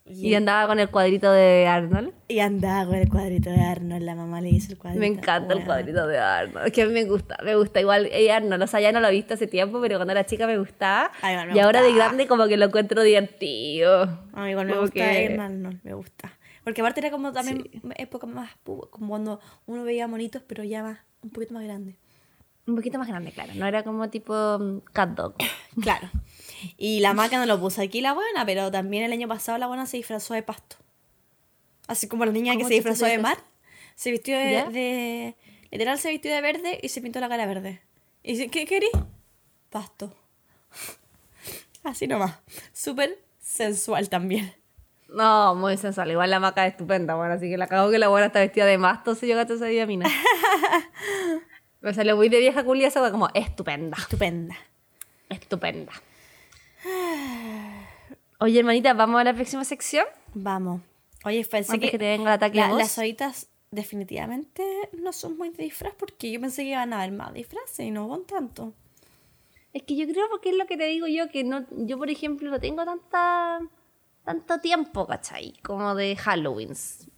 Y 0.07 0.35
andaba 0.35 0.66
con 0.66 0.78
el 0.80 0.91
cuadrito 0.91 1.32
de 1.32 1.66
Arnold. 1.66 2.12
y 2.28 2.41
andaba 2.41 2.85
con 2.85 2.97
el 2.97 3.09
cuadrito 3.09 3.49
de 3.49 3.61
Arnold, 3.61 4.03
la 4.03 4.14
mamá 4.14 4.43
le 4.43 4.51
hizo 4.51 4.72
el 4.72 4.76
cuadrito. 4.78 5.01
Me 5.01 5.07
encanta 5.07 5.55
el 5.55 5.64
cuadrito 5.64 6.07
de 6.07 6.18
Arnold. 6.18 6.72
Que 6.72 6.82
a 6.82 6.87
mí 6.87 6.93
me 6.93 7.05
gusta, 7.05 7.39
me 7.43 7.57
gusta. 7.57 7.80
Igual 7.80 8.11
eh, 8.12 8.30
Arnold, 8.30 8.62
o 8.62 8.66
sea, 8.66 8.80
ya 8.80 8.93
no 8.93 9.01
lo 9.01 9.09
he 9.09 9.12
visto 9.12 9.32
hace 9.32 9.47
tiempo, 9.47 9.80
pero 9.80 9.97
cuando 9.97 10.12
era 10.12 10.26
chica 10.26 10.47
me 10.47 10.59
gustaba. 10.59 11.11
Ay, 11.22 11.32
igual 11.32 11.49
me 11.49 11.57
y 11.57 11.61
ahora 11.61 11.80
de 11.80 11.95
grande 11.95 12.26
como 12.26 12.47
que 12.49 12.59
lo 12.59 12.66
encuentro 12.66 13.03
divertido. 13.03 14.03
A 14.35 14.45
mí 14.45 14.51
igual 14.51 14.66
me 14.66 14.72
Como 14.72 14.82
gusta 14.82 14.95
que- 15.11 15.37
Arnold, 15.41 15.80
me 15.82 15.95
gusta. 15.95 16.39
Porque 16.64 16.82
aparte 16.82 17.01
era 17.01 17.11
como 17.11 17.32
también 17.32 17.64
época 17.97 18.26
más, 18.26 18.51
como 18.62 18.91
cuando 18.91 19.41
uno 19.64 19.85
veía 19.85 20.07
monitos, 20.07 20.43
pero 20.47 20.64
ya 20.64 20.82
más, 20.82 20.99
un 21.25 21.31
poquito 21.31 21.55
más 21.55 21.64
grande. 21.64 21.97
Un 22.66 22.77
poquito 22.77 22.99
más 22.99 23.09
grande, 23.09 23.33
claro. 23.33 23.53
No 23.55 23.66
era 23.66 23.83
como 23.83 24.09
tipo 24.09 24.59
mm, 24.59 24.79
cat 24.93 25.11
dog. 25.11 25.35
Claro. 25.83 26.09
Y 26.79 27.01
la 27.01 27.12
maca 27.14 27.37
no 27.39 27.47
lo 27.47 27.59
puso 27.61 27.83
aquí 27.83 28.01
la 28.01 28.12
buena, 28.14 28.47
pero 28.47 28.70
también 28.70 29.03
el 29.03 29.12
año 29.12 29.27
pasado 29.27 29.59
la 29.59 29.66
buena 29.66 29.87
se 29.87 29.97
disfrazó 29.97 30.35
de 30.35 30.43
pasto. 30.43 30.77
Así 31.89 32.07
como 32.09 32.25
la 32.25 32.33
niña 32.33 32.53
que 32.53 32.59
¿Cómo 32.59 32.68
se 32.68 32.75
disfrazó 32.75 33.07
de 33.07 33.18
mar. 33.18 33.39
Se 33.97 34.11
vistió 34.11 34.39
de, 34.39 34.53
¿Ya? 34.53 34.64
de- 34.70 35.37
Literal 35.70 35.99
se 35.99 36.11
vistió 36.11 36.33
de 36.33 36.41
verde 36.41 36.79
y 36.81 36.89
se 36.89 37.01
pintó 37.03 37.18
la 37.20 37.29
cara 37.29 37.47
verde. 37.47 37.83
Y 38.22 38.33
dice, 38.33 38.49
¿qué 38.49 38.64
querés? 38.66 38.91
Pasto. 39.70 40.14
Así 41.83 42.07
nomás. 42.07 42.39
Súper 42.72 43.18
sensual 43.41 44.09
también. 44.09 44.55
No, 45.09 45.55
muy 45.55 45.77
sensual. 45.77 46.11
Igual 46.11 46.31
la 46.31 46.41
maca 46.41 46.67
es 46.67 46.73
estupenda, 46.73 47.15
bueno, 47.15 47.35
así 47.35 47.49
que 47.49 47.57
la 47.57 47.67
cago 47.67 47.91
que 47.91 47.99
la 47.99 48.09
buena 48.09 48.27
está 48.27 48.41
vestida 48.41 48.67
de 48.67 48.79
masto 48.79 49.15
si 49.15 49.29
yo 49.29 49.37
gato 49.37 49.55
esa 49.55 49.67
día 49.67 49.87
mina. 49.87 50.09
Me 51.81 51.93
salió 51.95 52.17
muy 52.17 52.29
de 52.29 52.39
vieja 52.41 52.65
culia 52.65 52.89
esa 52.89 53.11
como 53.11 53.29
estupenda. 53.35 53.97
Estupenda. 53.99 54.57
Estupenda. 55.29 55.93
Oye, 58.41 58.59
hermanita, 58.59 58.93
¿vamos 58.95 59.21
a 59.21 59.25
la 59.25 59.35
próxima 59.35 59.65
sección? 59.65 60.07
Vamos. 60.35 60.81
Oye, 61.25 61.45
pensé 61.45 61.73
Antes 61.73 61.89
que, 61.91 61.93
que 61.93 61.99
te 61.99 62.09
venga 62.11 62.31
el 62.31 62.35
ataque 62.37 62.59
la- 62.59 62.73
las 62.73 62.99
horitas 62.99 63.49
definitivamente 63.71 64.63
no 64.93 65.13
son 65.13 65.37
muy 65.37 65.51
de 65.51 65.65
disfraz 65.65 65.95
porque 65.99 66.31
yo 66.31 66.41
pensé 66.41 66.63
que 66.63 66.71
iban 66.71 66.93
a 66.93 67.01
haber 67.03 67.13
más 67.13 67.33
disfraces 67.33 67.81
y 67.87 67.91
no 67.91 68.09
van 68.09 68.25
tanto. 68.25 68.73
Es 69.73 69.83
que 69.83 69.97
yo 69.97 70.07
creo 70.07 70.29
porque 70.31 70.51
es 70.51 70.57
lo 70.57 70.67
que 70.67 70.77
te 70.77 70.85
digo 70.87 71.07
yo, 71.07 71.29
que 71.31 71.43
no, 71.43 71.65
yo 71.71 71.99
por 71.99 72.09
ejemplo 72.11 72.51
no 72.51 72.61
tengo 72.61 72.85
tanta 72.85 73.61
tanto 74.25 74.59
tiempo, 74.61 75.07
¿cachai? 75.07 75.53
Como 75.62 75.95
de 75.95 76.16
Halloween. 76.16 76.72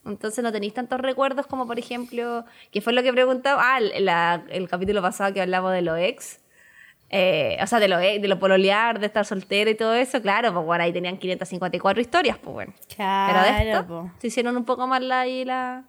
Entonces 0.04 0.42
no 0.42 0.52
tenéis 0.52 0.74
tantos 0.74 1.00
recuerdos 1.00 1.46
como 1.46 1.66
por 1.66 1.78
ejemplo, 1.78 2.44
que 2.70 2.80
fue 2.80 2.92
lo 2.92 3.02
que 3.02 3.12
preguntaba, 3.12 3.74
ah, 3.74 3.78
el, 3.78 4.04
la- 4.04 4.44
el 4.48 4.68
capítulo 4.68 5.00
pasado 5.02 5.32
que 5.32 5.40
hablamos 5.40 5.72
de 5.72 5.82
los 5.82 5.98
ex. 5.98 6.40
Eh, 7.08 7.56
o 7.62 7.66
sea, 7.68 7.78
de 7.78 7.86
lo, 7.86 7.98
de 7.98 8.18
lo 8.26 8.38
pololear, 8.40 8.98
de 8.98 9.06
estar 9.06 9.24
soltera 9.24 9.70
y 9.70 9.76
todo 9.76 9.94
eso, 9.94 10.20
claro, 10.20 10.52
pues 10.52 10.66
bueno, 10.66 10.82
ahí 10.82 10.92
tenían 10.92 11.18
554 11.18 12.00
historias, 12.00 12.36
pues 12.38 12.52
bueno. 12.52 12.72
Pero 12.88 12.88
de 12.88 12.94
Claro, 12.96 13.62
esto 13.70 13.86
po. 13.86 14.10
se 14.18 14.26
hicieron 14.26 14.56
un 14.56 14.64
poco 14.64 14.88
más 14.88 15.00
la, 15.02 15.24
y 15.28 15.44
la, 15.44 15.84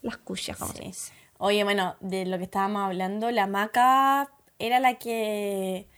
las 0.00 0.16
cuchas, 0.16 0.56
como 0.56 0.72
se 0.72 0.78
Sí. 0.78 0.84
dice. 0.84 1.12
Oye, 1.36 1.62
bueno, 1.64 1.96
de 2.00 2.24
lo 2.24 2.38
que 2.38 2.44
estábamos 2.44 2.86
hablando, 2.86 3.30
la 3.30 3.46
maca 3.46 4.30
era 4.58 4.80
la 4.80 4.94
que 4.94 5.88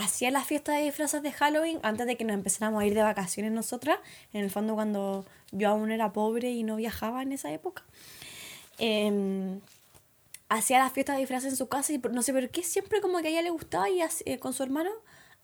hacía 0.00 0.30
las 0.30 0.46
fiestas 0.46 0.76
de 0.76 0.82
disfraces 0.84 1.22
de 1.22 1.32
Halloween 1.32 1.80
antes 1.82 2.06
de 2.06 2.16
que 2.16 2.24
nos 2.24 2.34
empezáramos 2.34 2.82
a 2.82 2.86
ir 2.86 2.94
de 2.94 3.02
vacaciones 3.02 3.52
nosotras. 3.52 3.98
En 4.32 4.44
el 4.44 4.50
fondo, 4.50 4.74
cuando 4.74 5.26
yo 5.50 5.68
aún 5.68 5.90
era 5.90 6.12
pobre 6.12 6.50
y 6.50 6.62
no 6.62 6.76
viajaba 6.76 7.22
en 7.22 7.32
esa 7.32 7.50
época. 7.52 7.84
Em, 8.78 9.60
hacía 10.48 10.78
las 10.78 10.92
fiestas 10.92 11.16
de 11.16 11.20
disfraces 11.20 11.50
en 11.52 11.56
su 11.56 11.68
casa 11.68 11.92
y 11.92 11.98
no 11.98 12.22
sé 12.22 12.32
por 12.32 12.48
qué 12.50 12.62
siempre 12.62 13.00
como 13.00 13.18
que 13.20 13.28
a 13.28 13.30
ella 13.30 13.42
le 13.42 13.50
gustaba 13.50 13.88
y 13.90 14.00
eh, 14.24 14.38
con 14.38 14.52
su 14.52 14.62
hermano 14.62 14.90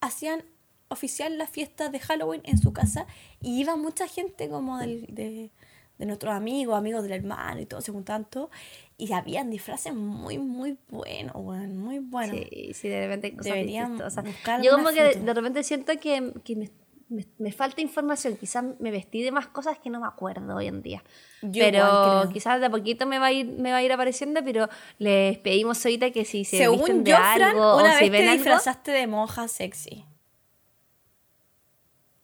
hacían 0.00 0.44
oficial 0.88 1.36
las 1.38 1.50
fiestas 1.50 1.90
de 1.90 1.98
Halloween 1.98 2.42
en 2.44 2.58
su 2.58 2.72
casa 2.72 3.06
y 3.40 3.58
iba 3.60 3.74
mucha 3.76 4.06
gente 4.06 4.48
como 4.48 4.78
del- 4.78 5.06
de, 5.08 5.50
de 5.98 6.06
nuestros 6.06 6.32
amigos, 6.34 6.76
amigos 6.76 7.02
del 7.04 7.12
hermano 7.12 7.60
y 7.60 7.66
todo, 7.66 7.80
se 7.80 7.92
juntaban 7.92 8.24
todos 8.24 8.50
y 8.98 9.12
habían 9.12 9.48
disfraces 9.50 9.94
muy, 9.94 10.38
muy 10.38 10.76
buenos, 10.88 11.34
muy 11.36 11.98
buenos. 12.00 12.36
Sí, 12.50 12.72
sí, 12.74 12.88
de 12.88 13.00
repente 13.06 13.30
cosas 13.36 13.44
Deberían 13.52 13.96
buscar 14.24 14.62
Yo 14.62 14.72
como 14.76 14.88
que 14.90 15.02
de, 15.02 15.12
foto. 15.14 15.24
de 15.26 15.34
repente 15.34 15.62
siento 15.62 15.92
que, 16.00 16.32
que 16.44 16.56
me, 16.56 16.70
me- 17.08 17.26
me 17.38 17.52
falta 17.52 17.80
información. 17.80 18.36
Quizás 18.36 18.64
me 18.80 18.90
vestí 18.90 19.22
de 19.22 19.30
más 19.30 19.46
cosas 19.46 19.78
que 19.78 19.88
no 19.90 20.00
me 20.00 20.06
acuerdo 20.08 20.56
hoy 20.56 20.66
en 20.66 20.82
día. 20.82 21.04
Yo 21.42 21.62
pero 21.62 22.28
quizás 22.32 22.58
de 22.60 22.66
a 22.66 22.70
poquito 22.70 23.06
me 23.06 23.18
va 23.20 23.26
a 23.26 23.32
ir, 23.32 23.46
me 23.46 23.70
va 23.70 23.76
a 23.76 23.82
ir 23.84 23.92
apareciendo, 23.92 24.40
pero 24.44 24.68
les 24.98 25.38
pedimos 25.38 25.84
ahorita 25.84 26.10
que 26.10 26.24
si 26.24 26.44
se 26.44 26.56
Según 26.58 26.78
visten 26.78 27.04
de 27.04 27.10
yo, 27.12 27.16
Fran, 27.18 27.42
algo 27.42 27.76
una 27.76 27.90
o 27.90 27.98
si 27.98 28.00
vez 28.04 28.10
ven 28.10 28.20
te 28.22 28.28
algo 28.30 28.34
disfrazaste 28.42 28.90
de 28.90 29.06
monja 29.06 29.46
sexy 29.46 30.06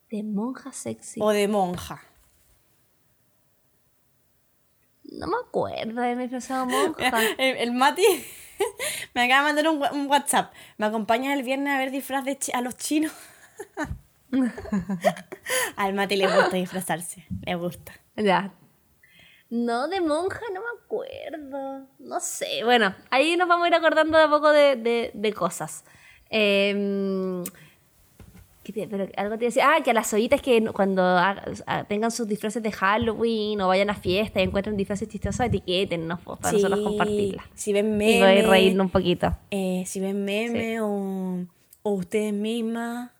de 0.09 0.23
monja 0.23 0.73
sexy. 0.73 1.21
o 1.21 1.29
de 1.29 1.47
monja. 1.47 2.01
No 5.11 5.27
me 5.27 5.35
acuerdo 5.45 6.01
de 6.01 6.15
disfrazado 6.15 6.65
de 6.65 6.71
monja. 6.73 7.21
El, 7.37 7.57
el 7.57 7.71
Mati 7.73 8.03
me 9.13 9.23
acaba 9.25 9.49
de 9.49 9.63
mandar 9.63 9.67
un, 9.93 9.99
un 10.01 10.07
WhatsApp. 10.09 10.53
¿Me 10.77 10.85
acompañas 10.87 11.37
el 11.37 11.43
viernes 11.43 11.73
a 11.73 11.77
ver 11.77 11.91
disfraz 11.91 12.25
de 12.25 12.37
a 12.53 12.61
los 12.61 12.75
chinos? 12.77 13.11
Al 15.75 15.93
Mati 15.93 16.15
le 16.15 16.27
gusta 16.27 16.55
disfrazarse. 16.55 17.25
Le 17.45 17.55
gusta. 17.55 17.93
Ya. 18.15 18.53
No, 19.49 19.87
de 19.89 19.99
monja 19.99 20.39
no 20.53 20.61
me 20.61 20.67
acuerdo. 20.83 21.87
No 21.99 22.19
sé. 22.21 22.63
Bueno, 22.63 22.95
ahí 23.09 23.35
nos 23.35 23.47
vamos 23.49 23.65
a 23.65 23.67
ir 23.67 23.75
acordando 23.75 24.17
de 24.17 24.23
a 24.23 24.29
poco 24.29 24.51
de, 24.51 24.77
de- 24.77 25.11
de 25.13 25.33
cosas. 25.33 25.83
Em, 26.29 27.43
¿Qué 27.43 27.51
que 27.51 27.70
te- 28.71 28.87
pero 28.87 29.07
algo 29.17 29.37
te 29.37 29.45
decía, 29.45 29.71
ah, 29.75 29.83
que 29.83 29.91
a 29.91 29.93
las 29.93 30.13
ollitas 30.13 30.41
que 30.41 30.63
cuando 30.73 31.03
tengan 31.87 32.11
sus 32.11 32.27
disfraces 32.27 32.61
de 32.63 32.71
Halloween 32.71 33.59
o 33.61 33.67
vayan 33.67 33.89
a 33.89 33.95
fiesta 33.95 34.39
y 34.39 34.43
encuentren 34.43 34.77
disfraces 34.77 35.07
chistosos, 35.07 35.45
etiquetennos 35.45 36.19
pues, 36.23 36.39
para 36.39 36.53
nosotros 36.53 36.79
Sí, 36.79 36.83
compartirlas. 36.85 37.45
Si 37.53 37.73
ven 37.73 37.87
Y 38.01 38.19
memes. 38.19 38.47
reírnos 38.47 38.85
un 38.85 38.91
poquito. 38.91 39.35
eh, 39.51 39.83
si 39.85 39.99
ven 39.99 40.23
memes 40.25 40.79
o, 40.81 41.45
o 41.83 41.91
ustedes 41.91 42.33
mismas, 42.33 43.11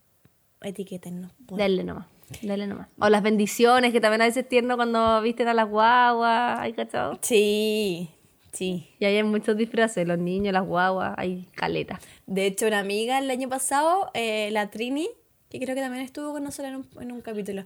etiquétennos. 0.62 1.32
por- 1.46 1.58
Dale 1.58 1.84
nomás, 1.84 2.06
dale 2.42 2.68
nomás. 2.68 2.88
O 3.00 3.10
las 3.10 3.24
bendiciones, 3.24 3.92
que 3.92 4.02
también 4.02 4.22
a 4.22 4.26
veces 4.26 4.44
es 4.44 4.50
tierno 4.50 4.76
cuando 4.76 5.22
visten 5.22 5.48
a 5.48 5.54
las 5.54 5.68
guaguas, 5.70 6.60
¿hay 6.60 6.74
cachado? 6.74 7.18
Sí, 7.22 8.10
sí. 8.52 8.88
Y 9.00 9.06
ahí 9.06 9.18
hay 9.18 9.24
muchos 9.24 9.58
disfraces, 9.58 10.08
los 10.08 10.20
niños, 10.20 10.54
las 10.54 10.66
guaguas, 10.66 11.14
hay 11.18 11.48
caleta. 11.56 12.00
De 12.28 12.46
hecho, 12.46 12.68
una 12.68 12.80
amiga 12.80 13.18
el 13.20 13.30
año 13.32 13.50
pasado, 13.50 14.12
eh, 14.14 14.50
la 14.52 14.70
Trini, 14.70 15.10
que 15.52 15.60
creo 15.60 15.76
que 15.76 15.82
también 15.82 16.04
estuvo 16.04 16.32
con 16.32 16.44
nosotros 16.44 16.70
en 16.70 16.76
un, 16.78 17.04
en 17.04 17.12
un 17.12 17.22
capítulo, 17.22 17.66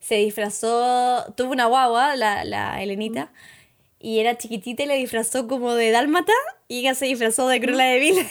se 0.00 0.16
disfrazó, 0.16 1.32
tuvo 1.36 1.52
una 1.52 1.66
guagua, 1.66 2.16
la, 2.16 2.44
la 2.44 2.82
Elenita, 2.82 3.30
y 4.00 4.18
era 4.18 4.36
chiquitita 4.36 4.82
y 4.82 4.86
le 4.86 4.96
disfrazó 4.96 5.46
como 5.46 5.74
de 5.74 5.92
dálmata, 5.92 6.32
y 6.66 6.80
ella 6.80 6.94
se 6.94 7.06
disfrazó 7.06 7.46
de 7.48 7.60
Cruella 7.60 7.84
de 7.84 7.98
Vil. 8.00 8.14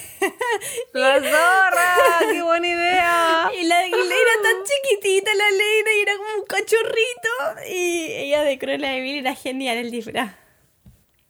¡La 0.94 1.20
zorra! 1.20 1.96
¡Qué 2.32 2.42
buena 2.42 2.68
idea! 2.68 3.52
y 3.58 3.64
la, 3.66 3.88
y 3.88 3.92
era 3.92 4.36
tan 4.44 4.64
chiquitita 4.66 5.32
la 5.34 5.48
Elena, 5.48 5.90
y 5.98 6.02
era 6.02 6.18
como 6.18 6.42
un 6.42 6.46
cachorrito, 6.46 7.70
y 7.74 8.12
ella 8.12 8.44
de 8.44 8.58
Cruella 8.58 8.90
de 8.90 9.02
Vil 9.02 9.20
era 9.20 9.36
genial 9.36 9.78
el 9.78 9.92
disfraz. 9.92 10.34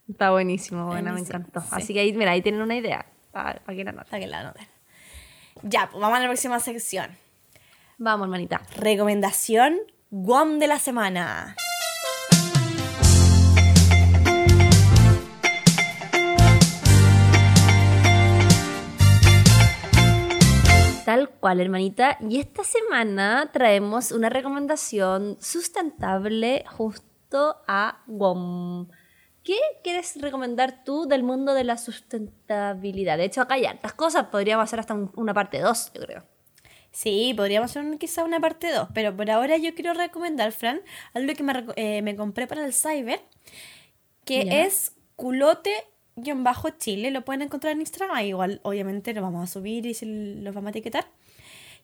Está 0.10 0.32
buenísimo, 0.32 0.88
buena, 0.88 1.14
me 1.14 1.20
encantó. 1.20 1.62
sí. 1.62 1.68
Así 1.72 1.93
que 1.93 1.99
ahí, 1.99 2.14
mira, 2.14 2.32
ahí 2.32 2.41
tienen 2.41 2.62
una 2.62 2.76
idea. 2.76 3.06
Para 3.32 3.62
que 3.68 3.84
la 3.84 3.91
anoten. 3.91 4.10
Para 4.10 4.20
que 4.20 4.28
la 4.28 4.39
anoten. 4.39 4.68
Ya, 5.64 5.88
pues 5.89 6.02
vamos 6.02 6.18
a 6.18 6.22
la 6.22 6.28
próxima 6.28 6.60
sección. 6.60 7.16
Vamos, 8.04 8.26
hermanita. 8.26 8.62
Recomendación 8.78 9.78
Guam 10.10 10.58
de 10.58 10.68
la 10.68 10.80
semana. 10.80 11.56
Tal 21.06 21.30
cual, 21.30 21.60
hermanita. 21.60 22.18
Y 22.22 22.39
esta 22.39 22.64
semana 22.64 23.49
traemos 23.52 24.12
una 24.12 24.30
recomendación 24.30 25.38
sustentable 25.41 26.64
justo 26.70 27.58
a 27.68 28.04
WOM. 28.08 28.88
¿Qué 29.43 29.58
quieres 29.84 30.22
recomendar 30.22 30.84
tú 30.86 31.08
del 31.08 31.24
mundo 31.24 31.54
de 31.56 31.64
la 31.64 31.78
sustentabilidad? 31.78 33.18
De 33.18 33.26
hecho, 33.26 33.41
acá 33.41 33.56
hay 33.56 33.66
hartas 33.66 33.93
cosas. 33.93 34.28
Podríamos 34.28 34.64
hacer 34.66 34.80
hasta 34.80 34.93
un- 34.93 35.12
una 35.16 35.34
parte 35.34 35.60
2, 35.60 35.91
yo 35.95 36.02
creo. 36.02 36.31
Sí, 36.92 37.34
podríamos 37.36 37.72
hacer 37.72 37.84
un- 37.84 37.98
quizá 37.98 38.24
una 38.24 38.39
parte 38.39 38.72
2, 38.72 38.89
pero 38.94 39.16
por 39.16 39.30
ahora 39.32 39.58
yo 39.58 39.74
quiero 39.74 39.94
recomendar, 39.94 40.52
Fran, 40.52 40.82
algo 41.14 41.34
que 41.34 41.44
me, 41.44 41.54
eh, 41.78 42.02
me 42.02 42.16
compré 42.16 42.48
para 42.48 42.66
el 42.66 42.74
Cyber, 42.74 43.22
que 44.26 44.42
es 44.66 44.92
culote-chile. 46.16 47.12
Lo 47.12 47.24
pueden 47.24 47.44
encontrar 47.44 47.74
en 47.74 47.82
Instagram, 47.82 48.20
igual 48.26 48.60
obviamente 48.64 49.14
lo 49.14 49.22
vamos 49.22 49.50
a 49.50 49.54
subir 49.54 49.86
y 49.86 49.94
se 49.94 50.06
lo 50.06 50.52
vamos 50.54 50.68
a 50.68 50.72
etiquetar. 50.72 51.08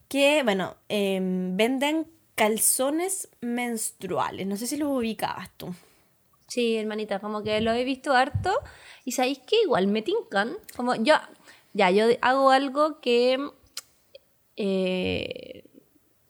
Que, 0.08 0.42
bueno, 0.44 0.76
em, 0.90 1.56
venden 1.58 2.08
calzones 2.36 3.30
menstruales. 3.42 4.46
No 4.48 4.58
sé 4.58 4.68
si 4.68 4.78
los 4.78 4.90
ubicabas 4.90 5.50
tú. 5.58 5.74
Sí, 6.48 6.78
hermanita, 6.78 7.20
como 7.20 7.44
que 7.44 7.60
lo 7.62 7.72
he 7.74 7.84
visto 7.84 8.14
harto. 8.14 8.54
Y 9.04 9.12
sabéis 9.14 9.40
que 9.40 9.62
igual 9.64 9.88
me 9.88 10.02
tincan. 10.02 10.56
Como 10.76 10.96
yo, 10.96 11.16
ya, 11.74 11.92
yo 11.92 12.06
hago 12.22 12.52
algo 12.52 13.02
que. 13.02 13.38
Eh, 14.58 15.64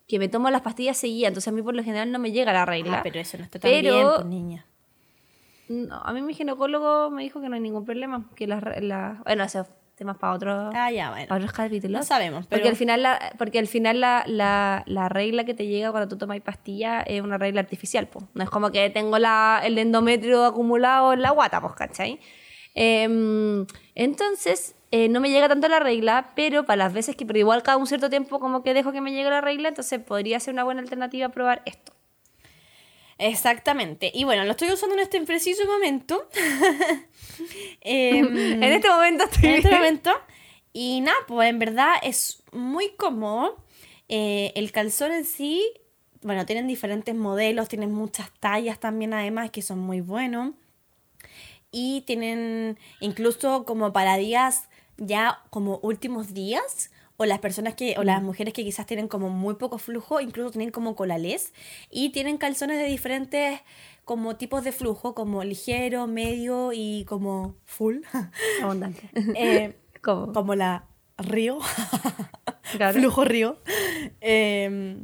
que 0.07 0.19
me 0.19 0.27
tomo 0.29 0.49
las 0.51 0.61
pastillas 0.61 0.97
seguidas. 0.97 1.29
Entonces 1.29 1.47
a 1.47 1.51
mí 1.51 1.61
por 1.61 1.75
lo 1.75 1.83
general 1.83 2.11
no 2.11 2.19
me 2.19 2.31
llega 2.31 2.53
la 2.53 2.65
regla. 2.65 2.99
Ah, 2.99 3.03
pero 3.03 3.19
eso 3.19 3.37
no 3.37 3.43
está 3.43 3.59
tan 3.59 3.71
Pero- 3.71 3.93
bien, 3.93 4.07
pues, 4.15 4.25
niña. 4.25 4.65
No, 5.69 5.95
a 5.95 6.13
mí 6.13 6.21
mi 6.21 6.33
ginecólogo 6.33 7.09
me 7.09 7.23
dijo 7.23 7.41
que 7.41 7.49
no 7.49 7.55
hay 7.55 7.61
ningún 7.61 7.83
problema. 7.83 8.29
Que 8.35 8.47
las. 8.47 8.63
bueno, 9.25 9.43
esos 9.43 9.67
temas 9.95 10.15
para 10.17 10.33
otros. 10.33 10.73
Ah, 10.75 10.91
ya, 10.91 11.09
bueno. 11.09 11.27
para 11.27 11.39
otros 11.39 11.51
capítulos. 11.51 11.99
No 11.99 12.03
sabemos, 12.05 12.45
pero- 12.47 12.59
Porque 12.61 12.69
al 12.69 12.75
final, 12.77 13.01
la, 13.03 13.33
porque 13.37 13.59
al 13.59 13.67
final 13.67 13.99
la, 13.99 14.23
la, 14.27 14.83
la 14.85 15.09
regla 15.09 15.43
que 15.43 15.53
te 15.53 15.67
llega 15.67 15.91
cuando 15.91 16.07
tú 16.07 16.17
tomas 16.17 16.39
pastilla 16.39 17.01
es 17.01 17.21
una 17.21 17.37
regla 17.37 17.59
artificial, 17.59 18.07
pues. 18.07 18.23
No 18.33 18.43
es 18.43 18.49
como 18.49 18.71
que 18.71 18.89
tengo 18.91 19.17
la, 19.19 19.59
el 19.65 19.77
endometrio 19.77 20.45
acumulado 20.45 21.11
en 21.13 21.21
la 21.21 21.31
guata, 21.31 21.59
pues, 21.59 21.73
¿cachai? 21.73 22.19
Em, 22.75 23.65
entonces, 23.95 24.75
eh, 24.91 25.09
no 25.09 25.19
me 25.19 25.29
llega 25.29 25.49
tanto 25.49 25.67
la 25.67 25.79
regla, 25.79 26.31
pero 26.35 26.65
para 26.65 26.77
las 26.77 26.93
veces 26.93 27.15
que, 27.15 27.25
pero 27.25 27.39
igual 27.39 27.63
cada 27.63 27.77
un 27.77 27.87
cierto 27.87 28.09
tiempo 28.09 28.39
como 28.39 28.63
que 28.63 28.73
dejo 28.73 28.91
que 28.91 29.01
me 29.01 29.11
llegue 29.11 29.29
la 29.29 29.41
regla, 29.41 29.69
entonces 29.69 29.99
podría 29.99 30.39
ser 30.39 30.53
una 30.53 30.63
buena 30.63 30.81
alternativa 30.81 31.29
probar 31.29 31.61
esto. 31.65 31.93
Exactamente. 33.17 34.11
Y 34.13 34.23
bueno, 34.23 34.45
lo 34.45 34.51
estoy 34.51 34.71
usando 34.71 34.95
en 34.95 35.01
este 35.01 35.19
preciso 35.21 35.65
momento. 35.65 36.29
Em, 37.81 38.35
en 38.63 38.63
este 38.63 38.89
momento 38.89 39.25
estoy 39.25 39.49
en 39.49 39.55
este 39.55 39.71
momento. 39.71 40.11
Y 40.73 41.01
nada, 41.01 41.17
pues 41.27 41.49
en 41.49 41.59
verdad 41.59 41.95
es 42.03 42.43
muy 42.51 42.91
cómodo. 42.97 43.63
Eh, 44.09 44.51
el 44.55 44.71
calzón 44.71 45.11
en 45.11 45.25
sí, 45.25 45.63
bueno, 46.21 46.45
tienen 46.45 46.67
diferentes 46.67 47.15
modelos, 47.15 47.67
tienen 47.67 47.91
muchas 47.91 48.31
tallas 48.39 48.79
también 48.79 49.13
además 49.13 49.51
que 49.51 49.61
son 49.61 49.79
muy 49.79 50.01
buenos. 50.01 50.53
Y 51.71 52.01
tienen 52.01 52.77
incluso 53.01 53.65
como 53.65 53.91
para 53.91 54.17
días 54.17 54.66
ya 54.97 55.41
como 55.49 55.79
últimos 55.81 56.33
días. 56.33 56.91
O 57.19 57.25
las 57.25 57.39
personas 57.39 57.73
que, 57.73 57.95
o 57.97 58.03
las 58.03 58.21
mujeres 58.21 58.53
que 58.53 58.63
quizás 58.63 58.85
tienen 58.85 59.07
como 59.07 59.29
muy 59.29 59.55
poco 59.55 59.79
flujo, 59.79 60.21
incluso 60.21 60.51
tienen 60.51 60.69
como 60.69 60.95
colales. 60.95 61.51
Y 61.89 62.09
tienen 62.11 62.37
calzones 62.37 62.77
de 62.77 62.85
diferentes 62.85 63.59
como 64.05 64.35
tipos 64.35 64.63
de 64.63 64.71
flujo, 64.71 65.15
como 65.15 65.43
ligero, 65.43 66.05
medio 66.05 66.73
y 66.73 67.05
como 67.05 67.55
full. 67.65 67.97
Abundante. 68.61 69.09
Eh, 69.35 69.75
como 70.01 70.53
la 70.53 70.85
río, 71.17 71.57
Claro. 72.73 72.93
flujo 72.99 73.25
río. 73.25 73.57
Eh, 74.21 75.03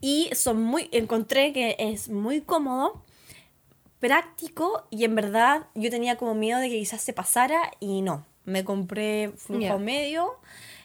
y 0.00 0.30
son 0.34 0.62
muy, 0.62 0.88
encontré 0.92 1.52
que 1.52 1.76
es 1.78 2.08
muy 2.08 2.40
cómodo, 2.40 3.02
práctico 4.00 4.84
y 4.90 5.04
en 5.04 5.14
verdad 5.14 5.68
yo 5.76 5.90
tenía 5.90 6.16
como 6.16 6.34
miedo 6.34 6.58
de 6.58 6.68
que 6.68 6.78
quizás 6.78 7.00
se 7.02 7.12
pasara 7.12 7.70
y 7.78 8.02
no. 8.02 8.26
Me 8.44 8.64
compré 8.64 9.30
flujo 9.36 9.60
Ya. 9.60 9.78
medio, 9.78 10.30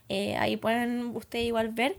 eh, 0.10 0.36
ahí 0.38 0.58
pueden 0.58 1.16
ustedes 1.16 1.46
igual 1.46 1.70
ver. 1.70 1.98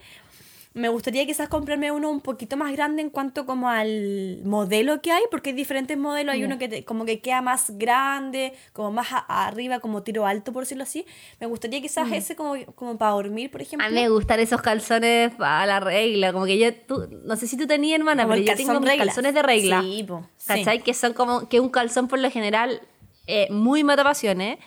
Me 0.75 0.89
gustaría 0.91 1.27
quizás 1.27 1.49
comprarme 1.49 1.91
uno 1.91 2.09
un 2.11 2.21
poquito 2.21 2.57
más 2.57 2.71
grande 2.73 3.03
en 3.03 3.11
cuanto 3.11 3.47
como 3.47 3.69
al 3.69 4.43
modelo 4.45 5.01
que 5.03 5.11
hay, 5.11 5.23
porque 5.31 5.51
hay 5.51 5.57
diferentes 5.57 5.99
modelos. 5.99 6.35
Hay 6.35 6.41
Ya. 6.41 6.47
uno 6.47 6.59
que 6.59 6.69
te- 6.69 6.85
como 6.85 7.05
que 7.05 7.19
queda 7.21 7.41
más 7.43 7.73
grande, 7.79 8.53
como 8.75 8.93
más 8.93 9.09
a- 9.11 9.47
arriba, 9.47 9.81
como 9.81 10.05
tiro 10.05 10.25
alto, 10.27 10.53
por 10.53 10.63
decirlo 10.63 10.85
así. 10.85 11.05
Me 11.41 11.49
gustaría 11.49 11.81
quizás 11.81 12.13
ese 12.13 12.37
como, 12.37 12.55
como 12.77 12.97
para 12.97 13.13
dormir, 13.13 13.51
por 13.51 13.61
ejemplo. 13.63 13.85
A 13.87 13.91
mí 13.91 13.97
me 13.97 14.09
gustan 14.09 14.39
esos 14.39 14.61
calzones 14.63 15.35
para 15.35 15.67
la 15.67 15.81
regla, 15.81 16.33
como 16.33 16.45
que 16.45 16.59
yo, 16.59 16.73
tú, 16.73 17.09
no 17.25 17.35
sé 17.35 17.49
si 17.49 17.57
tú 17.57 17.67
tenías, 17.67 17.99
hermana, 17.99 18.23
Como 18.25 18.35
pero 18.35 18.47
yo 18.47 18.55
tengo 18.55 18.79
mis 18.81 18.93
calzones 18.97 19.35
de 19.35 19.43
regla. 19.43 19.81
Sí, 19.83 20.05
po, 20.07 20.29
sí. 20.37 20.47
¿Cachai? 20.47 20.83
Que 20.85 20.95
son 20.95 21.13
como, 21.13 21.49
que 21.49 21.59
un 21.59 21.71
calzón 21.71 22.07
por 22.07 22.21
lo 22.21 22.31
general 22.31 22.83
eh, 23.27 23.49
muy 23.51 23.83
matapasiones, 23.83 24.59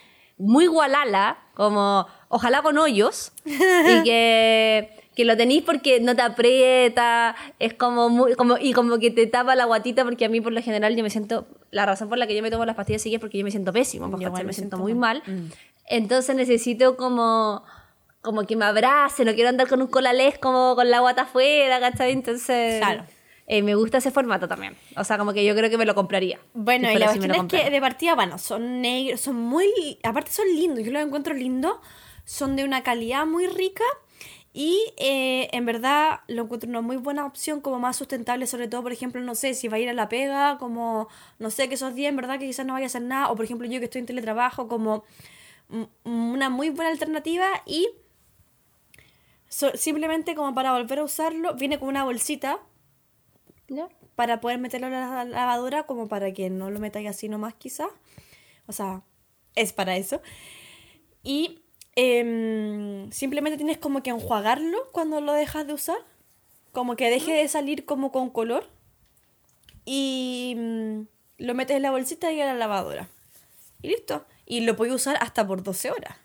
muy 0.42 0.68
gualala, 0.68 1.38
como 1.54 2.08
ojalá 2.30 2.62
con 2.62 2.78
hoyos, 2.78 3.32
y 3.46 3.54
que, 4.04 4.89
que 5.16 5.26
lo 5.26 5.38
tenéis 5.38 5.64
porque 5.64 6.00
no 6.00 6.16
te 6.16 6.22
aprieta, 6.22 7.36
es 7.60 7.74
como 7.74 8.10
muy, 8.10 8.34
como, 8.36 8.58
y 8.58 8.74
como 8.74 9.00
que 9.00 9.12
te 9.12 9.28
tapa 9.28 9.56
la 9.56 9.66
guatita, 9.66 10.04
porque 10.04 10.26
a 10.26 10.30
mí 10.30 10.42
por 10.42 10.54
lo 10.54 10.62
general 10.62 10.96
yo 10.96 11.04
me 11.04 11.10
siento, 11.10 11.48
la 11.70 11.86
razón 11.86 12.10
por 12.10 12.18
la 12.18 12.28
que 12.28 12.36
yo 12.36 12.42
me 12.42 12.52
tomo 12.52 12.66
las 12.66 12.76
pastillas 12.76 13.02
seguidas 13.02 13.20
es 13.20 13.22
porque 13.22 13.38
yo 13.38 13.44
me 13.44 13.52
siento 13.52 13.72
pésimo, 13.72 14.10
pues, 14.10 14.22
Yo 14.22 14.32
me, 14.32 14.54
siento 14.54 14.78
muy 14.78 14.94
mal. 14.94 15.22
mal. 15.26 15.52
Entonces 15.88 16.36
necesito 16.36 16.98
como 16.98 17.64
como 18.22 18.44
que 18.46 18.56
me 18.56 18.66
abrace, 18.66 19.26
no 19.26 19.34
quiero 19.34 19.50
andar 19.50 19.68
con 19.68 19.82
un 19.82 19.88
colalés 19.88 20.38
como 20.38 20.76
con 20.76 20.89
la 20.92 21.00
guata 21.00 21.24
afuera, 21.24 21.80
¿cachai? 21.80 22.12
Entonces, 22.12 22.78
Claro. 22.80 23.04
Eh, 23.54 23.62
me 23.64 23.76
gusta 23.76 23.97
ese 23.97 24.12
formato 24.12 24.47
también. 24.47 24.78
O 24.95 25.04
sea, 25.04 25.18
como 25.18 25.34
que 25.34 25.43
yo 25.43 25.54
creo 25.56 25.70
que 25.70 25.78
me 25.78 25.86
lo 25.86 25.93
compraría. 25.93 26.39
Bueno, 26.54 26.88
y 26.89 26.93
la 26.99 27.08
cuestión 27.08 27.32
es 27.32 27.38
que 27.66 27.70
de 27.70 27.82
partida, 27.82 28.16
bueno, 28.16 28.38
son 28.38 28.82
negros, 28.82 29.20
son 29.20 29.36
muy, 29.36 29.99
aparte 30.04 30.32
son 30.32 30.47
lindos, 30.47 30.86
yo 30.86 30.91
los 30.91 31.04
encuentro 31.04 31.34
lindos, 31.34 31.76
son 32.24 32.56
de 32.56 32.64
una 32.64 32.82
calidad 32.82 33.26
muy 33.26 33.47
rica 33.47 33.84
y 34.54 34.78
eh, 34.97 35.49
en 35.52 35.66
verdad 35.66 36.22
lo 36.28 36.43
encuentro 36.43 36.70
una 36.70 36.82
muy 36.82 36.95
buena 36.97 37.26
opción, 37.26 37.60
como 37.62 37.78
más 37.80 37.95
sustentable, 37.97 38.47
sobre 38.47 38.68
todo, 38.70 38.84
por 38.84 38.91
ejemplo, 38.93 39.20
no 39.22 39.36
sé, 39.36 39.54
si 39.54 39.68
va 39.68 39.76
a 39.78 39.80
ir 39.80 39.89
a 39.89 39.93
la 39.93 40.08
pega, 40.08 40.58
como, 40.58 41.08
no 41.39 41.49
sé, 41.49 41.68
que 41.68 41.76
esos 41.76 41.93
días 41.95 42.10
en 42.10 42.16
verdad 42.16 42.39
que 42.39 42.45
quizás 42.47 42.66
no 42.66 42.74
vaya 42.74 42.86
a 42.86 42.88
hacer 42.88 43.02
nada, 43.02 43.30
o 43.32 43.36
por 43.36 43.43
ejemplo 43.45 43.68
yo 43.68 43.80
que 43.80 43.86
estoy 43.86 43.99
en 43.99 44.06
teletrabajo, 44.06 44.68
como 44.70 45.04
una 46.04 46.49
muy 46.49 46.70
buena 46.70 46.91
alternativa 46.91 47.47
y 47.66 47.88
so- 49.49 49.76
simplemente 49.76 50.36
como 50.36 50.54
para 50.54 50.74
volver 50.74 50.99
a 50.99 51.04
usarlo, 51.04 51.54
viene 51.56 51.80
con 51.80 51.88
una 51.89 52.04
bolsita 52.04 52.60
¿Ya? 53.74 53.88
para 54.22 54.39
poder 54.39 54.59
meterlo 54.59 54.86
en 54.86 54.93
la 54.93 55.26
lavadora 55.26 55.84
como 55.84 56.07
para 56.07 56.32
que 56.32 56.51
no 56.51 56.69
lo 56.69 56.80
metáis 56.80 57.09
así 57.09 57.28
nomás 57.28 57.55
quizás. 57.55 57.89
O 58.67 58.72
sea, 58.72 59.01
es 59.55 59.74
para 59.74 59.97
eso. 59.97 60.22
Y 61.24 61.63
em, 61.95 63.11
simplemente 63.11 63.57
tienes 63.57 63.80
como 63.80 64.03
que 64.03 64.11
enjuagarlo 64.11 64.78
cuando 64.91 65.22
lo 65.22 65.34
dejas 65.34 65.65
de 65.65 65.74
usar. 65.74 65.97
Como 66.72 66.95
que 66.95 67.09
deje 67.09 67.34
de 67.34 67.47
salir 67.47 67.86
como 67.86 68.11
con 68.11 68.30
color. 68.30 68.69
Y 69.86 70.55
mm, 70.55 71.01
lo 71.39 71.55
metes 71.55 71.78
en 71.78 71.82
la 71.82 71.89
bolsita 71.91 72.32
y 72.32 72.41
a 72.41 72.45
la 72.45 72.53
lavadora. 72.53 73.09
Y 73.82 73.88
listo. 73.88 74.26
Y 74.45 74.61
lo 74.61 74.76
puedes 74.76 74.93
usar 74.93 75.17
hasta 75.19 75.47
por 75.47 75.63
12 75.63 75.89
horas. 75.89 76.15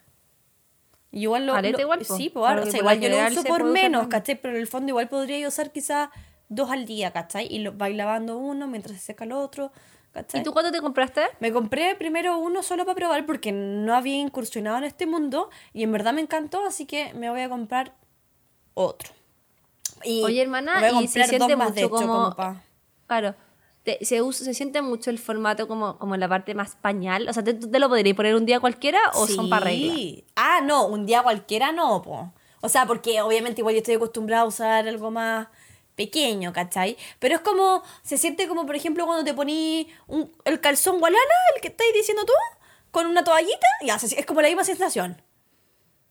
Y 1.11 1.23
igual 1.23 1.47
lo, 1.47 1.59
igual, 1.59 2.05
sí, 2.05 2.29
po, 2.29 2.41
Claro 2.43 2.65
o 2.65 2.67
sea, 2.67 2.79
igual 2.79 3.01
yo 3.01 3.09
lo 3.09 3.27
uso 3.27 3.43
por 3.45 3.65
menos. 3.65 4.09
¿cachai? 4.09 4.39
Pero 4.39 4.55
en 4.55 4.61
el 4.61 4.67
fondo 4.67 4.91
igual 4.91 5.09
podría 5.09 5.49
usar 5.49 5.73
quizás 5.73 6.11
dos 6.49 6.71
al 6.71 6.87
día, 6.87 7.13
¿cachai? 7.13 7.47
Y 7.51 7.59
lo 7.61 7.73
vais 7.73 7.97
lavando 7.97 8.37
uno 8.39 8.67
mientras 8.67 8.97
se 8.99 9.07
seca 9.07 9.25
el 9.25 9.33
otro, 9.33 9.73
¿cachai? 10.13 10.41
¿Y 10.41 10.45
tú 10.45 10.53
cuándo 10.53 10.71
te 10.73 10.81
compraste? 10.81 11.23
Me 11.41 11.53
compré 11.53 11.95
primero 11.97 12.39
uno 12.39 12.63
solo 12.63 12.85
para 12.85 12.95
probar 12.95 13.27
porque 13.27 13.53
no 13.53 13.95
había 13.95 14.17
incursionado 14.17 14.79
en 14.79 14.85
este 14.85 15.07
mundo 15.07 15.51
y 15.73 15.83
en 15.83 15.93
verdad 15.93 16.13
me 16.13 16.21
encantó, 16.21 16.65
así 16.67 16.87
que 16.87 17.13
me 17.15 17.31
voy 17.31 17.41
a 17.43 17.49
comprar 17.49 17.93
otro. 18.75 19.11
Y 20.05 20.23
Oye, 20.23 20.43
hermana, 20.43 20.79
voy 20.81 20.89
a 20.99 21.03
y 21.03 21.09
se 21.09 21.25
siente 21.25 21.39
dos 21.49 21.57
más, 21.57 21.75
de 21.75 21.83
mucho 21.83 21.97
hecho, 21.97 22.07
como... 22.07 22.37
pa- 22.37 22.63
Claro. 23.07 23.35
te- 23.83 24.05
se, 24.05 24.21
usa- 24.21 24.45
se 24.45 24.53
siente 24.55 24.83
mucho 24.83 25.11
el 25.11 25.19
formato 25.19 25.67
como, 25.69 25.99
como 25.99 26.17
la 26.17 26.29
parte 26.29 26.55
más 26.55 26.77
pañal. 26.77 27.29
O 27.29 27.33
sea, 27.33 27.43
¿te, 27.43 27.55
te 27.55 27.79
lo 27.79 27.89
podrías 27.89 28.17
poner 28.17 28.35
un 28.35 28.45
día 28.47 28.61
cualquiera 28.61 28.99
o 29.15 29.27
son 29.27 29.49
para 29.49 29.65
regla? 29.67 29.95
Sí. 29.95 30.25
Ah, 30.37 30.61
no, 30.63 30.87
un 30.87 31.07
día 31.07 31.23
cualquiera 31.23 31.73
no, 31.73 32.03
po. 32.03 32.33
O 32.61 32.69
sea, 32.69 32.85
porque 32.87 33.21
obviamente 33.23 33.61
igual 33.61 33.75
yo 33.75 33.79
estoy 33.79 33.95
acostumbrada 33.95 34.43
a 34.43 34.47
usar 34.47 34.89
algo 34.89 35.11
más 35.11 35.47
pequeño, 35.97 36.53
¿cachai? 36.53 36.97
Pero 37.19 37.35
es 37.35 37.41
como, 37.41 37.83
se 38.03 38.19
siente 38.19 38.47
como, 38.47 38.65
por 38.67 38.77
ejemplo, 38.77 39.07
cuando 39.07 39.25
te 39.25 39.35
poní 39.35 39.89
un- 40.07 40.31
el 40.45 40.61
calzón 40.61 41.01
gualana, 41.01 41.23
el 41.57 41.61
que 41.63 41.69
estáis 41.69 41.93
diciendo 41.95 42.25
tú, 42.25 42.33
con 42.93 43.07
una 43.07 43.25
toallita, 43.25 43.67
ya, 43.85 43.97
es 43.97 44.27
como 44.27 44.41
la 44.43 44.49
misma 44.49 44.63
sensación. 44.65 45.21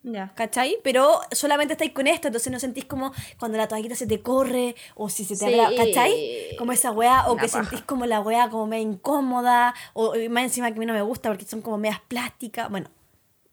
Ya. 0.07 0.31
¿Cachai? 0.35 0.77
Pero 0.83 1.19
solamente 1.31 1.73
estáis 1.73 1.91
con 1.91 2.05
esto, 2.05 2.27
entonces 2.27 2.51
no 2.51 2.59
sentís 2.59 2.85
como 2.85 3.11
cuando 3.39 3.57
la 3.57 3.67
toallita 3.67 3.95
se 3.95 4.05
te 4.05 4.21
corre 4.21 4.75
o 4.93 5.09
si 5.09 5.25
se 5.25 5.35
te 5.35 5.51
Sí. 5.51 5.59
abre, 5.59 5.75
¿cachai? 5.77 6.55
Como 6.59 6.73
esa 6.73 6.91
weá, 6.91 7.27
o 7.27 7.33
Una 7.33 7.41
que 7.41 7.47
paja. 7.47 7.63
sentís 7.63 7.83
como 7.85 8.05
la 8.05 8.19
weá 8.19 8.49
como 8.51 8.67
media 8.67 8.83
incómoda, 8.83 9.73
o 9.93 10.13
más 10.29 10.43
encima 10.43 10.67
que 10.69 10.77
a 10.77 10.79
mí 10.79 10.85
no 10.85 10.93
me 10.93 11.01
gusta 11.01 11.29
porque 11.29 11.45
son 11.45 11.61
como 11.63 11.79
medias 11.79 12.01
plásticas. 12.07 12.69
Bueno, 12.69 12.89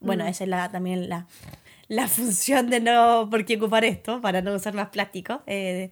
Mm. 0.00 0.06
bueno, 0.06 0.26
esa 0.26 0.44
es 0.44 0.50
la, 0.50 0.70
también 0.70 1.08
la, 1.08 1.26
la 1.94 2.08
función 2.08 2.70
de 2.70 2.80
no 2.80 3.28
por 3.30 3.44
qué 3.44 3.56
ocupar 3.56 3.84
esto, 3.84 4.20
para 4.20 4.40
no 4.40 4.54
usar 4.54 4.72
más 4.74 4.88
plástico. 4.88 5.42
eh, 5.46 5.90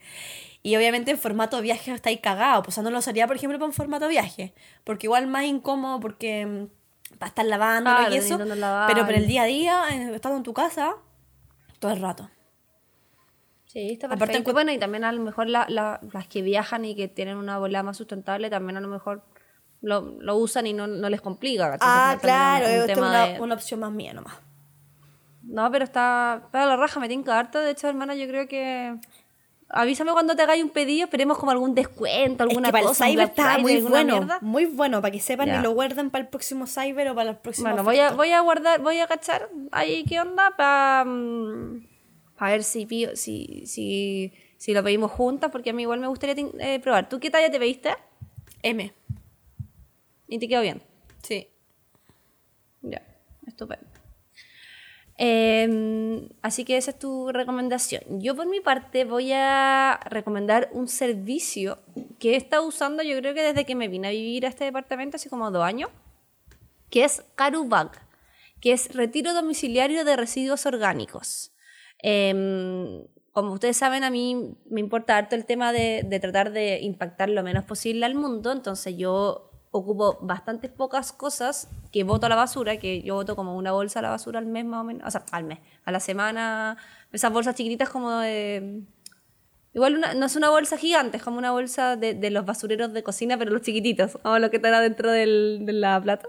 y 0.62 0.76
obviamente 0.76 1.10
en 1.10 1.18
formato 1.18 1.60
viaje 1.62 1.90
estáis 1.92 2.20
cagados, 2.20 2.64
pues 2.64 2.74
o 2.74 2.76
sea, 2.76 2.82
no 2.82 2.90
lo 2.90 2.98
usaría, 2.98 3.26
por 3.26 3.36
ejemplo, 3.36 3.58
para 3.58 3.66
un 3.68 3.72
formato 3.72 4.08
viaje, 4.08 4.52
porque 4.84 5.06
igual 5.06 5.26
más 5.26 5.44
incómodo 5.44 6.00
porque 6.00 6.44
mm, 6.44 7.16
para 7.18 7.28
estar 7.28 7.46
lavando 7.46 7.90
Claro, 7.90 8.14
y 8.14 8.18
eso, 8.18 8.36
pero 8.86 9.06
para 9.06 9.16
el 9.18 9.26
día 9.26 9.42
a 9.42 9.46
día, 9.46 9.82
eh, 9.92 10.14
estando 10.14 10.36
en 10.36 10.42
tu 10.42 10.52
casa, 10.52 10.96
todo 11.78 11.92
el 11.92 12.00
rato. 12.00 12.28
Sí, 13.66 13.92
está 13.92 14.06
Aparte, 14.06 14.26
perfecto. 14.26 14.50
encu- 14.50 14.54
bueno, 14.54 14.72
y 14.72 14.78
también 14.78 15.04
a 15.04 15.12
lo 15.12 15.22
mejor 15.22 15.48
la- 15.48 15.66
la- 15.68 16.00
las 16.12 16.26
que 16.26 16.42
viajan 16.42 16.84
y 16.84 16.94
que 16.96 17.08
tienen 17.08 17.36
una 17.36 17.58
bola 17.58 17.82
más 17.82 17.96
sustentable, 17.96 18.50
también 18.50 18.76
a 18.76 18.80
lo 18.80 18.88
mejor 18.88 19.22
lo, 19.80 20.00
lo 20.20 20.36
usan 20.36 20.66
y 20.66 20.72
no, 20.72 20.86
no 20.86 21.08
les 21.08 21.20
complica. 21.20 21.78
Ah, 21.80 22.16
claro, 22.20 22.66
un 22.66 22.72
es 22.72 22.86
tema 22.86 23.08
una, 23.08 23.26
de- 23.28 23.40
una 23.40 23.54
opción 23.54 23.80
más 23.80 23.92
mía 23.92 24.12
nomás. 24.12 24.34
No, 25.42 25.70
pero 25.70 25.84
está, 25.84 26.42
está 26.44 26.66
la 26.66 26.76
raja, 26.76 27.00
me 27.00 27.08
tinca 27.08 27.38
harto. 27.38 27.58
De 27.60 27.70
hecho, 27.70 27.88
hermana, 27.88 28.14
yo 28.14 28.26
creo 28.28 28.46
que... 28.48 28.96
Avísame 29.72 30.10
cuando 30.10 30.34
te 30.34 30.42
hagáis 30.42 30.64
un 30.64 30.70
pedido, 30.70 31.04
esperemos 31.04 31.38
como 31.38 31.52
algún 31.52 31.76
descuento, 31.76 32.42
Es 32.42 32.50
alguna 32.50 32.68
que 32.68 32.72
para 32.72 32.82
el 32.82 32.88
cosa. 32.88 33.06
cyber 33.06 33.28
está 33.28 33.54
Friday, 33.54 33.62
muy 33.62 33.80
bueno, 33.88 34.16
mierda. 34.16 34.38
muy 34.40 34.66
bueno, 34.66 35.00
para 35.00 35.12
que 35.12 35.20
sepan 35.20 35.48
y 35.48 35.62
lo 35.62 35.70
guarden 35.70 36.10
para 36.10 36.22
el 36.24 36.28
próximo 36.28 36.66
cyber 36.66 37.08
o 37.08 37.14
para 37.14 37.30
los 37.30 37.40
próximos 37.40 37.70
Bueno, 37.70 37.84
voy 37.84 37.98
a, 38.00 38.10
voy 38.10 38.32
a 38.32 38.40
guardar, 38.40 38.80
voy 38.82 38.98
a 38.98 39.06
cachar 39.06 39.48
ahí 39.70 40.02
qué 40.02 40.18
onda 40.20 40.56
para 40.56 41.04
ver 42.50 42.64
si, 42.64 42.84
pido- 42.84 43.14
si, 43.14 43.62
si, 43.66 44.32
si 44.56 44.74
lo 44.74 44.82
pedimos 44.82 45.12
juntas, 45.12 45.52
porque 45.52 45.70
a 45.70 45.72
mí 45.72 45.82
igual 45.82 46.00
me 46.00 46.08
gustaría 46.08 46.34
eh, 46.58 46.80
probar. 46.80 47.08
¿Tú 47.08 47.20
qué 47.20 47.30
talla 47.30 47.48
te 47.48 47.60
pediste? 47.60 47.90
M. 48.62 48.92
Y 50.26 50.38
te 50.40 50.48
quedó 50.48 50.62
bien. 50.62 50.82
Sí. 51.22 51.46
Ya, 52.82 53.02
estupendo. 53.46 53.86
Eh, 55.22 56.26
así 56.40 56.64
que 56.64 56.78
esa 56.78 56.92
es 56.92 56.98
tu 56.98 57.30
recomendación. 57.30 58.22
Yo 58.22 58.34
por 58.34 58.46
mi 58.46 58.60
parte 58.60 59.04
voy 59.04 59.32
a 59.34 60.00
recomendar 60.06 60.70
un 60.72 60.88
servicio 60.88 61.78
que 62.18 62.32
he 62.32 62.36
estado 62.36 62.66
usando 62.66 63.02
yo 63.02 63.18
creo 63.18 63.34
que 63.34 63.42
desde 63.42 63.66
que 63.66 63.74
me 63.74 63.88
vine 63.88 64.08
a 64.08 64.12
vivir 64.12 64.46
a 64.46 64.48
este 64.48 64.64
departamento, 64.64 65.16
hace 65.16 65.28
como 65.28 65.50
dos 65.50 65.62
años, 65.62 65.90
que 66.88 67.04
es 67.04 67.22
Carubag, 67.34 67.90
que 68.62 68.72
es 68.72 68.94
retiro 68.94 69.34
domiciliario 69.34 70.06
de 70.06 70.16
residuos 70.16 70.64
orgánicos. 70.64 71.52
Eh, 72.02 73.04
como 73.32 73.52
ustedes 73.52 73.76
saben, 73.76 74.04
a 74.04 74.10
mí 74.10 74.56
me 74.70 74.80
importa 74.80 75.18
harto 75.18 75.36
el 75.36 75.44
tema 75.44 75.70
de, 75.74 76.02
de 76.02 76.18
tratar 76.18 76.50
de 76.50 76.80
impactar 76.80 77.28
lo 77.28 77.42
menos 77.42 77.66
posible 77.66 78.06
al 78.06 78.14
mundo, 78.14 78.52
entonces 78.52 78.96
yo 78.96 79.49
ocupo 79.72 80.18
bastantes 80.22 80.70
pocas 80.70 81.12
cosas 81.12 81.68
que 81.92 82.02
boto 82.04 82.26
a 82.26 82.28
la 82.28 82.36
basura, 82.36 82.78
que 82.78 83.02
yo 83.02 83.14
boto 83.14 83.36
como 83.36 83.56
una 83.56 83.72
bolsa 83.72 84.00
a 84.00 84.02
la 84.02 84.10
basura 84.10 84.38
al 84.38 84.46
mes 84.46 84.64
más 84.64 84.80
o 84.80 84.84
menos, 84.84 85.06
o 85.06 85.10
sea, 85.10 85.24
al 85.30 85.44
mes, 85.44 85.58
a 85.84 85.92
la 85.92 86.00
semana, 86.00 86.76
esas 87.12 87.32
bolsas 87.32 87.54
chiquititas 87.54 87.88
como 87.88 88.10
de... 88.18 88.82
Igual 89.72 89.96
una- 89.98 90.14
no 90.14 90.26
es 90.26 90.34
una 90.34 90.50
bolsa 90.50 90.76
gigante, 90.76 91.18
es 91.18 91.22
como 91.22 91.38
una 91.38 91.52
bolsa 91.52 91.94
de, 91.94 92.14
de 92.14 92.30
los 92.30 92.44
basureros 92.44 92.92
de 92.92 93.04
cocina, 93.04 93.38
pero 93.38 93.52
los 93.52 93.62
chiquititos, 93.62 94.18
como 94.22 94.38
los 94.40 94.50
que 94.50 94.56
están 94.56 94.74
adentro 94.74 95.12
del, 95.12 95.60
de 95.64 95.72
la 95.72 96.00
plata. 96.02 96.28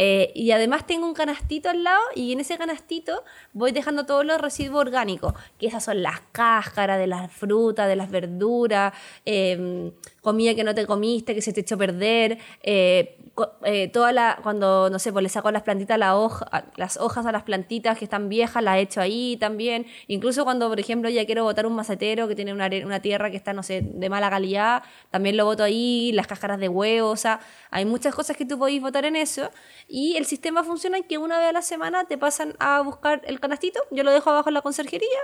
Eh, 0.00 0.30
y 0.34 0.52
además 0.52 0.86
tengo 0.86 1.06
un 1.06 1.12
canastito 1.12 1.68
al 1.68 1.82
lado 1.82 2.00
y 2.14 2.32
en 2.32 2.38
ese 2.38 2.56
canastito 2.56 3.24
voy 3.52 3.72
dejando 3.72 4.06
todos 4.06 4.24
los 4.24 4.40
residuos 4.40 4.80
orgánicos, 4.80 5.34
que 5.58 5.66
esas 5.66 5.84
son 5.84 6.02
las 6.02 6.20
cáscaras 6.30 7.00
de 7.00 7.08
las 7.08 7.32
frutas, 7.32 7.88
de 7.88 7.96
las 7.96 8.08
verduras, 8.08 8.94
eh, 9.26 9.90
comida 10.28 10.54
que 10.54 10.62
no 10.62 10.74
te 10.74 10.86
comiste, 10.86 11.34
que 11.34 11.40
se 11.40 11.54
te 11.54 11.62
echó 11.62 11.76
a 11.76 11.78
perder, 11.78 12.38
eh, 12.62 13.16
eh, 13.64 13.88
toda 13.88 14.12
la, 14.12 14.38
cuando, 14.42 14.90
no 14.90 14.98
sé, 14.98 15.10
pues 15.10 15.22
le 15.22 15.28
saco 15.28 15.50
las 15.50 15.62
plantitas, 15.62 15.98
la 15.98 16.18
hoja, 16.18 16.64
las 16.76 16.96
hojas 16.98 17.24
a 17.24 17.32
las 17.32 17.44
plantitas 17.44 17.96
que 17.96 18.04
están 18.04 18.28
viejas, 18.28 18.62
las 18.62 18.78
echo 18.78 19.00
ahí 19.00 19.38
también. 19.38 19.86
Incluso 20.06 20.44
cuando, 20.44 20.68
por 20.68 20.80
ejemplo, 20.80 21.08
ya 21.08 21.24
quiero 21.24 21.44
botar 21.44 21.66
un 21.66 21.74
macetero 21.74 22.28
que 22.28 22.34
tiene 22.34 22.52
una, 22.52 22.68
una 22.84 23.00
tierra 23.00 23.30
que 23.30 23.38
está, 23.38 23.54
no 23.54 23.62
sé, 23.62 23.80
de 23.82 24.10
mala 24.10 24.28
calidad, 24.28 24.82
también 25.10 25.36
lo 25.36 25.44
boto 25.46 25.62
ahí, 25.62 26.12
las 26.12 26.26
cáscaras 26.26 26.60
de 26.60 26.68
huevo, 26.68 27.08
o 27.08 27.16
sea, 27.16 27.40
hay 27.70 27.84
muchas 27.86 28.14
cosas 28.14 28.36
que 28.36 28.44
tú 28.44 28.58
podéis 28.58 28.82
botar 28.82 29.06
en 29.06 29.16
eso. 29.16 29.50
Y 29.88 30.16
el 30.16 30.26
sistema 30.26 30.62
funciona 30.62 30.98
en 30.98 31.04
que 31.04 31.18
una 31.18 31.38
vez 31.38 31.48
a 31.48 31.52
la 31.52 31.62
semana 31.62 32.04
te 32.04 32.18
pasan 32.18 32.54
a 32.58 32.82
buscar 32.82 33.22
el 33.24 33.40
canastito, 33.40 33.80
yo 33.90 34.04
lo 34.04 34.12
dejo 34.12 34.30
abajo 34.30 34.50
en 34.50 34.54
la 34.54 34.62
conserjería, 34.62 35.18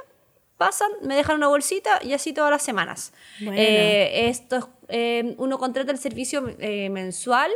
pasan, 0.57 0.91
me 1.03 1.15
dejan 1.15 1.37
una 1.37 1.49
bolsita 1.49 2.01
y 2.03 2.15
así 2.15 2.33
todas 2.33 2.51
las 2.51 2.63
semanas. 2.63 3.13
Bueno. 3.41 3.61
Eh, 3.61 4.29
esto 4.29 4.57
es, 4.57 4.65
eh, 4.89 5.35
uno 5.39 5.59
contrata 5.59 5.93
el 5.93 5.99
servicio 5.99 6.55
eh, 6.59 6.89
mensual. 6.89 7.51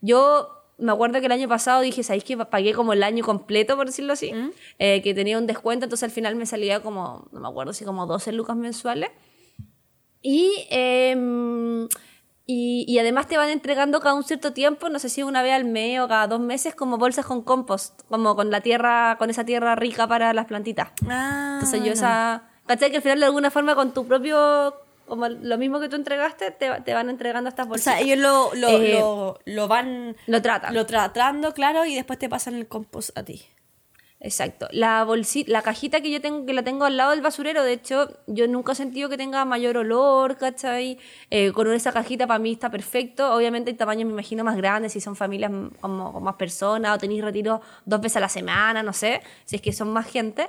Yo 0.00 0.64
me 0.78 0.92
acuerdo 0.92 1.20
que 1.20 1.26
el 1.26 1.32
año 1.32 1.48
pasado 1.48 1.82
dije, 1.82 2.02
¿sabéis 2.02 2.24
que 2.24 2.36
pagué 2.36 2.72
como 2.72 2.92
el 2.92 3.02
año 3.02 3.24
completo, 3.24 3.76
por 3.76 3.86
decirlo 3.86 4.12
así? 4.12 4.32
Eh, 4.78 5.02
que 5.02 5.14
tenía 5.14 5.38
un 5.38 5.46
descuento, 5.46 5.84
entonces 5.84 6.04
al 6.04 6.10
final 6.10 6.36
me 6.36 6.46
salía 6.46 6.80
como, 6.80 7.28
no 7.32 7.40
me 7.40 7.48
acuerdo 7.48 7.72
si 7.72 7.84
como 7.84 8.06
12 8.06 8.32
lucas 8.32 8.56
mensuales. 8.56 9.10
Y, 10.20 10.66
em, 10.70 11.88
y, 12.46 12.84
y 12.86 12.98
además 12.98 13.26
te 13.26 13.36
van 13.36 13.48
entregando 13.48 14.00
cada 14.00 14.14
un 14.14 14.24
cierto 14.24 14.52
tiempo, 14.52 14.88
no 14.90 14.98
sé 14.98 15.08
si 15.08 15.22
una 15.22 15.42
vez 15.42 15.54
al 15.54 15.64
mes 15.64 16.00
o 16.00 16.08
cada 16.08 16.26
dos 16.26 16.40
meses, 16.40 16.74
como 16.74 16.98
bolsas 16.98 17.24
con 17.26 17.42
compost, 17.42 18.02
como 18.08 18.36
con 18.36 18.50
la 18.50 18.60
tierra, 18.60 19.16
con 19.18 19.30
esa 19.30 19.44
tierra 19.44 19.74
rica 19.76 20.06
para 20.06 20.32
las 20.34 20.46
plantitas. 20.46 20.90
Ah, 21.08 21.54
Entonces 21.60 21.82
yo 21.84 21.92
esa... 21.92 22.50
¿Cachai? 22.66 22.90
Que 22.90 22.96
al 22.98 23.02
final 23.02 23.20
de 23.20 23.26
alguna 23.26 23.50
forma 23.50 23.74
con 23.74 23.92
tu 23.92 24.06
propio... 24.06 24.74
Como 25.06 25.28
lo 25.28 25.58
mismo 25.58 25.80
que 25.80 25.90
tú 25.90 25.96
entregaste, 25.96 26.50
te, 26.50 26.70
te 26.80 26.94
van 26.94 27.10
entregando 27.10 27.50
estas 27.50 27.66
O 27.66 27.70
bolsas. 27.70 27.94
sea, 27.96 28.00
ellos 28.00 28.16
lo, 28.18 28.54
lo, 28.54 28.68
Eh, 28.70 28.98
lo, 28.98 29.38
lo 29.44 29.68
van 29.68 30.16
lo 30.26 30.40
tratan. 30.40 30.72
lo 30.72 30.86
tratando, 30.86 31.52
claro, 31.52 31.84
y 31.84 31.94
después 31.94 32.18
te 32.18 32.30
pasan 32.30 32.54
el 32.54 32.66
compost 32.68 33.16
a 33.18 33.22
ti. 33.22 33.42
Exacto. 34.24 34.68
La 34.70 35.04
bolsita, 35.04 35.52
la 35.52 35.60
cajita 35.60 36.00
que 36.00 36.10
yo 36.10 36.18
tengo, 36.18 36.46
que 36.46 36.54
la 36.54 36.62
tengo 36.62 36.86
al 36.86 36.96
lado 36.96 37.10
del 37.10 37.20
basurero, 37.20 37.62
de 37.62 37.74
hecho, 37.74 38.08
yo 38.26 38.48
nunca 38.48 38.72
he 38.72 38.74
sentido 38.74 39.10
que 39.10 39.18
tenga 39.18 39.44
mayor 39.44 39.76
olor, 39.76 40.38
¿cachai? 40.38 40.98
Eh, 41.28 41.52
con 41.52 41.70
esa 41.70 41.92
cajita 41.92 42.26
para 42.26 42.38
mí 42.38 42.52
está 42.52 42.70
perfecto. 42.70 43.34
Obviamente 43.34 43.70
el 43.70 43.76
tamaño 43.76 44.06
me 44.06 44.12
imagino 44.12 44.42
más 44.42 44.56
grande, 44.56 44.88
si 44.88 44.98
son 45.02 45.14
familias 45.14 45.52
como 45.78 46.10
con 46.10 46.24
más 46.24 46.36
personas 46.36 46.96
o 46.96 46.98
tenéis 46.98 47.22
retiros 47.22 47.60
dos 47.84 48.00
veces 48.00 48.16
a 48.16 48.20
la 48.20 48.30
semana, 48.30 48.82
no 48.82 48.94
sé, 48.94 49.20
si 49.44 49.56
es 49.56 49.62
que 49.62 49.74
son 49.74 49.92
más 49.92 50.06
gente. 50.06 50.48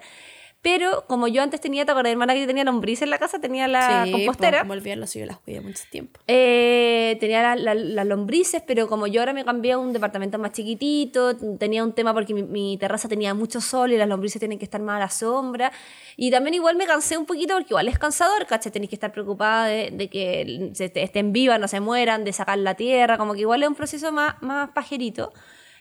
Pero 0.66 1.06
como 1.06 1.28
yo 1.28 1.44
antes 1.44 1.62
tenía, 1.62 1.86
¿te 1.86 1.92
acuerdas, 1.92 2.12
hermana, 2.12 2.34
que 2.34 2.40
yo 2.42 2.48
tenía 2.48 2.64
lombrices 2.64 3.04
en 3.04 3.12
la 3.12 3.20
casa? 3.20 3.38
Tenía 3.40 3.68
la 3.68 4.04
sí, 4.06 4.12
compostera. 4.12 4.50
pues, 4.58 4.62
como 4.62 4.74
olvidarlo 4.74 5.06
si 5.06 5.20
yo 5.20 5.28
las 5.28 5.38
cuidé 5.38 5.62
mucho 5.62 5.84
tiempo. 5.92 6.20
Eh, 6.26 7.18
tenía 7.20 7.44
la- 7.44 7.56
la- 7.56 7.76
las 7.76 8.06
lombrices, 8.08 8.64
pero 8.66 8.88
como 8.88 9.06
yo 9.06 9.22
ahora 9.22 9.32
me 9.34 9.46
cambié 9.46 9.74
a 9.74 9.78
un 9.78 9.94
departamento 9.94 10.40
más 10.40 10.54
chiquitito, 10.54 11.36
tenía 11.60 11.84
un 11.84 11.94
tema 11.94 12.16
porque 12.16 12.34
mi, 12.34 12.42
mi 12.42 12.80
terraza 12.80 13.08
tenía 13.08 13.36
mucho 13.36 13.62
sol 13.62 13.92
y 13.94 13.98
las 13.98 14.10
lombrices 14.10 14.40
tienen 14.40 14.58
que 14.58 14.66
estar 14.66 14.82
más 14.82 14.96
a 14.98 15.00
la 15.02 15.10
sombra. 15.12 15.72
Y 16.18 16.32
también 16.32 16.56
igual 16.56 16.78
me 16.78 16.88
cansé 16.88 17.16
un 17.16 17.28
poquito 17.28 17.54
porque 17.54 17.70
igual 17.70 17.88
es 17.88 18.00
cansador, 18.00 18.48
¿cachai? 18.48 18.72
Tenéis 18.72 18.90
que 18.90 18.96
estar 18.96 19.12
preocupada 19.12 19.68
de, 19.68 19.92
de 19.92 20.10
que 20.10 20.72
estén 20.96 21.32
vivas, 21.32 21.60
no 21.60 21.68
se 21.68 21.80
mueran, 21.80 22.24
de 22.24 22.34
sacar 22.34 22.58
la 22.58 22.74
tierra, 22.74 23.20
como 23.20 23.36
que 23.36 23.42
igual 23.42 23.62
es 23.62 23.70
un 23.70 23.76
proceso 23.76 24.12
más, 24.12 24.42
más 24.42 24.72
pajerito. 24.72 25.32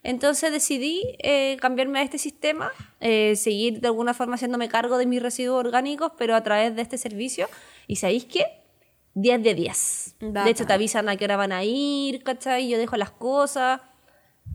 Entonces 0.04 0.52
decidí 0.52 1.16
eh, 1.18 1.56
cambiarme 1.60 1.98
a 1.98 2.02
este 2.02 2.18
sistema, 2.18 2.70
eh, 3.00 3.34
seguir 3.36 3.80
de 3.80 3.88
alguna 3.88 4.14
forma 4.14 4.36
haciéndome 4.36 4.68
cargo 4.68 4.98
de 4.98 5.06
mis 5.06 5.22
residuos 5.22 5.58
orgánicos, 5.58 6.12
pero 6.16 6.36
a 6.36 6.42
través 6.42 6.76
de 6.76 6.82
este 6.82 6.98
servicio. 6.98 7.48
¿Y 7.86 7.96
sabéis 7.96 8.26
qué? 8.26 8.44
10 9.14 9.42
de 9.42 9.54
10. 9.54 10.16
De 10.20 10.50
hecho, 10.50 10.66
te 10.66 10.72
avisan 10.72 11.08
a 11.08 11.16
qué 11.16 11.24
hora 11.24 11.36
van 11.36 11.52
a 11.52 11.64
ir, 11.64 12.22
¿cachai? 12.22 12.68
Yo 12.68 12.78
dejo 12.78 12.96
las 12.96 13.10
cosas. 13.10 13.80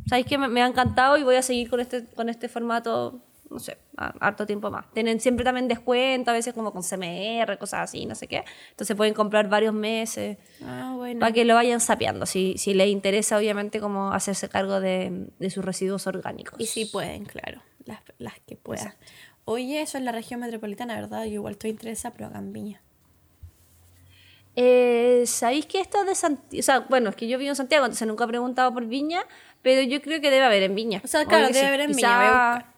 ¿Sabéis 0.08 0.28
qué? 0.28 0.38
Me, 0.38 0.48
me 0.48 0.62
ha 0.62 0.68
encantado 0.68 1.18
y 1.18 1.24
voy 1.24 1.36
a 1.36 1.42
seguir 1.42 1.70
con 1.70 1.80
este, 1.80 2.06
con 2.06 2.30
este 2.30 2.48
formato 2.48 3.22
no 3.50 3.60
sé, 3.60 3.78
harto 4.20 4.46
tiempo 4.46 4.72
más. 4.72 4.86
Tienen 4.94 5.20
siempre 5.20 5.44
también 5.44 5.68
descuento, 5.68 6.32
a 6.32 6.34
veces 6.34 6.54
como 6.54 6.72
con 6.72 6.84
CMR, 6.84 7.58
cosas 7.58 7.82
así, 7.82 8.06
no 8.06 8.16
sé 8.16 8.28
qué. 8.28 8.44
Entonces 8.72 8.96
pueden 8.96 9.14
comprar 9.14 9.50
varios 9.50 9.74
meses 9.74 10.38
Ah, 10.64 10.94
bueno. 10.96 11.20
para 11.20 11.32
que 11.34 11.46
lo 11.46 11.54
vayan 11.56 11.80
sapeando, 11.80 12.26
si, 12.26 12.58
si 12.58 12.74
les 12.74 12.88
interesa 12.88 13.38
obviamente 13.38 13.80
como 13.80 14.12
hacerse 14.14 14.48
cargo 14.50 14.80
de, 14.80 15.28
de 15.38 15.50
sus 15.50 15.64
residuos 15.66 16.08
orgánicos. 16.08 16.60
Y 16.60 16.66
sí 16.66 16.86
pueden, 16.86 17.26
claro, 17.26 17.62
las, 17.86 18.00
las 18.18 18.40
que 18.48 18.56
puedan. 18.56 18.94
Oye, 19.46 19.82
eso 19.82 19.98
es 19.98 20.04
la 20.04 20.12
región 20.12 20.40
metropolitana, 20.42 20.96
¿verdad? 20.96 21.24
Yo 21.26 21.32
igual 21.34 21.54
estoy 21.54 21.72
interesada, 21.72 22.14
pero 22.16 22.28
acá 22.30 22.38
en 22.40 22.54
Viña. 22.54 22.82
Eh, 24.56 25.24
¿Sabéis 25.26 25.66
que 25.66 25.80
esto 25.80 26.02
es 26.02 26.06
de 26.08 26.16
Santiago? 26.16 26.60
O 26.60 26.64
sea, 26.64 26.80
bueno, 26.82 27.10
es 27.10 27.16
que 27.16 27.28
yo 27.28 27.38
vivo 27.38 27.50
en 27.52 27.56
Santiago, 27.56 27.86
entonces 27.86 28.08
nunca 28.08 28.26
he 28.26 28.28
preguntado 28.28 28.74
por 28.74 28.86
Viña, 28.86 29.22
pero 29.62 29.82
yo 29.84 30.02
creo 30.02 30.20
que 30.22 30.30
debe 30.32 30.44
haber 30.46 30.64
en 30.64 30.76
Viña. 30.76 31.02
O 31.04 31.08
sea, 31.08 31.26
claro, 31.26 31.48
debe 31.48 31.60
sí. 31.60 31.66
haber 31.66 31.80
en 31.82 31.92
Quizá- 31.92 31.96
Viña, 31.96 32.18
voy 32.18 32.26
a 32.26 32.30
buscar. 32.30 32.66
Ah, 32.68 32.74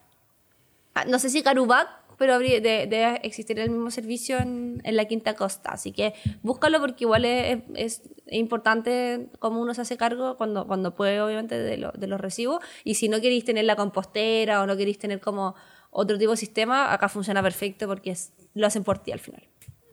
No 1.08 1.20
sé 1.20 1.30
si 1.30 1.42
Carubac, 1.44 1.88
pero 2.18 2.34
habría, 2.36 2.60
de- 2.62 2.86
debe 2.88 3.20
existir 3.26 3.60
el 3.60 3.70
mismo 3.72 3.90
servicio 3.92 4.38
en, 4.40 4.82
en 4.84 4.96
la 4.96 5.06
Quinta 5.06 5.36
Costa. 5.36 5.72
Así 5.72 5.92
que 5.92 6.14
búscalo 6.44 6.80
porque 6.80 7.04
igual 7.06 7.26
es, 7.26 7.64
es- 7.76 8.02
importante 8.28 9.28
cómo 9.40 9.60
uno 9.62 9.74
se 9.74 9.82
hace 9.82 9.98
cargo 9.98 10.38
cuando, 10.38 10.68
cuando 10.68 10.96
puede, 10.96 11.20
obviamente, 11.22 11.58
de, 11.60 11.78
lo- 11.78 11.92
de 11.92 12.08
los 12.08 12.20
residuos. 12.22 12.64
Y 12.84 12.96
si 12.96 13.10
no 13.10 13.20
queréis 13.22 13.44
tener 13.46 13.66
la 13.66 13.76
compostera 13.76 14.62
o 14.62 14.68
no 14.68 14.78
queréis 14.78 15.00
tener 15.00 15.20
como 15.20 15.56
otro 15.90 16.18
tipo 16.18 16.32
de 16.32 16.38
sistema, 16.38 16.94
acá 16.94 17.10
funciona 17.10 17.42
perfecto 17.42 17.88
porque 17.88 18.12
es- 18.12 18.34
lo 18.54 18.68
hacen 18.68 18.84
por 18.84 19.00
ti 19.00 19.12
al 19.12 19.20
final. 19.20 19.44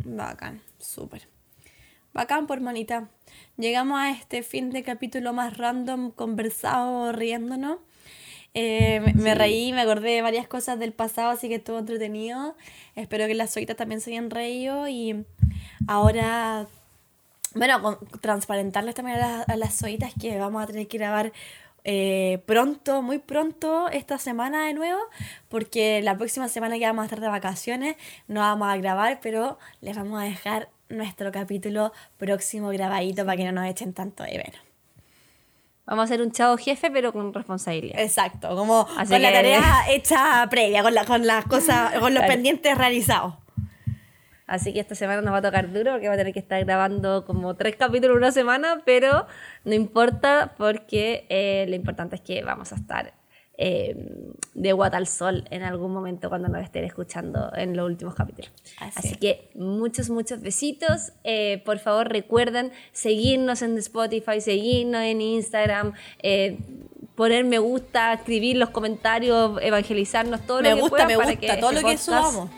Bacán, 0.04 0.60
súper. 0.78 1.28
Bacán 2.12 2.46
por 2.46 2.60
manita. 2.60 3.10
Llegamos 3.56 3.98
a 4.00 4.10
este 4.10 4.42
fin 4.42 4.70
de 4.70 4.82
capítulo 4.82 5.32
más 5.32 5.56
random, 5.56 6.10
conversado, 6.10 7.12
riéndonos. 7.12 7.78
Eh, 8.60 8.98
me, 9.00 9.12
me 9.14 9.34
reí, 9.36 9.72
me 9.72 9.82
acordé 9.82 10.10
de 10.16 10.22
varias 10.22 10.48
cosas 10.48 10.80
del 10.80 10.92
pasado, 10.92 11.30
así 11.30 11.48
que 11.48 11.56
estuvo 11.56 11.78
entretenido. 11.78 12.56
Espero 12.96 13.26
que 13.28 13.34
las 13.34 13.50
soitas 13.52 13.76
también 13.76 14.00
se 14.00 14.10
hayan 14.10 14.30
reído 14.30 14.88
y 14.88 15.24
ahora, 15.86 16.66
bueno, 17.54 17.80
con- 17.82 17.98
transparentarles 18.20 18.96
también 18.96 19.18
a, 19.18 19.20
las- 19.20 19.48
a 19.48 19.56
las 19.56 19.74
soitas 19.74 20.12
que 20.20 20.38
vamos 20.38 20.62
a 20.62 20.66
tener 20.66 20.88
que 20.88 20.98
grabar 20.98 21.32
eh, 21.84 22.42
pronto, 22.46 23.00
muy 23.02 23.18
pronto 23.18 23.88
esta 23.90 24.18
semana 24.18 24.66
de 24.66 24.74
nuevo, 24.74 24.98
porque 25.48 26.02
la 26.02 26.16
próxima 26.18 26.48
semana 26.48 26.78
que 26.78 26.84
vamos 26.86 27.02
a 27.02 27.04
estar 27.06 27.20
de 27.20 27.28
vacaciones 27.28 27.96
no 28.26 28.40
vamos 28.40 28.68
a 28.68 28.76
grabar, 28.76 29.20
pero 29.22 29.58
les 29.80 29.96
vamos 29.96 30.20
a 30.20 30.24
dejar 30.24 30.68
nuestro 30.88 31.30
capítulo 31.32 31.92
próximo 32.18 32.68
grabadito 32.70 33.24
para 33.24 33.36
que 33.36 33.44
no 33.44 33.52
nos 33.52 33.66
echen 33.66 33.92
tanto 33.94 34.24
de 34.24 34.36
ver. 34.36 34.67
Vamos 35.88 36.02
a 36.02 36.04
hacer 36.04 36.20
un 36.22 36.30
chavo 36.30 36.56
jefe, 36.58 36.90
pero 36.90 37.12
con 37.12 37.32
responsabilidad. 37.32 37.98
Exacto, 37.98 38.54
como 38.54 38.86
Así 38.96 39.10
con 39.12 39.22
la 39.22 39.32
tarea 39.32 39.62
hecha 39.90 40.46
previa, 40.50 40.82
con, 40.82 40.94
la, 40.94 41.04
con 41.04 41.26
las 41.26 41.44
cosas, 41.46 41.92
con 41.94 42.12
los 42.14 42.20
Claro. 42.22 42.26
pendientes 42.34 42.76
realizados. 42.76 43.34
Así 44.46 44.72
que 44.72 44.80
esta 44.80 44.94
semana 44.94 45.20
nos 45.20 45.32
va 45.34 45.38
a 45.38 45.42
tocar 45.42 45.72
duro 45.72 45.92
porque 45.92 46.08
va 46.08 46.14
a 46.14 46.16
tener 46.16 46.32
que 46.32 46.38
estar 46.38 46.62
grabando 46.64 47.24
como 47.26 47.54
tres 47.56 47.76
capítulos 47.76 48.12
en 48.16 48.18
una 48.22 48.32
semana, 48.32 48.80
pero 48.86 49.26
no 49.64 49.74
importa 49.74 50.54
porque 50.56 51.26
eh, 51.28 51.66
lo 51.68 51.74
importante 51.74 52.16
es 52.16 52.22
que 52.22 52.42
vamos 52.42 52.72
a 52.72 52.76
estar 52.76 53.12
eh, 53.58 53.96
de 54.54 54.72
guata 54.72 54.96
al 54.96 55.06
sol 55.06 55.44
en 55.50 55.62
algún 55.62 55.92
momento 55.92 56.28
cuando 56.28 56.48
nos 56.48 56.62
estén 56.62 56.84
escuchando 56.84 57.52
en 57.54 57.76
los 57.76 57.86
últimos 57.86 58.14
capítulos. 58.14 58.52
Así 58.94 59.16
que 59.16 59.50
muchos, 59.54 60.08
muchos 60.10 60.40
besitos. 60.40 61.12
Eh, 61.24 61.60
por 61.64 61.78
favor, 61.78 62.08
recuerden 62.08 62.72
seguirnos 62.92 63.62
en 63.62 63.76
Spotify, 63.78 64.40
seguirnos 64.40 65.02
en 65.02 65.20
Instagram. 65.20 65.92
eh, 66.22 66.56
poner 67.16 67.44
me 67.44 67.58
gusta, 67.58 68.12
escribir 68.12 68.56
los 68.58 68.70
comentarios, 68.70 69.58
evangelizarnos, 69.60 70.46
todo 70.46 70.62
Me 70.62 70.70
lo 70.70 70.76
que 70.76 70.80
gusta, 70.82 70.90
puedan 70.90 71.08
me 71.08 71.16
para 71.16 71.30
gusta, 71.32 71.40
que 71.40 71.60
todo 71.60 71.70
este 71.72 71.82
lo 71.82 71.88
que 71.88 71.98
subamos. 71.98 72.50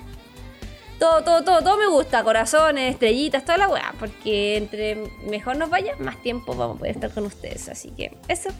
todo, 0.98 1.24
todo, 1.24 1.42
todo, 1.44 1.62
todo 1.62 1.78
me 1.78 1.86
gusta, 1.86 2.22
corazones, 2.22 2.92
estrellitas, 2.92 3.42
toda 3.42 3.56
la 3.56 3.68
weá, 3.68 3.94
porque 3.98 4.58
entre 4.58 4.96
mejor 5.30 5.56
nos 5.56 5.70
vaya, 5.70 5.96
más 5.98 6.22
tiempo 6.22 6.54
vamos 6.54 6.76
a 6.76 6.78
poder 6.80 6.94
estar 6.94 7.10
con 7.10 7.24
ustedes. 7.24 7.70
Así 7.70 7.90
que 7.92 8.18
eso, 8.28 8.50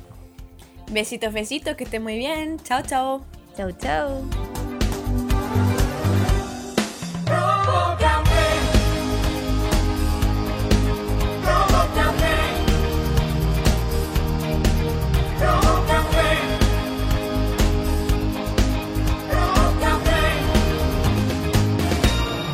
Besitos, 0.91 1.33
besitos, 1.33 1.77
que 1.77 1.85
estén 1.85 2.03
muy 2.03 2.17
bien. 2.19 2.59
Chao, 2.65 2.83
chao. 2.83 3.25
Provócame. 3.55 4.31
Provócame. 11.29 12.31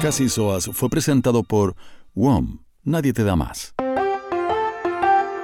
Casi 0.03 0.28
Soas 0.28 0.70
fue 0.72 0.91
presentado 0.91 1.43
por 1.43 1.74
WOM. 2.14 2.59
Nadie 2.84 3.12
te 3.12 3.24
da 3.24 3.34
más. 3.34 3.74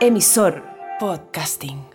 Emisor 0.01 0.63
Podcasting. 1.01 1.92